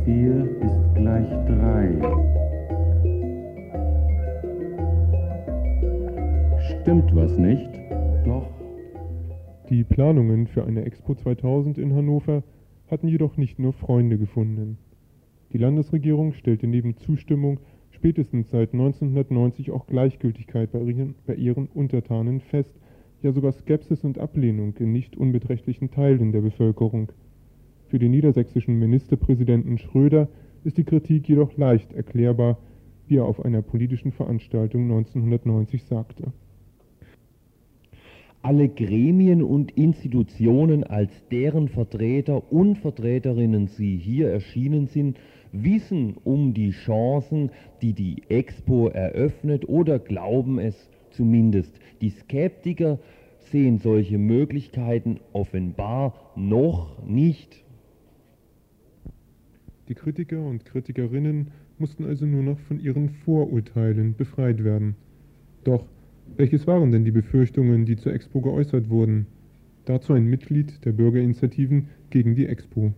4 0.06 0.62
ist 0.62 0.94
gleich 0.94 1.28
3. 1.48 1.98
Stimmt 6.84 7.16
was 7.16 7.36
nicht? 7.40 7.72
Doch. 8.24 8.48
Die 9.72 9.84
Planungen 9.84 10.46
für 10.46 10.64
eine 10.64 10.86
Expo 10.86 11.16
2000 11.16 11.80
in 11.80 11.96
Hannover 11.96 12.44
hatten 12.86 13.08
jedoch 13.08 13.38
nicht 13.38 13.58
nur 13.58 13.74
Freunde 13.74 14.20
gefunden. 14.20 14.78
Die 15.54 15.58
Landesregierung 15.58 16.34
stellte 16.34 16.68
neben 16.68 16.98
Zustimmung 16.98 17.60
spätestens 17.90 18.52
seit 18.52 18.74
1990 18.74 19.72
auch 19.72 19.88
Gleichgültigkeit 19.88 20.72
bei 20.72 20.82
ihren, 20.82 21.16
bei 21.26 21.34
ihren 21.34 21.66
Untertanen 21.66 22.42
fest, 22.42 22.76
ja 23.24 23.32
sogar 23.32 23.54
Skepsis 23.54 24.04
und 24.04 24.20
Ablehnung 24.20 24.76
in 24.78 24.92
nicht 24.92 25.18
unbeträchtlichen 25.18 25.90
Teilen 25.90 26.32
der 26.32 26.42
Bevölkerung. 26.42 27.12
Für 27.88 28.00
den 28.00 28.12
niedersächsischen 28.12 28.80
Ministerpräsidenten 28.80 29.78
Schröder 29.78 30.28
ist 30.64 30.78
die 30.78 30.84
Kritik 30.84 31.28
jedoch 31.30 31.56
leicht 31.58 31.94
erklärbar, 31.94 32.58
wie 33.08 33.18
er 33.18 33.26
auf 33.26 33.44
einer 33.44 33.62
politischen 33.62 34.12
Veranstaltung 34.12 34.84
1990 34.84 35.84
sagte 35.84 36.34
alle 38.46 38.70
Gremien 38.70 39.42
und 39.42 39.72
Institutionen, 39.72 40.84
als 40.84 41.10
deren 41.32 41.68
Vertreter 41.68 42.54
und 42.54 42.78
Vertreterinnen 42.78 43.66
Sie 43.66 43.98
hier 43.98 44.30
erschienen 44.30 44.86
sind, 44.86 45.18
wissen 45.52 46.16
um 46.24 46.54
die 46.54 46.70
Chancen, 46.70 47.50
die 47.82 47.94
die 47.94 48.22
Expo 48.30 48.90
eröffnet 48.90 49.68
oder 49.68 49.98
glauben 49.98 50.60
es 50.60 50.92
zumindest. 51.10 51.74
Die 52.02 52.12
Skeptiker 52.12 53.00
sehen 53.40 53.80
solche 53.80 54.20
Möglichkeiten 54.20 55.22
offenbar 55.34 56.14
noch 56.36 57.04
nicht. 57.04 57.65
Die 59.88 59.94
Kritiker 59.94 60.44
und 60.44 60.66
Kritikerinnen 60.66 61.52
mussten 61.78 62.06
also 62.06 62.26
nur 62.26 62.42
noch 62.42 62.60
von 62.60 62.80
ihren 62.80 63.10
Vorurteilen 63.10 64.16
befreit 64.16 64.64
werden. 64.64 64.96
Doch 65.64 65.86
welches 66.38 66.66
waren 66.66 66.92
denn 66.92 67.06
die 67.06 67.12
Befürchtungen, 67.12 67.86
die 67.86 67.96
zur 67.96 68.14
Expo 68.14 68.42
geäußert 68.42 68.90
wurden? 68.90 69.28
Dazu 69.86 70.14
ein 70.14 70.26
Mitglied 70.26 70.84
der 70.84 70.92
Bürgerinitiativen 70.92 71.90
gegen 72.10 72.36
die 72.36 72.48
Expo. 72.48 72.94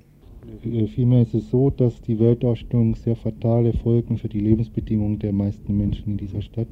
Vielmehr 0.62 1.24
ist 1.24 1.34
es 1.34 1.50
so, 1.50 1.70
dass 1.70 2.00
die 2.00 2.20
Weltausstellung 2.20 2.96
sehr 2.96 3.18
fatale 3.18 3.74
Folgen 3.74 4.18
für 4.18 4.30
die 4.30 4.40
Lebensbedingungen 4.40 5.20
der 5.20 5.34
meisten 5.34 5.78
Menschen 5.78 6.14
in 6.14 6.18
dieser 6.18 6.42
Stadt 6.42 6.70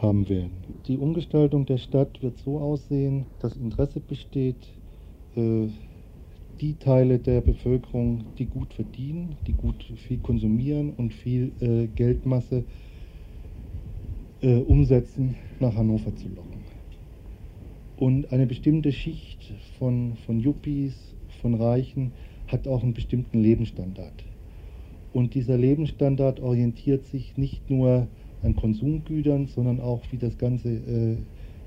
haben 0.00 0.26
werden. 0.30 0.50
Die 0.86 0.96
Umgestaltung 0.96 1.66
der 1.66 1.76
Stadt 1.76 2.22
wird 2.22 2.38
so 2.38 2.58
aussehen, 2.58 3.26
dass 3.40 3.56
Interesse 3.56 4.00
besteht, 4.00 4.56
äh, 5.36 5.68
die 6.60 6.74
Teile 6.74 7.18
der 7.18 7.40
Bevölkerung, 7.40 8.24
die 8.38 8.46
gut 8.46 8.72
verdienen, 8.74 9.36
die 9.46 9.52
gut 9.52 9.84
viel 9.96 10.18
konsumieren 10.18 10.92
und 10.96 11.12
viel 11.12 11.52
äh, 11.60 11.86
Geldmasse 11.86 12.64
äh, 14.42 14.56
umsetzen, 14.56 15.36
nach 15.60 15.74
Hannover 15.74 16.14
zu 16.16 16.28
locken. 16.28 16.60
Und 17.96 18.32
eine 18.32 18.46
bestimmte 18.46 18.92
Schicht 18.92 19.54
von, 19.78 20.16
von 20.26 20.40
Yuppies, 20.40 21.14
von 21.40 21.54
Reichen, 21.54 22.12
hat 22.48 22.68
auch 22.68 22.82
einen 22.82 22.94
bestimmten 22.94 23.40
Lebensstandard. 23.40 24.24
Und 25.12 25.34
dieser 25.34 25.56
Lebensstandard 25.56 26.40
orientiert 26.40 27.06
sich 27.06 27.36
nicht 27.36 27.70
nur 27.70 28.08
an 28.42 28.56
Konsumgütern, 28.56 29.46
sondern 29.46 29.80
auch 29.80 30.02
wie 30.10 30.18
das 30.18 30.36
ganze 30.38 30.70
äh, 30.70 31.16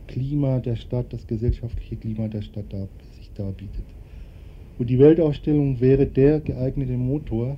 Klima 0.07 0.59
der 0.59 0.75
Stadt, 0.75 1.11
das 1.11 1.25
gesellschaftliche 1.27 1.95
Klima 1.95 2.27
der 2.27 2.41
Stadt 2.41 2.65
da, 2.69 2.87
sich 3.17 3.31
darbietet. 3.33 3.85
Und 4.77 4.89
die 4.89 4.99
Weltausstellung 4.99 5.79
wäre 5.79 6.05
der 6.05 6.39
geeignete 6.39 6.97
Motor, 6.97 7.57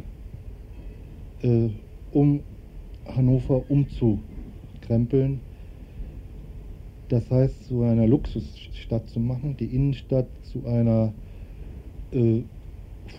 äh, 1.41 1.69
um 2.11 2.41
Hannover 3.05 3.63
umzukrempeln. 3.69 5.41
Das 7.09 7.29
heißt, 7.29 7.65
zu 7.65 7.81
einer 7.81 8.07
Luxusstadt 8.07 9.09
zu 9.09 9.19
machen, 9.19 9.57
die 9.57 9.65
Innenstadt 9.65 10.27
zu 10.43 10.65
einer 10.65 11.11
äh, 12.11 12.41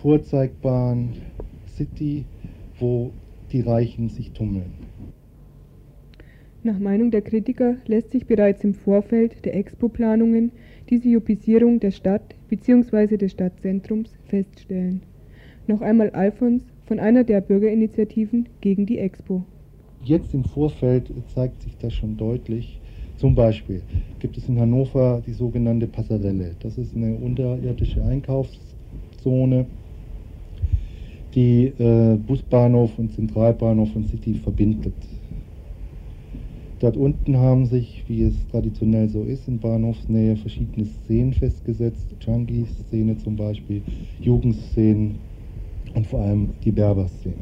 vorzeigbaren 0.01 1.09
City, 1.75 2.25
wo 2.79 3.11
die 3.51 3.61
Reichen 3.61 4.09
sich 4.09 4.31
tummeln. 4.31 4.73
Nach 6.63 6.79
Meinung 6.79 7.11
der 7.11 7.21
Kritiker 7.21 7.75
lässt 7.85 8.11
sich 8.11 8.25
bereits 8.25 8.63
im 8.63 8.73
Vorfeld 8.73 9.45
der 9.45 9.55
Expo-Planungen 9.55 10.51
diese 10.89 11.09
Jupisierung 11.09 11.79
der 11.79 11.91
Stadt 11.91 12.35
bzw. 12.51 13.15
des 13.17 13.31
Stadtzentrums 13.31 14.11
feststellen. 14.25 15.01
Noch 15.67 15.81
einmal 15.81 16.09
Alfons 16.09 16.63
von 16.85 16.99
einer 16.99 17.23
der 17.23 17.39
Bürgerinitiativen 17.39 18.49
gegen 18.59 18.85
die 18.85 18.99
Expo. 18.99 19.45
Jetzt 20.03 20.33
im 20.33 20.43
Vorfeld 20.43 21.11
zeigt 21.33 21.61
sich 21.61 21.77
das 21.77 21.93
schon 21.93 22.17
deutlich. 22.17 22.81
Zum 23.15 23.35
Beispiel 23.35 23.81
gibt 24.19 24.37
es 24.37 24.49
in 24.49 24.59
Hannover 24.59 25.21
die 25.25 25.31
sogenannte 25.31 25.87
Passarelle. 25.87 26.55
Das 26.59 26.77
ist 26.77 26.93
eine 26.93 27.15
unterirdische 27.15 28.03
Einkaufszone, 28.03 29.65
die 31.33 31.67
äh, 31.79 32.17
Busbahnhof 32.17 32.99
und 32.99 33.13
Zentralbahnhof 33.13 33.95
und 33.95 34.09
City 34.09 34.33
verbindet. 34.33 34.93
Dort 36.81 36.97
unten 36.97 37.37
haben 37.37 37.67
sich, 37.67 38.03
wie 38.07 38.23
es 38.23 38.33
traditionell 38.47 39.07
so 39.07 39.21
ist, 39.21 39.47
in 39.47 39.59
Bahnhofsnähe 39.59 40.35
verschiedene 40.35 40.87
Szenen 40.87 41.31
festgesetzt. 41.31 42.07
Junkie-Szene 42.19 43.19
zum 43.19 43.35
Beispiel, 43.35 43.83
Jugendszenen 44.19 45.19
und 45.93 46.07
vor 46.07 46.21
allem 46.21 46.49
die 46.63 46.71
Berber-Szene. 46.71 47.35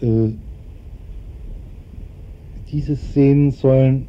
Äh, 0.00 0.32
diese 2.72 2.96
Szenen 2.96 3.50
sollen 3.50 4.06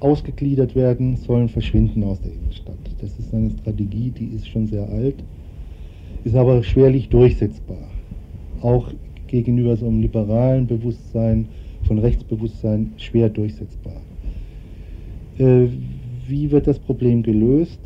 ausgegliedert 0.00 0.74
werden, 0.74 1.16
sollen 1.16 1.50
verschwinden 1.50 2.04
aus 2.04 2.22
der 2.22 2.32
Innenstadt. 2.32 2.78
Das 3.02 3.18
ist 3.18 3.34
eine 3.34 3.50
Strategie, 3.50 4.10
die 4.10 4.34
ist 4.34 4.48
schon 4.48 4.66
sehr 4.66 4.88
alt, 4.88 5.16
ist 6.24 6.36
aber 6.36 6.62
schwerlich 6.62 7.10
durchsetzbar. 7.10 7.90
Auch 8.62 8.90
gegenüber 9.26 9.76
so 9.76 9.86
einem 9.86 10.00
liberalen 10.00 10.66
Bewusstsein, 10.66 11.48
von 11.84 11.98
Rechtsbewusstsein 11.98 12.92
schwer 12.96 13.28
durchsetzbar. 13.28 14.00
Äh, 15.38 15.68
wie 16.26 16.50
wird 16.50 16.66
das 16.66 16.78
Problem 16.78 17.22
gelöst? 17.22 17.78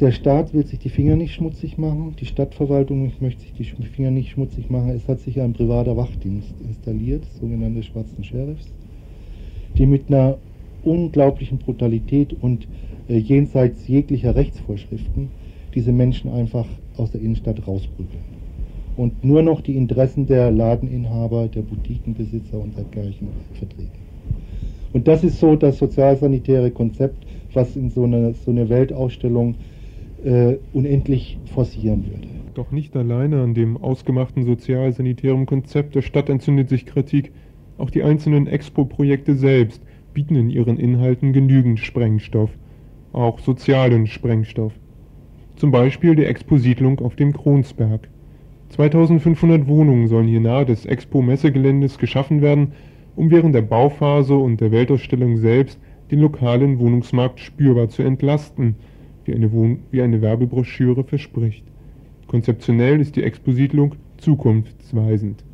Der 0.00 0.12
Staat 0.12 0.52
will 0.52 0.66
sich 0.66 0.78
die 0.78 0.90
Finger 0.90 1.16
nicht 1.16 1.32
schmutzig 1.32 1.78
machen, 1.78 2.14
die 2.20 2.26
Stadtverwaltung 2.26 3.10
möchte 3.20 3.40
sich 3.40 3.54
die 3.54 3.64
Finger 3.64 4.10
nicht 4.10 4.30
schmutzig 4.30 4.68
machen. 4.68 4.90
Es 4.90 5.08
hat 5.08 5.20
sich 5.20 5.40
ein 5.40 5.54
privater 5.54 5.96
Wachdienst 5.96 6.54
installiert, 6.62 7.24
sogenannte 7.40 7.82
schwarzen 7.82 8.22
Sheriffs, 8.22 8.66
die 9.78 9.86
mit 9.86 10.08
einer 10.08 10.36
unglaublichen 10.84 11.58
Brutalität 11.58 12.34
und 12.42 12.68
äh, 13.08 13.16
jenseits 13.16 13.88
jeglicher 13.88 14.34
Rechtsvorschriften 14.34 15.30
diese 15.74 15.92
Menschen 15.92 16.30
einfach 16.30 16.66
aus 16.98 17.12
der 17.12 17.22
Innenstadt 17.22 17.66
rausprügeln 17.66 18.45
und 18.96 19.24
nur 19.24 19.42
noch 19.42 19.60
die 19.60 19.76
Interessen 19.76 20.26
der 20.26 20.50
Ladeninhaber, 20.50 21.48
der 21.48 21.62
Boutiquenbesitzer 21.62 22.58
und 22.58 22.76
dergleichen 22.76 23.28
vertreten. 23.54 23.90
Und 24.92 25.06
das 25.06 25.24
ist 25.24 25.38
so 25.38 25.56
das 25.56 25.78
sozialsanitäre 25.78 26.70
Konzept, 26.70 27.26
was 27.52 27.76
in 27.76 27.90
so 27.90 28.04
eine, 28.04 28.32
so 28.32 28.50
eine 28.50 28.68
Weltausstellung 28.68 29.56
äh, 30.24 30.56
unendlich 30.72 31.38
forcieren 31.52 32.06
würde. 32.06 32.28
Doch 32.54 32.70
nicht 32.70 32.96
alleine 32.96 33.42
an 33.42 33.52
dem 33.52 33.76
ausgemachten 33.76 34.44
sozialsanitären 34.44 35.44
Konzept 35.44 35.94
der 35.94 36.02
Stadt 36.02 36.30
entzündet 36.30 36.70
sich 36.70 36.86
Kritik. 36.86 37.32
Auch 37.76 37.90
die 37.90 38.02
einzelnen 38.02 38.46
Expo-Projekte 38.46 39.34
selbst 39.34 39.82
bieten 40.14 40.36
in 40.36 40.48
ihren 40.48 40.78
Inhalten 40.78 41.34
genügend 41.34 41.78
Sprengstoff, 41.78 42.50
auch 43.12 43.38
sozialen 43.38 44.06
Sprengstoff. 44.06 44.72
Zum 45.56 45.70
Beispiel 45.70 46.16
die 46.16 46.24
Exposiedlung 46.24 47.00
auf 47.00 47.16
dem 47.16 47.34
Kronsberg. 47.34 48.08
2500 48.70 49.66
Wohnungen 49.68 50.08
sollen 50.08 50.28
hier 50.28 50.40
nahe 50.40 50.66
des 50.66 50.86
Expo-Messegeländes 50.86 51.98
geschaffen 51.98 52.42
werden, 52.42 52.72
um 53.14 53.30
während 53.30 53.54
der 53.54 53.62
Bauphase 53.62 54.34
und 54.34 54.60
der 54.60 54.72
Weltausstellung 54.72 55.38
selbst 55.38 55.78
den 56.10 56.20
lokalen 56.20 56.78
Wohnungsmarkt 56.78 57.40
spürbar 57.40 57.88
zu 57.88 58.02
entlasten– 58.02 58.76
wie 59.26 59.34
eine, 59.34 59.52
Wohn 59.52 59.80
wie 59.90 60.02
eine 60.02 60.22
Werbebroschüre 60.22 61.04
verspricht. 61.04 61.64
Konzeptionell 62.26 63.00
ist 63.00 63.16
die 63.16 63.22
Exposiedlung 63.22 63.94
zukunftsweisend. 64.18 65.44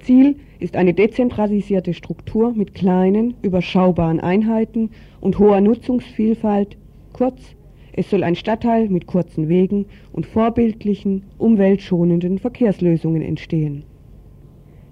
Ziel 0.00 0.36
ist 0.60 0.76
eine 0.76 0.94
dezentralisierte 0.94 1.92
Struktur 1.94 2.54
mit 2.54 2.74
kleinen, 2.74 3.34
überschaubaren 3.42 4.20
Einheiten 4.20 4.90
und 5.20 5.38
hoher 5.38 5.60
Nutzungsvielfalt. 5.60 6.76
Kurz, 7.12 7.56
es 7.96 8.10
soll 8.10 8.22
ein 8.22 8.36
Stadtteil 8.36 8.88
mit 8.90 9.06
kurzen 9.06 9.48
Wegen 9.48 9.86
und 10.12 10.26
vorbildlichen, 10.26 11.24
umweltschonenden 11.38 12.38
Verkehrslösungen 12.38 13.22
entstehen. 13.22 13.84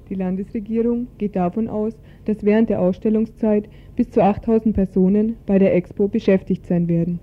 Die 0.09 0.15
Landesregierung 0.15 1.07
geht 1.19 1.37
davon 1.37 1.69
aus, 1.69 1.95
dass 2.25 2.45
während 2.45 2.71
der 2.71 2.81
Ausstellungszeit 2.81 3.69
bis 3.95 4.11
zu 4.11 4.23
8000 4.23 4.75
Personen 4.75 5.37
bei 5.47 5.59
der 5.59 5.75
Expo 5.75 6.09
beschäftigt 6.09 6.67
sein 6.67 6.89
werden. 6.89 7.21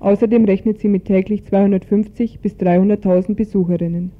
Außerdem 0.00 0.44
rechnet 0.44 0.78
sie 0.78 0.88
mit 0.88 1.04
täglich 1.04 1.44
250 1.44 2.40
bis 2.40 2.54
300.000 2.54 3.34
Besucherinnen. 3.34 4.12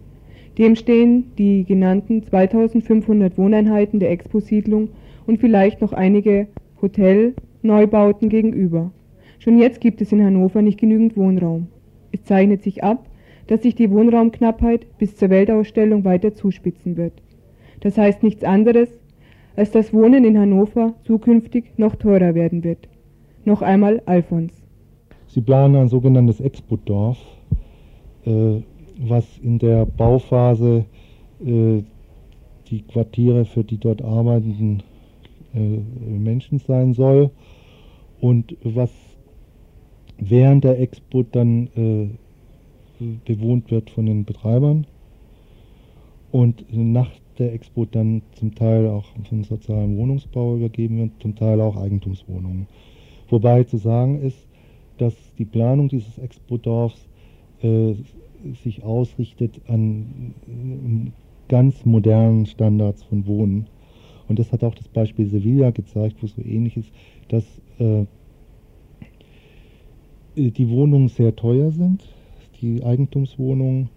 Dem 0.59 0.75
stehen 0.75 1.33
die 1.39 1.65
genannten 1.65 2.23
2500 2.23 3.39
Wohneinheiten 3.39 4.01
der 4.01 4.11
Exposiedlung 4.11 4.89
und 5.27 5.39
vielleicht 5.39 5.81
noch 5.81 5.93
einige 5.93 6.49
Hotelneubauten 6.83 8.29
gegenüber. 8.29 8.91
Schon 9.39 9.59
jetzt 9.59 9.81
gibt 9.81 10.01
es 10.01 10.13
in 10.13 10.25
Hannover 10.25 10.63
nicht 10.63 10.79
genügend 10.79 11.17
Wohnraum. 11.17 11.69
Es 12.13 12.25
zeichnet 12.25 12.63
sich 12.63 12.83
ab, 12.83 13.09
dass 13.47 13.63
sich 13.63 13.75
die 13.75 13.91
Wohnraumknappheit 13.91 14.87
bis 14.99 15.17
zur 15.17 15.31
Weltausstellung 15.31 16.05
weiter 16.05 16.35
zuspitzen 16.35 16.97
wird. 16.97 17.13
Das 17.81 17.97
heißt 17.97 18.23
nichts 18.23 18.45
anderes, 18.45 18.89
als 19.57 19.71
dass 19.71 19.93
Wohnen 19.93 20.25
in 20.25 20.39
Hannover 20.39 20.95
zukünftig 21.05 21.65
noch 21.77 21.97
teurer 21.97 22.35
werden 22.35 22.65
wird. 22.65 22.89
Noch 23.45 23.63
einmal 23.63 24.03
Alfons. 24.07 24.53
Sie 25.29 25.41
planen 25.41 25.77
ein 25.77 25.89
sogenanntes 25.89 26.41
Expo-Dorf, 26.41 27.19
äh, 28.25 28.63
was 28.99 29.39
in 29.39 29.59
der 29.59 29.87
Bauphase 29.87 30.85
äh, 31.45 31.83
die 32.71 32.83
Quartiere 32.83 33.45
für 33.45 33.65
die 33.65 33.79
dort 33.79 34.03
arbeitenden 34.03 34.83
äh, 35.55 35.79
Menschen 36.09 36.59
sein 36.59 36.93
soll 36.93 37.31
und 38.21 38.57
was 38.65 38.91
während 40.19 40.65
der 40.65 40.81
Expo 40.81 41.23
dann 41.23 41.69
äh, 41.77 42.09
bewohnt 43.25 43.71
wird 43.71 43.91
von 43.91 44.07
den 44.07 44.25
Betreibern 44.25 44.87
und 46.33 46.65
nach 46.73 47.11
der 47.39 47.53
Expo 47.55 47.85
dann 47.85 48.23
zum 48.33 48.55
Teil 48.55 48.89
auch 48.89 49.07
vom 49.29 49.45
sozialen 49.45 49.97
Wohnungsbau 49.97 50.57
übergeben 50.57 50.99
wird, 50.99 51.11
zum 51.21 51.37
Teil 51.37 51.61
auch 51.61 51.77
Eigentumswohnungen. 51.77 52.67
Wobei 53.29 53.65
zu 53.65 53.77
sagen 53.77 54.21
ist, 54.21 54.47
dass 54.99 55.15
die 55.39 55.45
Planung 55.45 55.89
dieses 55.89 56.19
Expo-Dorfs 56.19 57.09
äh, 57.63 57.95
sich 58.65 58.83
ausrichtet 58.83 59.61
an 59.69 60.35
äh, 60.49 61.11
ganz 61.49 61.85
modernen 61.85 62.47
Standards 62.47 63.05
von 63.05 63.27
Wohnen. 63.27 63.69
Und 64.29 64.39
das 64.39 64.53
hat 64.53 64.65
auch 64.65 64.75
das 64.75 64.89
Beispiel 64.89 65.27
Sevilla 65.27 65.71
gezeigt, 65.71 66.17
wo 66.21 66.27
so 66.27 66.43
ähnlich 66.43 66.77
ist, 66.77 66.91
dass 67.29 67.45
äh, 67.79 68.05
die 70.39 70.69
Wohnungen 70.71 71.09
sehr 71.09 71.35
teuer 71.35 71.71
sind, 71.71 72.03
die 72.61 72.83
Eigentumswohnungen, 72.85 73.91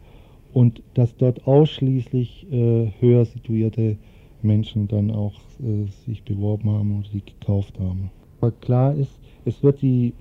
und 0.54 0.82
dass 0.96 1.16
dort 1.16 1.48
ausschließlich 1.48 2.46
äh, 2.52 2.92
höher 3.00 3.24
situierte 3.24 3.98
Menschen 4.42 4.88
dann 4.88 5.10
auch 5.12 5.36
äh, 5.62 5.86
sich 6.06 6.24
beworben 6.24 6.70
haben 6.70 7.00
oder 7.00 7.08
die 7.14 7.24
gekauft 7.24 7.80
haben. 7.80 8.12
Aber 8.42 8.52
klar 8.52 8.94
ist, 8.94 9.18
es 9.46 9.64
wird 9.64 9.82
die 9.82 10.14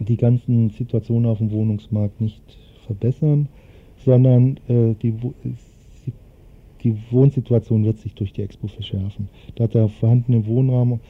die 0.00 0.16
ganzen 0.16 0.70
Situationen 0.70 1.30
auf 1.30 1.38
dem 1.38 1.50
Wohnungsmarkt 1.50 2.20
nicht 2.20 2.42
verbessern, 2.86 3.48
sondern 4.04 4.56
äh, 4.66 4.94
die, 5.02 5.14
die 6.82 6.96
Wohnsituation 7.10 7.84
wird 7.84 7.98
sich 7.98 8.14
durch 8.14 8.32
die 8.32 8.42
Expo 8.42 8.66
verschärfen. 8.66 9.28
Da 9.56 9.66
der 9.66 9.88
vorhandene 9.88 10.46
Wohnraum 10.46 11.00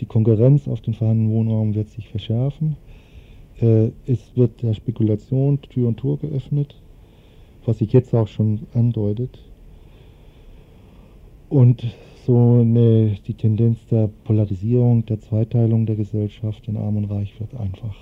Die 0.00 0.06
Konkurrenz 0.06 0.66
auf 0.66 0.80
den 0.80 0.94
vorhandenen 0.94 1.32
Wohnraum 1.32 1.74
wird 1.74 1.88
sich 1.88 2.08
verschärfen. 2.08 2.76
Äh, 3.60 3.90
es 4.06 4.36
wird 4.36 4.62
der 4.62 4.74
Spekulation 4.74 5.60
Tür 5.62 5.88
und 5.88 5.98
Tor 5.98 6.18
geöffnet, 6.18 6.80
was 7.64 7.78
sich 7.78 7.92
jetzt 7.92 8.14
auch 8.14 8.28
schon 8.28 8.66
andeutet. 8.74 9.38
Und 11.48 11.84
so 12.26 12.60
eine, 12.60 13.16
die 13.26 13.34
Tendenz 13.34 13.78
der 13.90 14.08
Polarisierung, 14.24 15.04
der 15.06 15.20
Zweiteilung 15.20 15.86
der 15.86 15.96
Gesellschaft 15.96 16.66
in 16.68 16.76
Arm 16.76 16.96
und 16.96 17.04
Reich 17.04 17.38
wird 17.38 17.54
einfach 17.54 17.94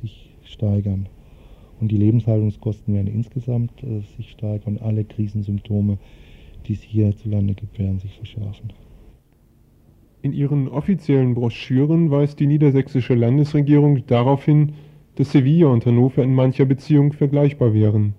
sich 0.00 0.30
steigern. 0.44 1.08
Und 1.80 1.90
die 1.90 1.96
Lebenshaltungskosten 1.96 2.94
werden 2.94 3.06
insgesamt 3.06 3.82
äh, 3.82 4.00
sich 4.16 4.30
steigern. 4.30 4.78
Alle 4.78 5.04
Krisensymptome, 5.04 5.98
die 6.66 6.74
es 6.74 6.82
hierzulande 6.82 7.54
gibt, 7.54 7.78
werden 7.78 8.00
sich 8.00 8.12
verschärfen. 8.16 8.72
In 10.28 10.34
ihren 10.34 10.68
offiziellen 10.68 11.32
Broschüren 11.32 12.10
weist 12.10 12.38
die 12.38 12.46
niedersächsische 12.46 13.14
Landesregierung 13.14 14.04
darauf 14.06 14.44
hin, 14.44 14.74
dass 15.14 15.32
Sevilla 15.32 15.68
und 15.68 15.86
Hannover 15.86 16.22
in 16.22 16.34
mancher 16.34 16.66
Beziehung 16.66 17.14
vergleichbar 17.14 17.72
wären. 17.72 18.12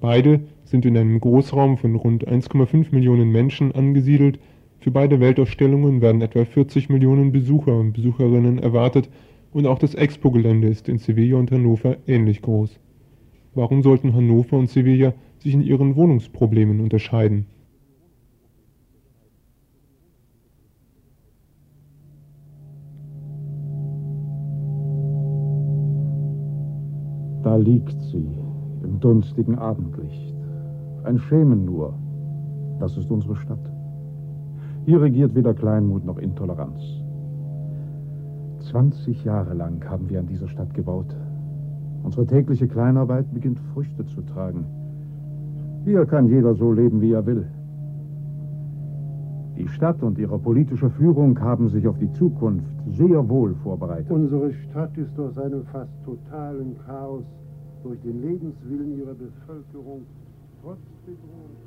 Beide 0.00 0.40
sind 0.64 0.84
in 0.84 0.96
einem 0.96 1.20
Großraum 1.20 1.76
von 1.76 1.94
rund 1.94 2.26
1,5 2.26 2.86
Millionen 2.90 3.30
Menschen 3.30 3.70
angesiedelt. 3.70 4.40
Für 4.80 4.90
beide 4.90 5.20
Weltausstellungen 5.20 6.00
werden 6.00 6.20
etwa 6.20 6.44
40 6.44 6.88
Millionen 6.88 7.30
Besucher 7.30 7.78
und 7.78 7.92
Besucherinnen 7.92 8.58
erwartet 8.58 9.08
und 9.52 9.68
auch 9.68 9.78
das 9.78 9.94
Expo-Gelände 9.94 10.66
ist 10.66 10.88
in 10.88 10.98
Sevilla 10.98 11.36
und 11.38 11.52
Hannover 11.52 11.96
ähnlich 12.08 12.42
groß. 12.42 12.80
Warum 13.54 13.84
sollten 13.84 14.16
Hannover 14.16 14.58
und 14.58 14.68
Sevilla 14.68 15.14
sich 15.38 15.54
in 15.54 15.62
ihren 15.62 15.94
Wohnungsproblemen 15.94 16.80
unterscheiden? 16.80 17.46
Da 27.46 27.54
liegt 27.54 28.02
sie 28.10 28.28
im 28.82 28.98
dunstigen 28.98 29.56
Abendlicht. 29.56 30.34
Ein 31.04 31.16
Schemen 31.16 31.64
nur. 31.64 31.94
Das 32.80 32.96
ist 32.96 33.08
unsere 33.08 33.36
Stadt. 33.36 33.70
Hier 34.84 35.00
regiert 35.00 35.32
weder 35.36 35.54
Kleinmut 35.54 36.04
noch 36.04 36.18
Intoleranz. 36.18 36.80
20 38.72 39.22
Jahre 39.22 39.54
lang 39.54 39.88
haben 39.88 40.10
wir 40.10 40.18
an 40.18 40.26
dieser 40.26 40.48
Stadt 40.48 40.74
gebaut. 40.74 41.14
Unsere 42.02 42.26
tägliche 42.26 42.66
Kleinarbeit 42.66 43.32
beginnt 43.32 43.60
Früchte 43.72 44.04
zu 44.06 44.22
tragen. 44.22 44.64
Hier 45.84 46.04
kann 46.04 46.26
jeder 46.26 46.52
so 46.56 46.72
leben, 46.72 47.00
wie 47.00 47.12
er 47.12 47.26
will. 47.26 47.46
Die 49.58 49.68
Stadt 49.68 50.02
und 50.02 50.18
ihre 50.18 50.38
politische 50.38 50.90
Führung 50.90 51.40
haben 51.40 51.70
sich 51.70 51.86
auf 51.88 51.98
die 51.98 52.12
Zukunft 52.12 52.66
sehr 52.90 53.26
wohl 53.28 53.54
vorbereitet. 53.62 54.10
Unsere 54.10 54.52
Stadt 54.52 54.96
ist 54.98 55.18
aus 55.18 55.38
einem 55.38 55.64
fast 55.64 55.92
totalen 56.04 56.76
Chaos 56.86 57.24
durch 57.82 58.00
den 58.02 58.20
Lebenswillen 58.20 58.98
ihrer 58.98 59.14
Bevölkerung 59.14 60.02
trotz 60.62 60.78
Bedrohung. 61.06 61.65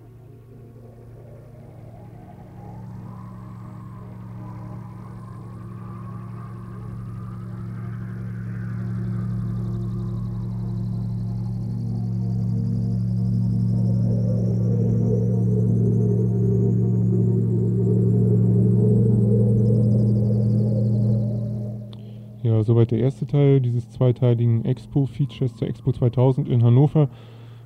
Soweit 22.69 22.91
der 22.91 22.99
erste 22.99 23.25
Teil 23.25 23.61
dieses 23.61 23.89
zweiteiligen 23.89 24.63
Expo-Features 24.63 25.55
zur 25.55 25.67
Expo 25.67 25.91
2000 25.91 26.47
in 26.47 26.63
Hannover. 26.63 27.09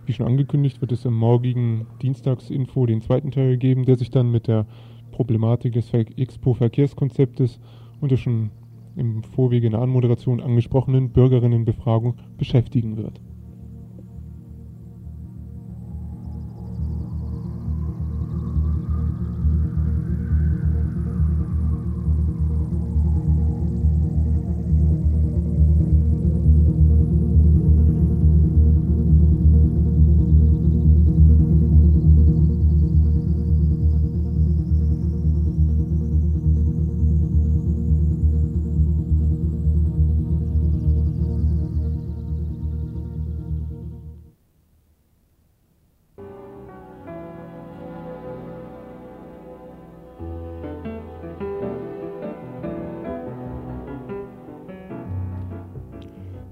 Wie 0.05 0.13
schon 0.13 0.25
angekündigt, 0.25 0.79
wird 0.79 0.93
es 0.93 1.03
im 1.03 1.13
morgigen 1.13 1.87
Dienstagsinfo 2.01 2.85
den 2.85 3.01
zweiten 3.01 3.29
Teil 3.29 3.57
geben, 3.57 3.83
der 3.83 3.97
sich 3.97 4.11
dann 4.11 4.31
mit 4.31 4.47
der 4.47 4.65
Problematik 5.11 5.73
des 5.73 5.91
Expo-Verkehrskonzeptes 5.93 7.59
und 7.99 8.11
der 8.11 8.17
schon 8.17 8.51
im 8.95 9.23
Vorwege 9.23 9.65
in 9.65 9.73
der 9.73 9.81
Anmoderation 9.81 10.39
angesprochenen 10.39 11.09
Bürgerinnenbefragung 11.09 12.15
beschäftigen 12.37 12.95
wird. 12.95 13.19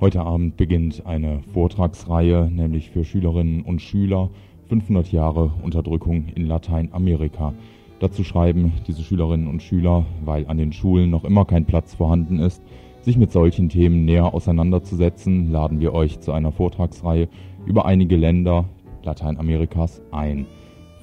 Heute 0.01 0.21
Abend 0.21 0.57
beginnt 0.57 1.05
eine 1.05 1.43
Vortragsreihe, 1.53 2.49
nämlich 2.51 2.89
für 2.89 3.05
Schülerinnen 3.05 3.61
und 3.61 3.83
Schüler 3.83 4.31
500 4.67 5.11
Jahre 5.11 5.51
Unterdrückung 5.61 6.25
in 6.33 6.47
Lateinamerika. 6.47 7.53
Dazu 7.99 8.23
schreiben 8.23 8.73
diese 8.87 9.03
Schülerinnen 9.03 9.47
und 9.47 9.61
Schüler, 9.61 10.07
weil 10.25 10.47
an 10.47 10.57
den 10.57 10.73
Schulen 10.73 11.11
noch 11.11 11.23
immer 11.23 11.45
kein 11.45 11.65
Platz 11.65 11.93
vorhanden 11.93 12.39
ist, 12.39 12.63
sich 13.01 13.15
mit 13.15 13.31
solchen 13.31 13.69
Themen 13.69 14.03
näher 14.03 14.33
auseinanderzusetzen, 14.33 15.51
laden 15.51 15.79
wir 15.79 15.93
euch 15.93 16.19
zu 16.19 16.31
einer 16.31 16.51
Vortragsreihe 16.51 17.29
über 17.67 17.85
einige 17.85 18.15
Länder 18.15 18.65
Lateinamerikas 19.03 20.01
ein. 20.09 20.47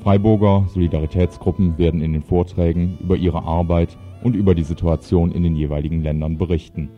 Freiburger 0.02 0.66
Solidaritätsgruppen 0.74 1.78
werden 1.78 2.00
in 2.00 2.14
den 2.14 2.22
Vorträgen 2.22 2.98
über 3.00 3.14
ihre 3.14 3.44
Arbeit 3.44 3.96
und 4.24 4.34
über 4.34 4.56
die 4.56 4.64
Situation 4.64 5.30
in 5.30 5.44
den 5.44 5.54
jeweiligen 5.54 6.02
Ländern 6.02 6.36
berichten. 6.36 6.88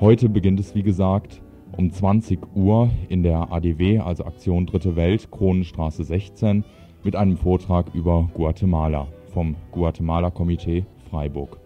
Heute 0.00 0.30
beginnt 0.30 0.58
es, 0.58 0.74
wie 0.74 0.82
gesagt, 0.82 1.42
um 1.76 1.92
20 1.92 2.56
Uhr 2.56 2.88
in 3.10 3.22
der 3.22 3.52
ADW, 3.52 3.98
also 3.98 4.24
Aktion 4.24 4.64
Dritte 4.64 4.96
Welt, 4.96 5.30
Kronenstraße 5.30 6.04
16, 6.04 6.64
mit 7.04 7.16
einem 7.16 7.36
Vortrag 7.36 7.94
über 7.94 8.30
Guatemala 8.32 9.08
vom 9.34 9.56
Guatemala-Komitee 9.72 10.86
Freiburg. 11.10 11.59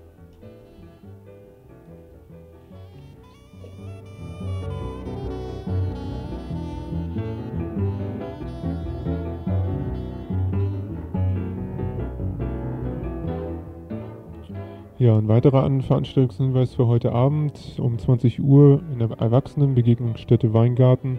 Ja, 15.05 15.19
ein 15.19 15.29
weiterer 15.29 15.69
Veranstaltungshinweis 15.83 16.77
für 16.77 16.87
heute 16.87 17.13
Abend 17.13 17.77
um 17.77 17.99
20 17.99 18.43
Uhr 18.43 18.81
in 18.91 19.01
der 19.01 19.11
Erwachsenenbegegnungsstätte 19.11 20.55
Weingarten 20.55 21.19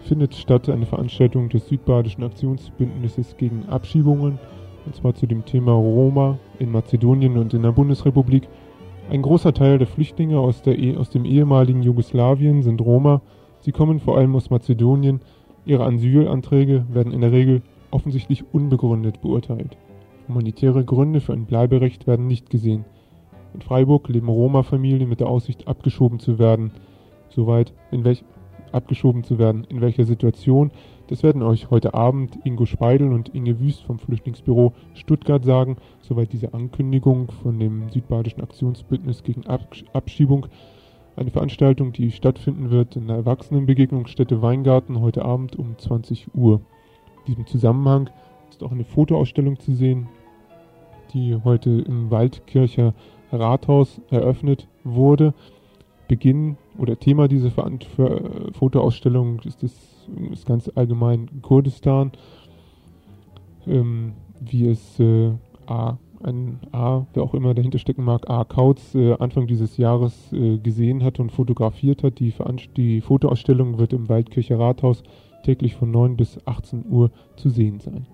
findet 0.00 0.34
statt 0.34 0.68
eine 0.68 0.84
Veranstaltung 0.84 1.48
des 1.48 1.68
Südbadischen 1.68 2.24
Aktionsbündnisses 2.24 3.36
gegen 3.36 3.66
Abschiebungen, 3.68 4.40
und 4.84 4.96
zwar 4.96 5.14
zu 5.14 5.28
dem 5.28 5.44
Thema 5.44 5.70
Roma 5.74 6.40
in 6.58 6.72
Mazedonien 6.72 7.38
und 7.38 7.54
in 7.54 7.62
der 7.62 7.70
Bundesrepublik. 7.70 8.48
Ein 9.08 9.22
großer 9.22 9.54
Teil 9.54 9.78
der 9.78 9.86
Flüchtlinge 9.86 10.40
aus, 10.40 10.62
der, 10.62 10.76
e, 10.76 10.96
aus 10.96 11.10
dem 11.10 11.24
ehemaligen 11.24 11.84
Jugoslawien 11.84 12.64
sind 12.64 12.80
Roma. 12.80 13.22
Sie 13.60 13.70
kommen 13.70 14.00
vor 14.00 14.18
allem 14.18 14.34
aus 14.34 14.50
Mazedonien. 14.50 15.20
Ihre 15.66 15.86
Asylanträge 15.86 16.84
werden 16.92 17.12
in 17.12 17.20
der 17.20 17.30
Regel 17.30 17.62
offensichtlich 17.92 18.42
unbegründet 18.52 19.22
beurteilt. 19.22 19.76
Humanitäre 20.26 20.84
Gründe 20.84 21.20
für 21.20 21.32
ein 21.32 21.46
Bleiberecht 21.46 22.08
werden 22.08 22.26
nicht 22.26 22.50
gesehen. 22.50 22.84
In 23.54 23.62
Freiburg 23.62 24.08
leben 24.08 24.28
Roma-Familien 24.28 25.08
mit 25.08 25.20
der 25.20 25.28
Aussicht, 25.28 25.68
abgeschoben 25.68 26.18
zu 26.18 26.40
werden. 26.40 26.72
Soweit, 27.28 27.72
in 27.92 28.04
welch, 28.04 28.24
abgeschoben 28.72 29.22
zu 29.22 29.38
werden. 29.38 29.64
In 29.68 29.80
welcher 29.80 30.04
Situation, 30.04 30.72
das 31.06 31.22
werden 31.22 31.42
euch 31.42 31.70
heute 31.70 31.94
Abend 31.94 32.36
Ingo 32.44 32.66
Speidel 32.66 33.12
und 33.12 33.28
Inge 33.28 33.60
Wüst 33.60 33.84
vom 33.84 34.00
Flüchtlingsbüro 34.00 34.72
Stuttgart 34.94 35.44
sagen. 35.44 35.76
Soweit 36.00 36.32
diese 36.32 36.52
Ankündigung 36.52 37.30
von 37.30 37.60
dem 37.60 37.88
Südbadischen 37.90 38.42
Aktionsbündnis 38.42 39.22
gegen 39.22 39.44
Abschiebung. 39.46 40.46
Eine 41.14 41.30
Veranstaltung, 41.30 41.92
die 41.92 42.10
stattfinden 42.10 42.70
wird 42.70 42.96
in 42.96 43.06
der 43.06 43.16
Erwachsenenbegegnungsstätte 43.18 44.42
Weingarten 44.42 45.00
heute 45.00 45.24
Abend 45.24 45.56
um 45.56 45.78
20 45.78 46.34
Uhr. 46.34 46.60
In 47.18 47.24
diesem 47.26 47.46
Zusammenhang 47.46 48.10
ist 48.50 48.64
auch 48.64 48.72
eine 48.72 48.84
Fotoausstellung 48.84 49.60
zu 49.60 49.74
sehen, 49.74 50.08
die 51.12 51.36
heute 51.44 51.70
im 51.70 52.10
Waldkircher 52.10 52.94
Rathaus 53.32 54.00
eröffnet 54.10 54.68
wurde. 54.84 55.34
Beginn 56.08 56.56
oder 56.78 56.98
Thema 56.98 57.28
dieser 57.28 57.50
Fotoausstellung 58.52 59.40
ist 59.40 59.62
das 59.62 59.94
ist 60.32 60.46
ganz 60.46 60.70
allgemein 60.74 61.42
Kurdistan, 61.42 62.12
ähm, 63.66 64.12
wie 64.40 64.68
es 64.68 65.00
äh, 65.00 65.32
A, 65.66 65.96
ein 66.22 66.60
A, 66.72 67.06
wer 67.14 67.22
auch 67.22 67.34
immer 67.34 67.54
dahinter 67.54 67.78
stecken 67.78 68.04
mag, 68.04 68.28
A. 68.28 68.44
Kautz 68.44 68.94
äh, 68.94 69.14
Anfang 69.14 69.46
dieses 69.46 69.76
Jahres 69.76 70.32
äh, 70.32 70.58
gesehen 70.58 71.02
hat 71.02 71.20
und 71.20 71.32
fotografiert 71.32 72.02
hat. 72.02 72.18
Die, 72.18 72.34
die 72.76 73.00
Fotoausstellung 73.00 73.78
wird 73.78 73.92
im 73.92 74.08
Waldkircher 74.08 74.58
Rathaus 74.58 75.02
täglich 75.44 75.74
von 75.74 75.90
9 75.90 76.16
bis 76.16 76.38
18 76.46 76.86
Uhr 76.88 77.10
zu 77.36 77.50
sehen 77.50 77.80
sein. 77.80 78.06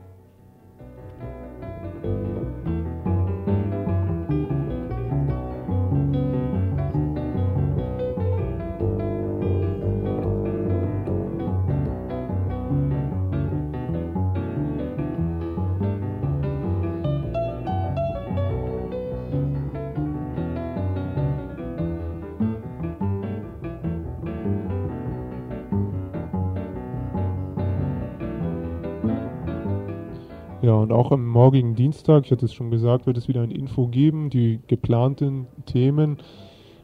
Ja, 30.62 30.74
und 30.74 30.92
auch 30.92 31.10
am 31.10 31.26
morgigen 31.26 31.74
Dienstag, 31.74 32.26
ich 32.26 32.32
hatte 32.32 32.44
es 32.44 32.52
schon 32.52 32.70
gesagt, 32.70 33.06
wird 33.06 33.16
es 33.16 33.28
wieder 33.28 33.40
ein 33.40 33.50
Info 33.50 33.86
geben, 33.86 34.28
die 34.28 34.60
geplanten 34.66 35.46
Themen. 35.64 36.18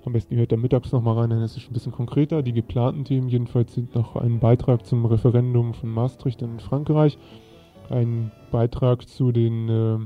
Am 0.06 0.14
besten 0.14 0.34
hört 0.36 0.50
da 0.50 0.56
mittags 0.56 0.92
nochmal 0.92 1.18
rein, 1.18 1.28
dann 1.28 1.42
ist 1.42 1.58
es 1.58 1.68
ein 1.68 1.74
bisschen 1.74 1.92
konkreter. 1.92 2.42
Die 2.42 2.54
geplanten 2.54 3.04
Themen 3.04 3.28
jedenfalls 3.28 3.74
sind 3.74 3.94
noch 3.94 4.16
ein 4.16 4.40
Beitrag 4.40 4.86
zum 4.86 5.04
Referendum 5.04 5.74
von 5.74 5.90
Maastricht 5.90 6.40
in 6.40 6.58
Frankreich, 6.58 7.18
ein 7.90 8.32
Beitrag 8.50 9.06
zu 9.06 9.30
den 9.30 9.68
äh, 9.68 9.98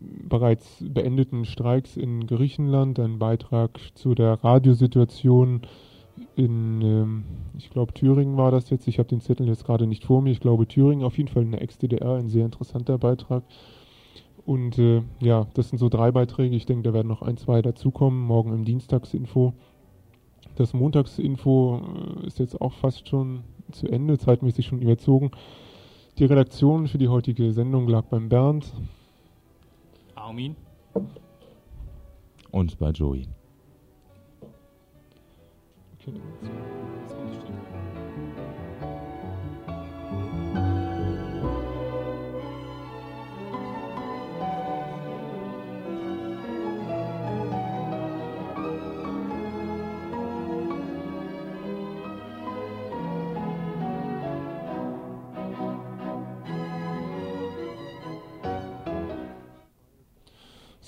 bereits 0.00 0.82
beendeten 0.82 1.44
Streiks 1.44 1.94
in 1.94 2.26
Griechenland, 2.26 2.98
ein 3.00 3.18
Beitrag 3.18 3.78
zu 3.96 4.14
der 4.14 4.42
Radiosituation 4.42 5.60
in, 6.36 6.82
ähm, 6.82 7.24
ich 7.56 7.70
glaube, 7.70 7.92
Thüringen 7.92 8.36
war 8.36 8.50
das 8.50 8.70
jetzt. 8.70 8.86
Ich 8.88 8.98
habe 8.98 9.08
den 9.08 9.20
Zettel 9.20 9.46
jetzt 9.46 9.64
gerade 9.64 9.86
nicht 9.86 10.04
vor 10.04 10.22
mir. 10.22 10.30
Ich 10.30 10.40
glaube, 10.40 10.66
Thüringen 10.66 11.04
auf 11.04 11.18
jeden 11.18 11.28
Fall 11.28 11.42
in 11.42 11.52
der 11.52 11.62
Ex-DDR, 11.62 12.14
ein 12.14 12.28
sehr 12.28 12.44
interessanter 12.44 12.98
Beitrag. 12.98 13.42
Und 14.46 14.78
äh, 14.78 15.02
ja, 15.20 15.46
das 15.54 15.68
sind 15.68 15.78
so 15.78 15.88
drei 15.88 16.10
Beiträge. 16.10 16.56
Ich 16.56 16.66
denke, 16.66 16.84
da 16.84 16.94
werden 16.94 17.08
noch 17.08 17.22
ein, 17.22 17.36
zwei 17.36 17.60
dazukommen. 17.60 18.20
Morgen 18.20 18.52
im 18.52 18.64
Dienstagsinfo. 18.64 19.52
Das 20.56 20.72
Montagsinfo 20.72 21.82
äh, 22.22 22.26
ist 22.26 22.38
jetzt 22.38 22.60
auch 22.60 22.72
fast 22.72 23.08
schon 23.08 23.44
zu 23.72 23.86
Ende, 23.88 24.18
zeitmäßig 24.18 24.66
schon 24.66 24.80
überzogen. 24.80 25.30
Die 26.18 26.24
Redaktion 26.24 26.88
für 26.88 26.98
die 26.98 27.08
heutige 27.08 27.52
Sendung 27.52 27.86
lag 27.88 28.06
beim 28.06 28.28
Bernd. 28.28 28.72
Armin. 30.14 30.56
Und 32.50 32.78
bei 32.78 32.90
Joey. 32.90 33.28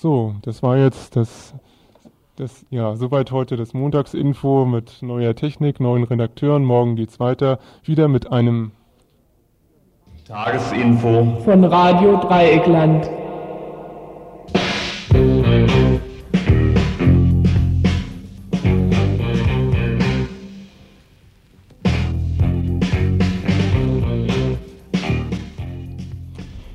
So, 0.01 0.33
das 0.41 0.63
war 0.63 0.77
jetzt 0.77 1.15
das 1.15 1.53
das, 2.41 2.65
ja, 2.71 2.95
soweit 2.95 3.31
heute 3.31 3.55
das 3.55 3.75
Montagsinfo 3.75 4.65
mit 4.65 5.03
neuer 5.03 5.35
Technik, 5.35 5.79
neuen 5.79 6.03
Redakteuren. 6.03 6.65
Morgen 6.65 6.95
geht's 6.95 7.19
weiter. 7.19 7.59
Wieder 7.83 8.07
mit 8.07 8.31
einem 8.31 8.71
Tagesinfo 10.27 11.39
von 11.45 11.63
Radio 11.63 12.17
Dreieckland. 12.17 13.20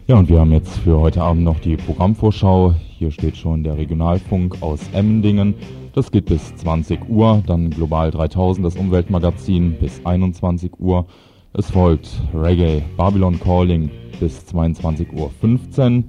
Ja, 0.09 0.15
und 0.15 0.29
wir 0.29 0.39
haben 0.39 0.53
jetzt 0.53 0.79
für 0.79 1.01
heute 1.01 1.21
Abend 1.21 1.43
noch 1.43 1.59
die 1.59 1.77
Programmvorschau. 1.77 2.77
Hier 2.97 3.11
steht 3.11 3.37
schon 3.37 3.65
der 3.65 3.77
Regionalfunk 3.77 4.63
aus 4.63 4.79
Emmendingen. 4.93 5.55
Das 5.95 6.13
geht 6.13 6.27
bis 6.27 6.55
20 6.55 7.09
Uhr. 7.09 7.43
Dann 7.45 7.71
Global 7.71 8.13
3000, 8.13 8.65
das 8.65 8.77
Umweltmagazin, 8.77 9.77
bis 9.81 10.01
21 10.07 10.79
Uhr. 10.79 11.07
Es 11.55 11.73
folgt 11.73 12.09
Reggae 12.33 12.85
Babylon 12.97 13.41
Calling 13.41 13.91
bis 14.21 14.45
22.15 14.55 15.97
Uhr 15.97 16.05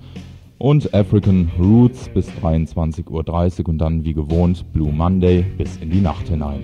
und 0.59 0.93
African 0.93 1.49
Roots 1.57 2.07
bis 2.09 2.29
23.30 2.43 3.09
Uhr 3.61 3.69
und 3.69 3.79
dann 3.79 4.05
wie 4.05 4.13
gewohnt 4.13 4.63
Blue 4.73 4.93
Monday 4.93 5.43
bis 5.57 5.77
in 5.77 5.89
die 5.89 6.01
Nacht 6.01 6.29
hinein. 6.29 6.61